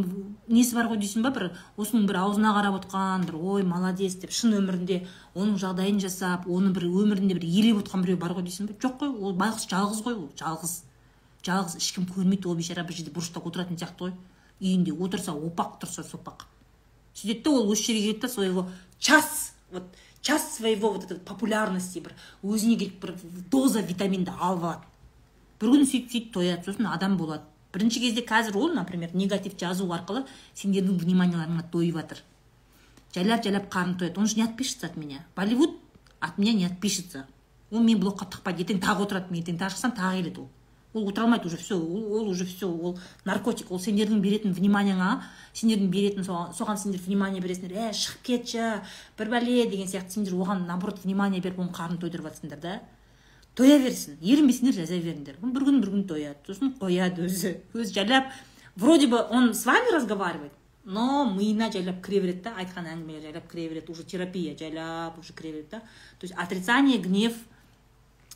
несі 0.50 0.76
бар 0.76 0.88
ғой 0.90 0.98
дейсің 1.02 1.26
ба? 1.26 1.32
Бір 1.34 1.52
осының 1.78 2.08
бір 2.10 2.20
аузына 2.24 2.54
қарап 2.56 2.80
отқан 2.80 3.26
бір 3.28 3.38
ой 3.38 3.66
молодец 3.70 4.16
деп 4.22 4.34
шын 4.34 4.56
өмірінде 4.58 5.04
оның 5.36 5.60
жағдайын 5.62 6.00
жасап 6.02 6.48
оны 6.50 6.72
бір 6.74 6.88
өмірінде 6.90 7.38
бір 7.38 7.46
елеп 7.46 7.84
отқан 7.84 8.02
біреу 8.06 8.18
бар 8.18 8.34
ғой 8.38 8.48
дейсің 8.48 8.72
ба? 8.72 8.78
Жоқ 8.82 8.98
қой 9.04 9.14
ол 9.14 9.38
байғұс 9.38 9.68
жалғыз 9.70 10.02
ғой 10.08 10.18
ол 10.18 10.32
жалғыз. 10.42 10.74
Жалғыз 11.46 11.78
ешкім 11.78 12.10
көрмейді 12.10 12.50
ол 12.50 12.58
бейшара 12.58 12.88
бір 12.88 12.98
жерде 12.98 13.14
бұрышта 13.14 13.44
отыратын 13.46 13.78
сияқты 13.78 14.08
ғой. 14.08 14.18
Үйінде 14.64 14.98
отырса 14.98 15.38
опақ 15.38 15.78
тұрса 15.84 16.04
сопақ. 16.08 16.48
Сөйтеді 17.14 17.44
да 17.46 17.52
ол 17.52 17.72
осы 17.72 17.92
жерге 17.92 18.08
келеді 18.08 18.22
да 18.22 18.30
своего 18.30 18.66
час 19.04 19.54
вот 19.72 19.84
час 20.22 20.56
своего 20.56 20.94
вот 20.96 21.04
этой 21.04 21.20
популярности 21.20 22.00
бір 22.00 22.16
өзіне 22.42 22.80
келіп 22.80 23.02
бір 23.04 23.16
доза 23.52 23.84
витаминді 23.84 24.32
алып 24.40 24.64
алады 24.64 24.88
бір 25.60 25.74
күні 25.76 25.88
сөйтіп 25.90 26.12
сөйтіп 26.14 26.34
тояды 26.38 26.72
сосын 26.72 26.88
адам 26.88 27.18
болады. 27.20 27.44
Бірінші 27.74 28.00
кезде 28.00 28.22
қазір 28.22 28.58
ол 28.58 28.74
например 28.74 29.14
негатив 29.14 29.58
жазу 29.60 29.90
арқылы 29.92 30.24
сендердің 30.56 31.00
вниманиеларыңа 31.04 31.68
тойып 31.74 32.00
жатыр 32.00 32.24
жайлап 33.16 33.44
жайлап 33.44 33.70
қарны 33.74 33.98
тояды. 34.00 34.20
Он 34.20 34.28
же 34.28 34.36
не 34.36 34.44
отпишется 34.44 34.88
от 34.88 34.96
меня. 34.96 35.26
Болливуд 35.36 35.78
от 36.20 36.38
меня 36.38 36.54
не 36.54 36.66
отпишется. 36.66 37.28
Ол 37.72 37.82
мені 37.82 38.00
блокқа 38.00 38.28
тықпайды. 38.30 38.64
Ертең 38.64 38.80
тағы 38.86 39.08
отырады 39.08 39.34
мен 39.34 39.42
ертең 39.42 39.58
тағы 39.58 39.74
шықсам 39.74 39.96
тағы 39.98 40.22
келеді 40.22 40.44
ол. 40.44 40.50
Ол 40.94 41.08
отыра 41.10 41.26
алмайды 41.26 41.48
уже 41.48 41.58
все 41.58 41.76
ол, 41.76 42.28
уже 42.28 42.46
все 42.46 42.68
ол 42.68 42.98
наркотик 43.26 43.72
ол 43.72 43.80
сендердің 43.80 44.22
беретін 44.22 44.54
вниманияңа 44.54 45.24
сендердің 45.54 45.90
беретін 45.90 46.24
соған 46.28 46.78
сендер 46.78 47.02
внимание 47.06 47.42
бересіңдер. 47.42 47.90
Ә 47.90 47.94
шығып 47.98 48.24
кетші 48.30 48.66
бір 49.18 49.34
бәле 49.34 49.68
деген 49.70 49.90
сияқты 49.90 50.20
сендер 50.20 50.38
оған 50.38 50.66
наоборот 50.68 51.04
внимание 51.04 51.42
беріп 51.42 51.60
оның 51.60 51.74
қарнын 51.74 52.02
тойдырып 52.02 52.30
жатсыңдар 52.30 52.62
да. 52.62 52.80
Тоя 53.56 53.78
берсін 53.82 54.18
ерінбесеңдер 54.22 54.80
жаза 54.82 54.98
беріңдер. 54.98 55.38
Бір 55.42 55.68
күн 55.70 55.80
бір 55.82 55.94
күн 55.94 56.08
тояды 56.10 56.54
сосын 56.54 56.74
қояды 56.80 57.28
өзі. 57.28 57.58
Өзі 57.74 58.00
жайлап 58.00 58.34
вроде 58.76 59.08
бы 59.08 59.22
он 59.30 59.54
с 59.54 59.66
вами 59.66 59.94
разговаривает 59.94 60.54
но 60.84 61.26
миына 61.32 61.72
жайлап 61.72 62.02
кіре 62.04 62.20
береді 62.20 62.42
да 62.44 62.58
айтқан 62.60 62.90
әңгімелер 62.92 63.22
жайлап 63.24 63.46
кіре 63.52 63.70
береді 63.70 63.92
уже 63.92 64.04
терапия 64.04 64.56
жайлап 64.58 65.18
уже 65.20 65.34
кіре 65.34 65.52
береді 65.52 65.68
да. 65.72 65.80
То 66.20 66.28
есть 66.28 66.34
отрицание 66.36 66.98
гнев 66.98 67.34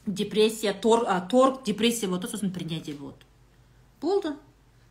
депрессия 0.08 0.74
торг, 0.74 1.06
а, 1.08 1.22
торг 1.22 1.64
депрессия 1.64 2.08
болады 2.08 2.28
сосын 2.28 2.52
принятие 2.52 2.96
болады 2.96 3.26
болды. 4.02 4.34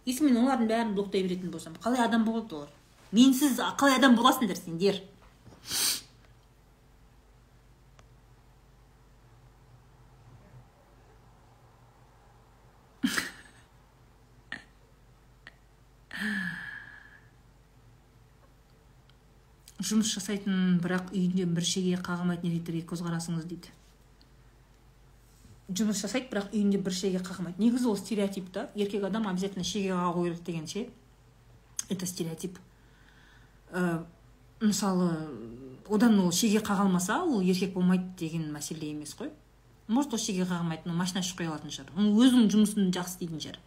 Если 0.04 0.24
мен 0.24 0.36
олардың 0.38 0.68
бәрін 0.70 0.94
блоктай 0.94 1.22
беретін 1.22 1.50
болсам 1.50 1.74
қалай 1.82 2.04
адам 2.04 2.24
болады 2.24 2.54
олар? 2.54 2.68
Менсіз 3.12 3.58
қалай 3.78 3.98
адам 3.98 4.14
боласыңдар 4.14 4.58
сендер? 4.58 5.00
Жұмыс 19.86 20.08
жасайтын 20.10 20.78
бірақ 20.82 21.12
үйінде 21.12 21.44
бір 21.46 21.66
шеге 21.66 21.98
қағылмайтын 22.02 22.48
еркектерге 22.50 22.86
көзқарасыңыз 22.90 23.44
дейді. 23.46 23.70
Жұмыс 25.76 26.00
жасайды 26.00 26.30
бірақ 26.30 26.52
үйінде 26.54 26.78
бір 26.82 26.94
шеге 26.96 27.20
қағылмайды 27.24 27.60
негізі 27.62 27.90
ол 27.90 27.96
стереотип 28.00 28.50
та 28.52 28.68
еркек 28.74 29.04
адам 29.04 29.28
обязательно 29.28 29.64
шеге 29.64 29.90
қағу 29.92 30.24
керек 30.24 30.42
деген 30.44 30.66
ше. 30.66 30.88
Это 31.88 32.06
стереотип. 32.06 32.58
Ә, 33.70 34.04
мысалы 34.60 35.10
одан 35.88 36.18
ол 36.20 36.32
шеге 36.32 36.58
қаға 36.58 36.86
алмаса 36.86 37.22
ол 37.22 37.40
еркек 37.40 37.74
болмайды 37.74 38.08
деген 38.18 38.50
мәселе 38.52 38.90
емес 38.90 39.14
қой. 39.14 39.30
Может 39.86 40.14
ол 40.14 40.18
шеге 40.18 40.42
қағылмайтын 40.42 40.90
ол 40.90 40.96
машина 40.96 41.20
қоя 41.20 41.52
алатын 41.52 41.70
шығар. 41.70 41.92
Ол 41.96 42.16
өзінің 42.24 42.50
жұмысын 42.50 42.90
жақсы 42.90 43.18
істейтін 43.20 43.40
шығар. 43.44 43.60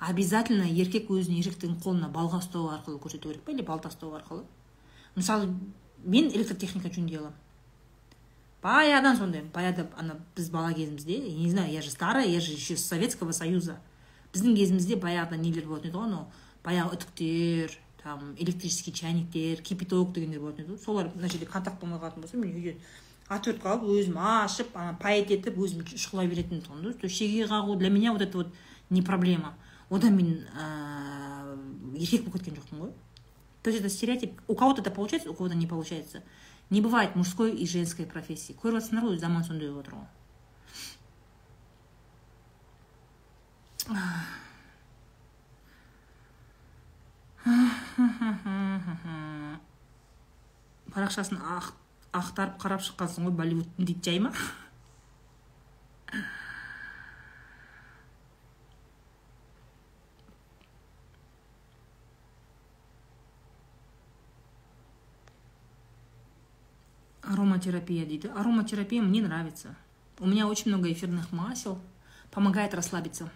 Обязательно 0.00 0.66
еркек 0.66 1.10
өзінің 1.10 1.38
еркектігін 1.44 1.78
қолына 1.80 2.10
балға 2.10 2.40
ұстау 2.42 2.72
арқылы 2.74 2.98
көрсету 2.98 3.30
керек 3.30 3.44
па 3.44 3.52
или 3.52 3.62
балта 3.62 3.88
ұстау 3.92 4.16
арқылы? 4.18 4.42
Мысалы 5.14 5.52
мен 6.02 6.28
электротехника 6.34 6.90
жөндей 6.90 7.18
аламын. 7.18 7.43
Баяғыдан 8.64 9.18
сондай 9.18 9.44
баяғыда 9.52 9.90
ана 10.00 10.16
біз 10.36 10.48
бала 10.50 10.72
кезімізде 10.72 11.18
я 11.18 11.36
не 11.36 11.50
знаю 11.50 11.72
я 11.72 11.82
же 11.82 11.90
старая 11.90 12.26
я 12.26 12.40
же 12.40 12.52
еще 12.52 12.76
советского 12.76 13.32
союза. 13.32 13.78
Біздің 14.32 14.56
кезімізде 14.56 14.96
баяғыда 14.96 15.36
нелер 15.36 15.68
болатын 15.68 15.90
еді 15.90 15.98
ғой 15.98 16.08
анау 16.08 16.26
баяғы 16.64 16.96
үтіктер 16.96 17.78
там 18.02 18.34
электрический 18.38 18.92
чайниктер 18.92 19.62
кипяток 19.62 20.12
дегендер 20.12 20.40
болатын 20.40 20.64
еді 20.64 20.72
ғой. 20.72 20.84
Солар 20.84 21.10
мына 21.14 21.28
жерде 21.28 21.46
контакт 21.46 21.80
болмай 21.80 22.00
қалатын 22.00 22.24
болса 22.24 22.40
мен 22.40 22.56
үйден 22.56 22.80
отвертка 23.28 23.68
қалып 23.68 23.84
өзім 23.98 24.18
ашып 24.20 24.76
ана 24.76 24.96
паять 25.00 25.30
етіп 25.32 25.60
өзім 25.60 25.84
шұқылай 25.84 26.28
беретін 26.28 26.64
тұғын 26.64 26.88
есть 26.92 27.16
шеге 27.16 27.44
қағу 27.44 27.76
для 27.76 27.90
меня 27.90 28.12
вот 28.12 28.22
это 28.22 28.38
вот 28.38 28.54
не 28.90 29.02
проблема. 29.02 29.54
Одан 29.90 30.16
мен 30.16 30.46
ыыы 30.56 31.98
еркек 32.00 32.24
болып 32.24 32.38
кеткен 32.38 32.56
жоқпын 32.56 32.80
ғой. 32.80 32.92
То 33.62 33.70
есть 33.70 33.80
это 33.80 33.88
стереотип. 33.88 34.40
У 34.46 34.54
кого 34.54 34.74
то 34.74 34.82
это 34.82 34.90
получается 34.90 35.30
у 35.30 35.34
кого 35.34 35.48
то 35.48 35.54
не 35.54 35.66
получается. 35.66 36.22
Не 36.70 36.80
бывает 36.80 37.16
мужской 37.16 37.52
и 37.52 37.66
женской 37.66 38.06
профессии. 38.06 38.56
Көріп 38.60 38.80
жатсыңдар 38.80 39.04
ғой 39.10 39.18
заман 39.18 39.44
сондай 39.44 39.68
болып 39.68 39.86
отыр 39.86 39.94
ғой 40.00 40.08
парақшасын 50.94 51.40
ақтарып 52.14 52.56
қарап 52.62 52.82
шыққансың 52.86 53.28
ғой 53.28 53.34
болливудтың 53.40 53.88
дейді 53.90 54.10
жай 54.10 54.20
ма? 54.24 54.32
Ароматерапия 67.23 68.05
дейді. 68.05 68.31
Ароматерапия 68.35 69.01
мне 69.01 69.21
нравится. 69.21 69.75
У 70.19 70.25
меня 70.25 70.47
очень 70.47 70.71
много 70.71 70.91
эфирных 70.91 71.31
масел. 71.31 71.79
Помогает 72.31 72.73
расслабиться. 72.73 73.29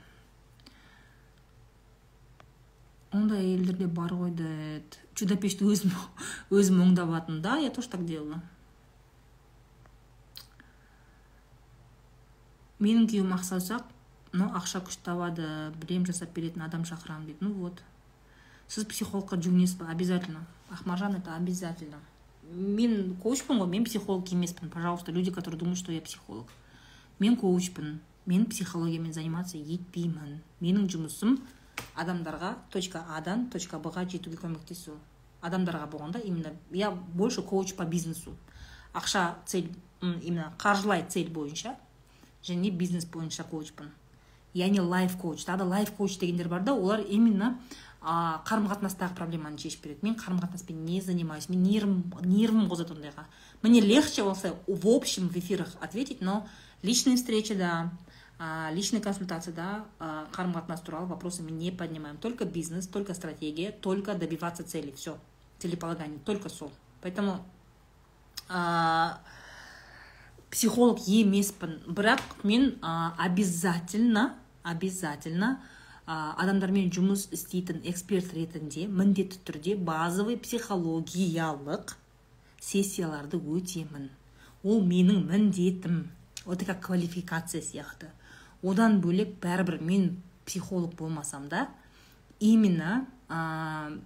ондай 3.13 3.43
әйелдерде 3.45 3.87
бар 3.87 4.13
ғой 4.17 4.31
деді 4.33 5.01
чудо-пешті 5.13 5.67
өзім 5.69 5.93
өзім 6.49 6.81
оңдап 6.81 7.11
алатын 7.11 7.41
да 7.45 7.59
я 7.61 7.69
тоже 7.69 7.91
так 7.93 8.05
делала 8.09 8.39
менің 12.81 13.05
күйеуім 13.11 13.35
ақ 13.37 13.45
саусақ 13.49 13.91
но 14.33 14.49
ақша 14.57 14.81
күш 14.87 14.97
табады 15.05 15.45
білем 15.83 16.07
жасап 16.09 16.33
беретін 16.33 16.65
адам 16.65 16.87
шақырамын 16.89 17.29
дейді 17.29 17.45
ну 17.45 17.53
вот 17.59 17.83
сіз 18.67 18.89
психологқа 18.89 19.37
жүгінесіз 19.37 19.77
ба 19.83 19.91
обязательно 19.93 20.41
ақмаржан 20.73 21.19
это 21.21 21.35
обязательно 21.37 22.01
мен 22.52 23.16
коучпын 23.22 23.58
ғой 23.60 23.68
мен 23.68 23.84
психолог 23.84 24.28
емеспін 24.32 24.70
пожалуйста 24.70 25.12
люди 25.12 25.30
которые 25.30 25.58
думают 25.58 25.78
что 25.78 25.92
я 25.92 26.00
психолог. 26.00 26.46
Мен 27.18 27.36
коучпын 27.36 28.00
мен 28.26 28.46
психологиямен 28.46 29.12
заниматься 29.12 29.58
етпеймін. 29.58 30.40
Менің 30.60 30.88
жұмысым 30.92 31.38
адамдарға 31.96 32.56
точка 32.70 33.04
адан 33.16 33.46
точка 33.50 33.78
бға 33.78 34.04
жетуге 34.08 34.36
көмектесу. 34.36 34.98
Адамдарға 35.40 35.86
болғанда 35.90 36.18
именно 36.18 36.52
я 36.70 36.90
больше 36.90 37.42
коуч 37.42 37.74
по 37.74 37.84
бизнесу. 37.84 38.36
Ақша 38.92 39.36
цель 39.46 39.72
именно 40.00 40.52
қаржылай 40.58 41.06
цель 41.08 41.30
бойынша 41.30 41.76
және 42.42 42.70
бизнес 42.70 43.06
бойынша 43.06 43.44
коучпын. 43.44 43.90
Яғни 44.54 44.80
лайф 44.80 45.16
коуч. 45.20 45.44
Тағы 45.44 45.58
да 45.58 45.64
лайф 45.64 45.92
коуч 45.92 46.18
дегендер 46.18 46.48
бар 46.48 46.62
да 46.62 46.74
олар 46.74 47.00
именно 47.00 47.58
а, 48.00 48.42
қарым 48.46 48.68
қатынастағы 48.70 49.14
проблеманы 49.14 49.58
шешіп 49.58 49.84
береді. 49.84 50.06
Мен 50.06 50.14
қарым 50.14 50.40
қатынаспен 50.40 50.84
не 50.84 51.00
занимаюсь? 51.00 51.48
Мен 51.48 51.62
нервым 51.62 52.04
нервым 52.22 52.68
қозады 52.70 52.94
ондайға. 52.94 53.26
Мне 53.62 53.80
легче 53.80 54.22
болса 54.22 54.54
в 54.66 54.86
общем 54.86 55.28
в 55.28 55.36
эфирах 55.36 55.74
ответить 55.80 56.20
но 56.20 56.46
личные 56.82 57.16
встречи 57.16 57.54
да 57.54 57.90
а, 58.38 58.70
личный 58.72 59.00
консультацияда 59.00 59.84
а, 59.98 60.26
қарым 60.32 60.54
қатынас 60.54 60.80
туралы 60.84 61.06
вопросы 61.06 61.42
мы 61.42 61.50
не 61.50 61.70
поднимаем. 61.70 62.16
Только 62.16 62.44
бизнес 62.44 62.86
только 62.86 63.14
стратегия 63.14 63.72
только 63.72 64.14
добиваться 64.14 64.62
цели 64.62 64.92
все 64.92 65.18
целеполагание 65.58 66.18
только 66.24 66.48
сол. 66.48 66.70
Поэтому 67.02 67.44
а, 68.48 69.20
психолог 70.50 71.00
емеспін 71.06 71.80
бірақ 71.86 72.22
мен 72.44 72.78
обязательно 73.18 74.34
обязательно 74.62 75.60
адамдармен 76.08 76.88
жұмыс 76.94 77.26
істейтін 77.36 77.82
эксперт 77.90 78.32
ретінде 78.32 78.86
міндетті 78.88 79.42
түрде 79.44 79.74
базовый 79.76 80.38
психологиялық 80.40 81.92
сессияларды 82.64 83.36
өтемін. 83.36 84.08
Ол 84.64 84.80
менің 84.82 85.26
міндетім. 85.28 86.06
Это 86.46 86.64
как 86.64 86.80
квалификация 86.86 87.60
сияқты. 87.60 88.08
Одан 88.62 89.02
бөлек 89.04 89.36
бәрібір 89.42 89.82
мен 89.84 90.22
психолог 90.46 90.94
болмасам 90.96 91.48
да 91.48 91.68
именно 92.40 93.06
ә, 93.28 94.00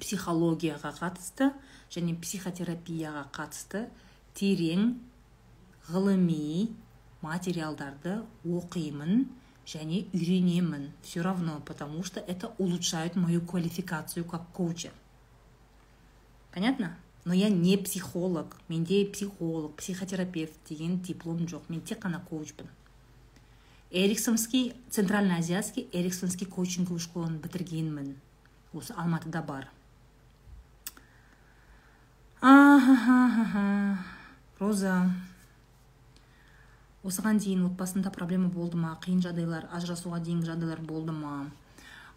психологияға 0.00 0.92
қатысты 1.00 1.50
және 1.90 2.14
психотерапияға 2.20 3.24
қатысты 3.32 3.86
терең 4.36 4.98
ғылыми 5.88 6.68
материалдарды 7.22 8.20
оқимын. 8.44 9.24
Және 9.70 10.06
үйренемін 10.12 10.90
все 11.02 11.22
равно 11.22 11.60
потому 11.64 12.02
что 12.02 12.20
это 12.20 12.52
улучшает 12.58 13.16
мою 13.16 13.40
квалификацию 13.40 14.24
как 14.24 14.48
коуча. 14.52 14.90
Понятно? 16.52 16.96
Но 17.24 17.34
я 17.34 17.48
не 17.48 17.76
психолог. 17.76 18.56
Менде 18.68 19.06
психолог 19.06 19.76
психотерапевт 19.76 20.54
деген 20.68 21.00
диплом 21.00 21.46
жоқ 21.46 21.62
мен 21.68 21.80
тек 21.80 22.04
қана 22.04 22.20
коучпын 22.28 22.66
эриксонский 23.90 24.74
центрально 24.88 25.36
азиатский 25.36 25.88
эриксонский 25.92 26.46
коучинговый 26.46 27.02
школаны 27.02 27.40
бітіргенмін 27.42 28.14
осы 28.72 28.94
алматыда 28.94 29.42
бар 29.42 29.66
роза 34.60 35.10
осыған 37.06 37.40
дейін 37.40 37.64
отбасында 37.70 38.12
проблема 38.12 38.50
болды 38.52 38.76
ма? 38.76 38.96
Қиын 39.04 39.22
жағдайлар 39.24 39.68
ажырасуға 39.76 40.20
дейінгі 40.24 40.50
жағдайлар 40.50 40.82
болды 40.84 41.14
ма? 41.16 41.46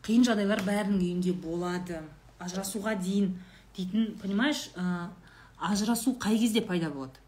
Қиын 0.04 0.26
жағдайлар 0.28 0.64
бәрінің 0.68 1.00
үйінде 1.00 1.34
болады. 1.40 2.02
Ажырасуға 2.44 2.98
дейін 3.00 3.38
дейтін 3.78 4.18
понимаешь 4.22 4.70
ә, 4.76 5.08
ажырасу 5.60 6.18
қай 6.20 6.38
кезде 6.40 6.62
пайда 6.62 6.90
болады? 6.90 7.20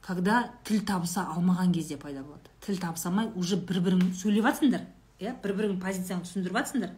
Когда 0.00 0.50
тіл 0.64 0.80
табыса 0.86 1.26
алмаған 1.28 1.74
кезде 1.74 1.98
пайда 2.00 2.22
болады. 2.22 2.48
Тіл 2.64 2.80
табыса 2.80 3.10
алмай 3.10 3.28
уже 3.36 3.56
бір 3.56 3.82
бірің 3.84 4.14
сөйлеп 4.16 4.48
жатсыңдар 4.48 4.86
иә? 5.20 5.34
Бір 5.42 5.56
бірің 5.58 5.78
позицияңды 5.82 6.30
түсіндіріп 6.30 6.56
жатсыңдар 6.56 6.96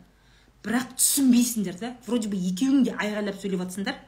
бірақ 0.63 0.95
түсінбейсіңдер 0.95 1.79
да. 1.81 1.97
Вроде 2.07 2.31
бы 2.31 2.39
екеуің 2.39 2.85
де 2.87 2.95
айғайлап 2.95 3.41
сөйлеп 3.43 3.65
жатсыңдар 3.65 3.99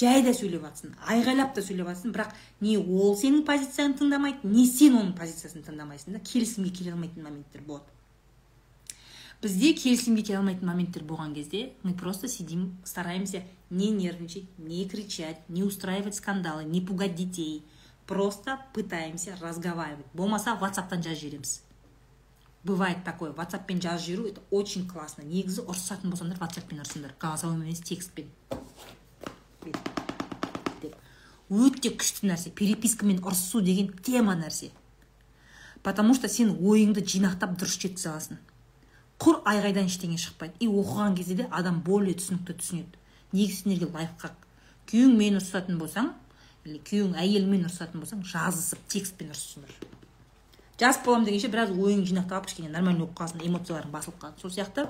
жай 0.00 0.22
да 0.26 0.34
сөйлеп 0.36 0.64
жатсың 0.66 0.92
айғайлап 1.14 1.54
та 1.56 1.64
сөйлеп 1.64 1.88
жатсың 1.90 2.12
бірақ 2.14 2.34
не 2.64 2.76
ол 2.78 3.16
сенің 3.18 3.44
позицияңды 3.48 4.02
тыңдамайды 4.02 4.52
не 4.52 4.66
сен 4.66 4.98
оның 4.98 5.16
позициясын 5.18 5.64
тыңдамайсың 5.66 6.16
да 6.16 6.22
келісімге 6.32 6.70
келе 6.78 6.92
алмайтын 6.92 7.26
моменттер 7.26 7.64
болады. 7.66 7.84
Бізде 9.42 9.72
келісімге 9.78 10.22
келе 10.28 10.38
алмайтын 10.40 10.68
моменттер 10.68 11.04
болған 11.08 11.34
кезде 11.34 11.72
мы 11.82 11.94
просто 11.94 12.28
сидим 12.28 12.78
стараемся 12.84 13.42
не 13.70 13.90
нервничать 13.90 14.58
не 14.58 14.88
кричать 14.88 15.48
не 15.48 15.62
устраивать 15.62 16.14
скандалы 16.14 16.64
не 16.64 16.80
пугать 16.80 17.14
детей. 17.14 17.64
Просто 18.06 18.58
пытаемся 18.74 19.36
разговаривать. 19.40 20.06
Болмаса 20.12 20.56
ватсаптан 20.56 21.02
жазып 21.02 21.20
жібереміз 21.20 21.60
бывает 22.64 23.02
такое 23.04 23.32
ватсаппен 23.32 23.80
жазып 23.80 24.06
жіберу 24.06 24.28
это 24.28 24.42
очень 24.50 24.86
классно. 24.88 25.24
Негізі 25.24 25.66
ұрысатын 25.66 26.12
болсаңдар 26.12 26.38
ватсаппен 26.38 26.82
ұрысыңдар 26.82 27.14
голосовой 27.20 27.58
емес 27.58 27.82
текстпен. 27.82 28.30
Өте 31.52 31.92
күшті 31.92 32.26
нәрсе. 32.30 32.50
Перепискамен 32.50 33.20
ұрысу 33.22 33.60
деген 33.62 33.92
тема 34.02 34.34
нәрсе. 34.34 34.70
Потому 35.82 36.14
что 36.14 36.28
сен 36.28 36.54
ойыңды 36.62 37.02
жинақтап 37.02 37.56
дұрыс 37.58 37.78
жеткізе 37.82 38.08
аласың. 38.10 38.38
Құр 39.18 39.42
айғайдан 39.46 39.90
ештеңе 39.90 40.18
шықпайды. 40.18 40.54
И 40.60 40.68
оқыған 40.68 41.16
кезде 41.16 41.34
де 41.42 41.48
адам 41.50 41.82
более 41.82 42.14
түсінікті 42.14 42.56
түсінеді. 42.58 43.00
Негізі 43.32 43.62
сендерге 43.62 43.90
лайфхак? 43.92 44.36
Күйеуіңмен 44.90 45.38
ұрысатын 45.40 45.78
болсаң 45.78 46.12
или 46.64 46.78
күйеуің 46.86 47.16
әйеліңмен 47.18 47.66
ұрысатын 47.66 48.02
болсаң 48.02 48.22
жазысып 48.26 48.82
текстпен 48.88 49.32
ұрысыңдар. 49.34 49.74
Жазып 50.78 51.06
боламын 51.06 51.26
дегенше 51.28 51.50
біраз 51.50 51.70
ойыңды 51.74 52.10
жинақтап 52.10 52.46
кішкене 52.46 52.70
нормально 52.70 53.06
оқып 53.06 53.18
қаласың 53.20 53.44
эмоцияларың 53.46 53.90
басылып 53.94 54.18
қалады. 54.22 54.40
Сол 54.42 54.50
сияқты 54.50 54.86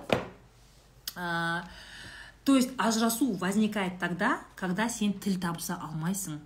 то 2.45 2.57
есть 2.57 2.71
ажырасу 2.77 3.33
возникает 3.33 3.99
тогда 3.99 4.41
когда 4.57 4.89
сен 4.89 5.13
тіл 5.13 5.39
табыса 5.41 5.79
алмайсың. 5.79 6.41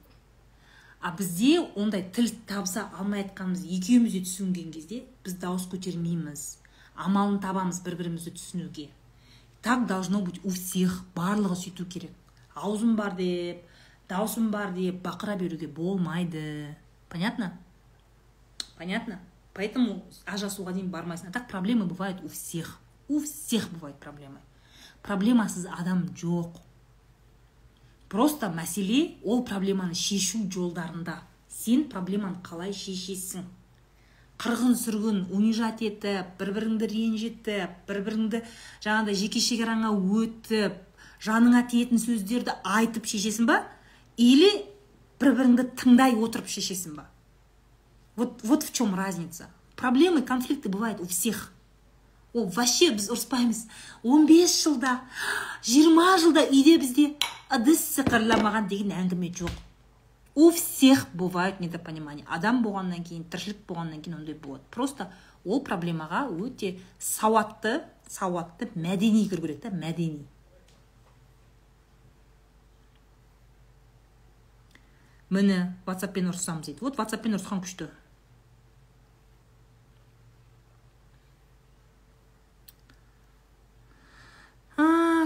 А 1.00 1.12
бізде 1.12 1.60
ондай 1.76 2.02
тіл 2.12 2.28
табыса 2.46 2.90
алмай 2.98 3.24
жатқанымыз 3.24 3.64
екеуміз 3.64 4.12
де 4.12 4.20
түсінген 4.26 4.72
кезде 4.72 5.02
біз 5.24 5.38
дауыс 5.40 5.68
көтермейміз. 5.72 6.58
Амалын 6.96 7.40
табамыз 7.40 7.80
бір 7.84 7.96
бірімізді 7.96 8.32
түсінуге. 8.36 8.88
Так 9.62 9.86
должно 9.86 10.20
быть 10.20 10.40
у 10.44 10.50
всех 10.50 11.04
барлығы 11.14 11.56
сөйту 11.56 11.86
керек. 11.86 12.12
Аузым 12.54 12.96
бар 12.96 13.16
деп 13.16 13.64
даусым 14.08 14.50
бар 14.50 14.72
деп 14.72 15.00
бақыра 15.02 15.36
беруге 15.36 15.66
болмайды. 15.68 16.76
Понятно? 17.08 17.58
Понятно? 18.76 19.20
Поэтому 19.54 20.02
ажырасуға 20.26 20.74
дейін 20.76 20.90
бармайсың. 20.92 21.30
А 21.30 21.32
так 21.32 21.48
проблемы 21.48 21.86
бывают 21.86 22.22
у 22.22 22.28
всех. 22.28 22.78
У 23.08 23.20
всех 23.20 23.70
бывают 23.70 23.98
проблемы. 23.98 24.40
Проблемасыз 25.06 25.66
адам 25.70 26.08
жоқ. 26.14 26.58
Просто 28.08 28.50
мәселе 28.50 29.16
ол 29.24 29.44
проблеманы 29.44 29.94
шешу 29.94 30.44
жолдарында. 30.50 31.22
Сен 31.48 31.86
проблеманы 31.90 32.38
қалай 32.44 32.74
шешесің? 32.74 33.46
Қырғын 34.36 34.74
сүргін 34.76 35.22
унижать 35.32 35.80
етіп 35.82 36.36
бір 36.38 36.52
біріңді 36.58 36.88
ренжітіп 36.92 37.88
бір 37.88 38.02
біріңді 38.04 38.42
жаңағыдай 38.84 39.16
жеке 39.16 39.40
шекараңа 39.40 39.94
өтіп 39.96 40.76
жаныңа 41.24 41.62
тиетін 41.70 42.02
сөздерді 42.02 42.58
айтып 42.62 43.08
шешесің 43.08 43.48
ба? 43.48 43.62
Или 44.20 44.50
бір 45.22 45.32
біріңді 45.38 45.70
тыңдай 45.80 46.18
отырып 46.20 46.52
шешесің 46.52 47.00
ба? 47.00 47.08
Вот 48.16 48.42
вот 48.42 48.62
в 48.62 48.72
чем 48.72 48.94
разница. 48.94 49.48
Проблемы 49.74 50.22
конфликты 50.22 50.68
бывают 50.68 51.00
у 51.00 51.06
всех. 51.06 51.52
Ол 52.36 52.46
вообще 52.52 52.90
біз 52.92 53.08
ұрыспаймыз. 53.14 53.64
15 54.04 54.56
жылда 54.62 55.00
20 55.64 56.20
жылда 56.20 56.44
үйде 56.50 56.76
бізде 56.82 57.06
ыдыс 57.48 57.80
сықырламаған 57.96 58.68
деген 58.68 58.92
әңгіме 58.92 59.32
жоқ. 59.32 59.54
У 60.36 60.50
всех 60.50 61.06
бывают 61.14 61.60
недопонимания. 61.60 62.26
Адам 62.28 62.60
болғаннан 62.62 63.04
кейін 63.08 63.24
тіршілік 63.32 63.64
болғаннан 63.66 64.02
кейін 64.04 64.18
ондай 64.18 64.36
болады. 64.36 64.64
Просто 64.70 65.08
ол 65.44 65.62
проблемаға 65.64 66.26
өте 66.28 66.76
сауатты 67.00 67.80
сауатты 68.06 68.68
мәдени 68.76 69.24
кіру 69.30 69.46
керек 69.46 69.62
та 69.62 69.72
мәдени. 69.72 70.26
Міне 75.30 75.72
ватсаппен 75.86 76.28
ұрысамыз 76.30 76.68
дейді. 76.68 76.84
Вот 76.84 77.00
ватсаппен 77.00 77.34
ұрысқан 77.38 77.64
күшті. 77.64 77.88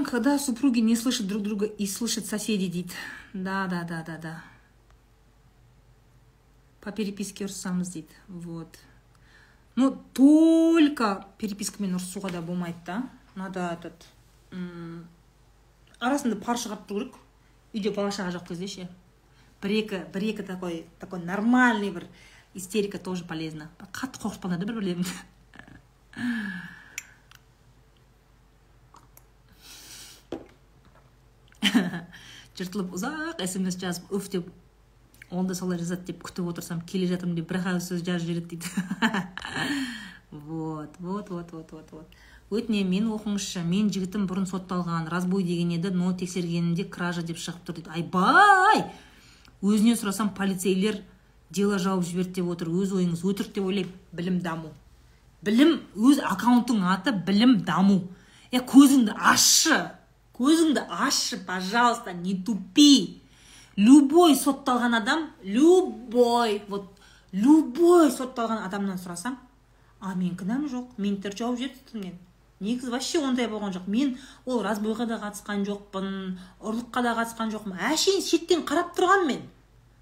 Когда 0.04 0.38
супруги 0.38 0.80
не 0.80 0.96
слышат 0.96 1.26
друг 1.26 1.42
друга 1.42 1.66
и 1.66 1.86
слышат 1.86 2.26
соседей 2.26 2.68
дейді 2.68 2.94
да 3.32 3.66
да 3.66 3.84
да 3.84 4.02
да 4.02 4.18
да. 4.18 4.44
По 6.80 6.92
переписке 6.92 7.44
ұрысамыз 7.44 7.92
дейді 7.92 8.14
вот. 8.28 8.78
Ну 9.76 9.96
только 10.12 11.26
перепискамен 11.38 11.96
ұрысуға 11.96 12.32
да 12.32 12.42
болмайды 12.42 12.78
да. 12.86 13.02
Надо 13.34 13.70
этот 13.72 14.06
арасында 16.00 16.36
пар 16.42 16.58
шығарып 16.58 16.88
тұру 16.88 17.04
керек. 17.06 17.20
Үйде 17.72 17.94
бала 17.94 18.10
шаға 18.10 18.34
жоқ 18.34 18.48
кезде 18.48 18.66
ше. 18.66 18.88
Бір 19.62 19.70
екі 19.70 20.04
бір 20.12 20.22
екі 20.32 20.42
такой 20.42 20.84
такой 20.98 21.20
нормальный 21.20 21.90
бір 21.90 22.08
истерика 22.54 22.98
тоже 22.98 23.24
полезно 23.24 23.68
қатты 23.92 24.18
қорқытпаңдар 24.22 24.58
да 24.58 24.66
бір 24.66 24.80
бірлеріңді 24.80 25.14
жыртылып 32.58 32.96
ұзақ 32.96 33.44
смс 33.46 33.78
жазып 33.80 34.12
үф 34.16 34.28
деп 34.32 34.50
ол 35.30 35.46
да 35.46 35.54
солай 35.54 35.78
жазады 35.78 36.10
деп 36.10 36.24
күтіп 36.26 36.50
отырсам 36.50 36.80
келе 36.82 37.06
жатырмын 37.10 37.38
деп 37.38 37.48
бір 37.50 37.60
ақ 37.62 37.80
сөз 37.84 38.02
жазып 38.06 38.26
жібереді 38.26 38.56
дейді. 38.56 38.68
Вот 40.30 40.94
вот 41.00 41.28
вот 41.30 41.50
вот 41.50 41.72
вот 41.72 41.88
вот. 41.90 42.06
Өтінемін 42.50 42.90
мені 42.90 43.10
оқыңызшы 43.14 43.64
мен 43.66 43.88
жігітім 43.90 44.28
бұрын 44.30 44.46
сотталған 44.46 45.08
разбой 45.10 45.42
деген 45.42 45.72
еді 45.74 45.90
но 45.90 46.12
тексергенімде 46.14 46.84
кража 46.86 47.22
деп 47.26 47.38
шығып 47.38 47.64
тұр 47.66 47.76
дейді. 47.80 47.90
Айбай! 47.94 48.84
Өзінен 49.62 49.98
сұрасам 49.98 50.30
полицейлер 50.34 51.00
дело 51.50 51.78
жауып 51.82 52.06
жіберді 52.06 52.40
деп 52.40 52.50
отыр 52.54 52.70
өз 52.70 52.94
ойыңыз 52.94 53.24
өтірік 53.26 53.54
деп 53.54 53.66
ойлаймын. 53.66 53.94
Білім 54.14 54.38
даму. 54.42 54.70
Білім 55.42 55.76
өз 55.98 56.22
аккаунтың 56.22 56.82
аты 56.94 57.14
білім 57.26 57.60
даму. 57.66 58.04
Е 58.54 58.62
көзіңді 58.62 59.14
ашшы! 59.18 59.78
Көзіңді 60.40 60.86
ашшы 60.88 61.38
пожалуйста 61.46 62.12
не 62.16 62.34
тупи. 62.42 63.20
Любой 63.76 64.34
сотталған 64.34 64.96
адам 64.98 65.28
любой 65.44 66.62
вот 66.68 66.88
любой 67.32 68.10
сотталған 68.10 68.64
адамнан 68.66 68.98
сұрасам 68.98 69.38
а 70.00 70.16
мен 70.16 70.34
кінәм 70.36 70.66
жоқ 70.72 70.98
менттер 70.98 71.36
жауып 71.36 71.60
жіберді 71.60 72.02
мен 72.02 72.18
негізі 72.60 72.92
вообще 72.92 73.20
ондай 73.24 73.48
болған 73.48 73.72
жоқ. 73.72 73.86
Мен 73.88 74.18
ол 74.44 74.60
разбойға 74.62 75.06
да 75.08 75.16
қатысқан 75.22 75.64
жоқпын 75.64 76.10
ұрлыққа 76.60 77.02
да 77.02 77.14
қатысқан 77.16 77.52
жоқпын. 77.54 77.78
Әшейін 77.88 78.20
шеттен 78.24 78.64
қарап 78.68 78.92
тұрғанмын 78.98 79.30
мен. 79.32 79.46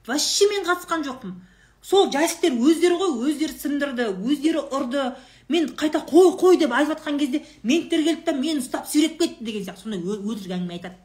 Вообще 0.06 0.48
мен 0.50 0.66
қатысқан 0.66 1.06
жоқпын. 1.06 1.36
Сол 1.82 2.10
жасиктер 2.10 2.58
өздері 2.58 2.98
ғой 2.98 3.30
өздері 3.30 3.54
сындырды 3.54 4.08
өздері 4.10 4.64
ұрды. 4.74 5.12
Мен 5.48 5.68
қайта 5.76 6.02
қой 6.04 6.34
қой 6.40 6.58
деп 6.58 6.72
айтып 6.72 6.98
жатқан 6.98 7.18
кезде 7.18 7.42
менттер 7.62 8.04
келді 8.04 8.24
да 8.26 8.32
мені 8.36 8.60
ұстап 8.60 8.88
сүйреп 8.88 9.18
кетті 9.18 9.44
деген 9.44 9.64
сияқты. 9.64 9.82
Сондай 9.82 10.00
өтірік 10.00 10.54
әңгіме 10.58 10.76
айтады. 10.76 10.96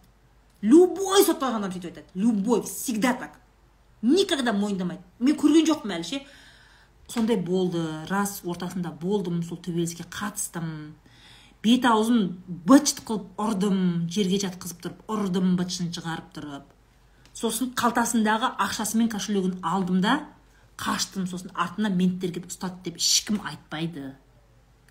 Любой 0.61 1.23
сотталған 1.23 1.63
адам 1.63 1.71
сөйтіп 1.71 1.91
айтады. 1.91 2.07
Любой 2.15 2.61
всегда 2.63 3.13
так. 3.13 3.39
Никогда 4.01 4.53
мойындамайды. 4.53 5.01
Мен 5.19 5.37
көрген 5.39 5.67
жоқпын 5.67 5.95
әлі 5.97 6.07
ше 6.07 6.21
сондай 7.07 7.37
болды 7.37 7.81
рас 8.09 8.41
ортасында 8.43 8.91
болдым 8.91 9.41
сол 9.43 9.57
төбелеске 9.57 10.03
қатыстым. 10.03 10.95
Бет 11.63 11.85
аузын 11.87 12.43
быт 12.47 12.97
қылып 13.07 13.39
ұрдым 13.39 14.09
жерге 14.11 14.41
жатқызып 14.43 14.81
тұрып 14.83 15.11
ұрдым 15.11 15.53
бытшын 15.59 15.93
шығарып 15.95 16.33
тұрып. 16.35 16.65
Сосын 17.33 17.71
қалтасындағы 17.79 18.51
ақшасы 18.61 18.99
мен 18.99 19.07
кошелегін 19.09 19.61
алдым 19.63 20.01
да 20.03 20.19
қаштым 20.77 21.27
сосын 21.29 21.53
артынан 21.55 21.95
менттер 21.95 22.33
келіп 22.35 22.51
ұстады 22.51 22.83
деп 22.89 22.99
ешкім 22.99 23.39
айтпайды. 23.47 24.13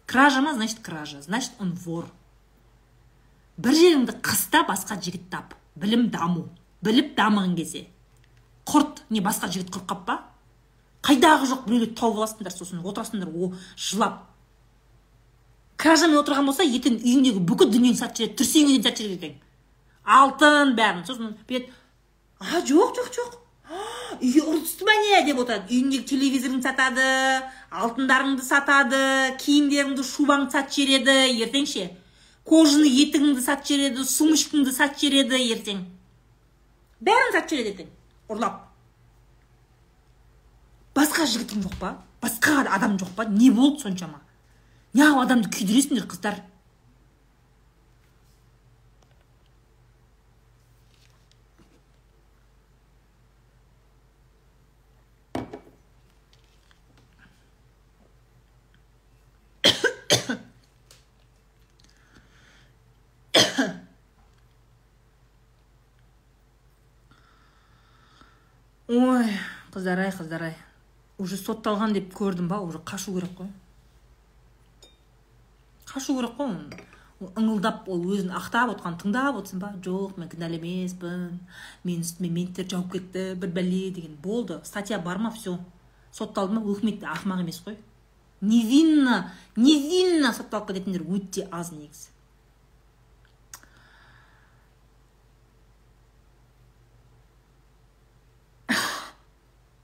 Кража 0.07 0.41
ма 0.41 0.55
значит 0.55 0.81
кража. 0.81 1.23
Значит 1.23 1.53
он 1.59 1.73
вор. 1.73 2.07
Бір 3.57 3.75
жеріңді 3.77 4.17
қыста 4.25 4.65
басқа 4.69 4.99
жігіт 5.01 5.29
тап. 5.31 5.55
Білім 5.77 6.09
даму. 6.11 6.49
Біліп 6.83 7.15
дамыған 7.19 7.57
кезде. 7.57 7.87
Құрт 8.67 9.05
не 9.11 9.21
басқа 9.21 9.51
жігіт 9.53 9.71
құрып 9.75 10.05
па? 10.07 10.23
Қайдағы 11.03 11.49
жоқ 11.51 11.65
біреулерді 11.67 11.97
тауып 11.99 12.21
аласыңдар 12.21 12.55
сосын 12.55 12.83
отырасыңдар 12.87 13.29
о 13.29 13.53
жылап. 13.77 14.23
Кражамен 15.77 16.21
отырған 16.21 16.47
болса 16.47 16.63
ертең 16.63 17.01
үйіңдегі 17.03 17.43
бүкіл 17.43 17.73
дүниеңді 17.75 17.99
сатып 17.99 18.39
жібереді 18.39 18.69
дейін 18.71 18.85
сатып 18.87 19.07
жібереді 19.09 19.33
алтын 20.05 20.77
бәрін. 20.79 21.03
Сосын 21.07 21.35
бүйтеді 21.49 21.73
а 22.39 22.63
жоқ 22.63 22.95
жоқ 22.99 23.11
жоқ 23.17 23.42
үйге 24.23 24.43
ұры 24.45 24.61
түсті 24.63 24.87
ма 24.87 24.95
не 25.03 25.23
деп 25.27 25.41
отырады. 25.43 25.73
Үйіңдегі 25.73 26.05
телевизорыңды 26.11 26.67
сатады 26.67 27.07
алтындарыңды 27.73 28.45
сатады 28.47 29.01
киімдеріңді 29.43 30.05
шубаңды 30.07 30.53
сатып 30.55 30.77
жібереді 30.77 31.43
ертең 31.47 31.67
ше 31.69 31.89
кожаный 32.49 32.93
етігіңді 33.05 33.43
сатып 33.45 33.71
жібереді 33.71 34.07
сумочкаңды 34.09 34.75
сатып 34.75 35.03
жібереді 35.05 35.41
ертең. 35.57 35.83
Бәрін 37.01 37.35
сатып 37.35 37.57
жібереді 37.57 37.73
ертең. 37.73 37.91
Ұрлап. 38.33 38.61
Басқа 40.97 41.27
жігітің 41.27 41.65
жоқ 41.65 41.77
па? 41.81 41.95
Басқа 42.23 42.63
адам 42.69 42.99
жоқ 43.01 43.15
па? 43.17 43.25
Не 43.25 43.51
болды 43.51 43.83
соншама? 43.83 44.21
Неғып 44.95 45.23
адамды 45.25 45.49
күйдіресіңдер 45.55 46.05
қыздар? 46.11 46.43
Ой 68.93 69.25
қыздар 69.73 70.05
ай 70.05 70.11
қыздар 70.13 70.43
ай 70.51 70.57
уже 71.19 71.39
сотталған 71.41 71.95
деп 71.97 72.13
көрдім 72.13 72.49
ба? 72.51 72.59
Уже 72.61 72.79
қашу 72.79 73.15
керек 73.15 73.33
қой. 73.39 73.49
Қашу 75.87 76.17
керек 76.19 76.37
қой 76.37 76.51
оны. 76.51 76.81
Ыңылдап 77.23 77.89
ол 77.89 78.03
өзін 78.13 78.35
ақтап 78.37 78.75
отқан 78.75 78.99
тыңдап 79.01 79.39
отырсың 79.41 79.63
ба? 79.63 79.73
Жоқ 79.81 80.19
мен 80.19 80.29
кінәлі 80.29 80.59
емеспін. 80.59 81.41
Менің 81.87 82.05
үстіме 82.05 82.33
менттер 82.37 82.69
жауып 82.69 82.93
кетті 82.99 83.25
бір 83.41 83.55
бәле 83.57 83.91
деген. 83.95 84.19
Болды 84.21 84.61
статья 84.65 84.99
бар 84.99 85.19
ма? 85.19 85.31
Все 85.31 85.57
сотталды 86.13 86.59
ма? 86.59 86.65
Өкімет 86.67 87.01
те 87.01 87.07
ақымақ 87.07 87.41
емес 87.47 87.63
қой. 87.65 87.79
Невинно 88.41 89.31
невинно 89.57 90.35
сотталып 90.35 90.73
кететіндер 90.73 91.07
өте 91.09 91.49
аз 91.51 91.73
негізі. 91.73 92.12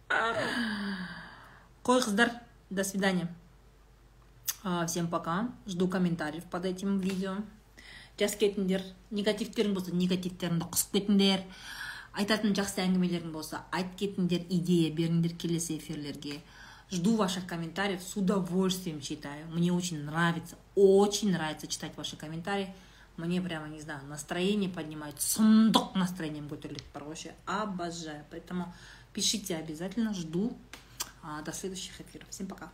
Қой 0.09 2.01
қыздар 2.03 2.33
до 2.71 2.85
свидания. 2.85 3.29
Всем 4.87 5.09
пока. 5.09 5.51
Жду 5.67 5.89
комментариев 5.89 6.45
под 6.45 6.65
этим 6.65 6.99
видео. 6.99 7.37
Жазып 8.19 8.41
кетіңдер 8.41 8.83
негативтерің 9.15 9.77
болса 9.77 9.93
негативтеріңді 9.95 10.67
қысып 10.75 10.97
кетіңдер 10.97 11.45
айтатын 12.19 12.51
жақсы 12.59 12.81
әңгімелерің 12.83 13.31
болса 13.31 13.61
айтып 13.71 13.95
кетіңдер 14.01 14.43
идея 14.51 14.91
беріңдер 14.91 15.37
келесі 15.39 15.77
эфирлерге. 15.79 16.41
Жду 16.91 17.15
ваших 17.15 17.47
комментариев 17.47 18.03
с 18.03 18.17
удовольствием 18.17 19.01
читаю. 19.01 19.47
Мне 19.53 19.73
очень 19.73 20.03
нравится 20.03 20.57
очень 20.75 21.31
нравится 21.31 21.69
читать 21.69 21.93
ваши 21.97 22.17
комментарии. 22.17 22.75
Мне 23.17 23.41
прямо 23.41 23.69
не 23.69 23.81
знаю 23.81 24.05
настроение 24.07 24.69
поднимает. 24.71 25.19
Сұмдық 25.19 25.95
настроением 25.95 26.49
бар 26.49 27.05
вообще 27.05 27.35
обожаю. 27.47 28.25
Поэтому 28.31 28.75
пишите 29.13 29.57
обязательно 29.57 30.15
жду 30.15 30.57
до 31.45 31.53
следующих 31.53 32.01
эфиров. 32.01 32.29
Всем 32.31 32.47
пока 32.47 32.71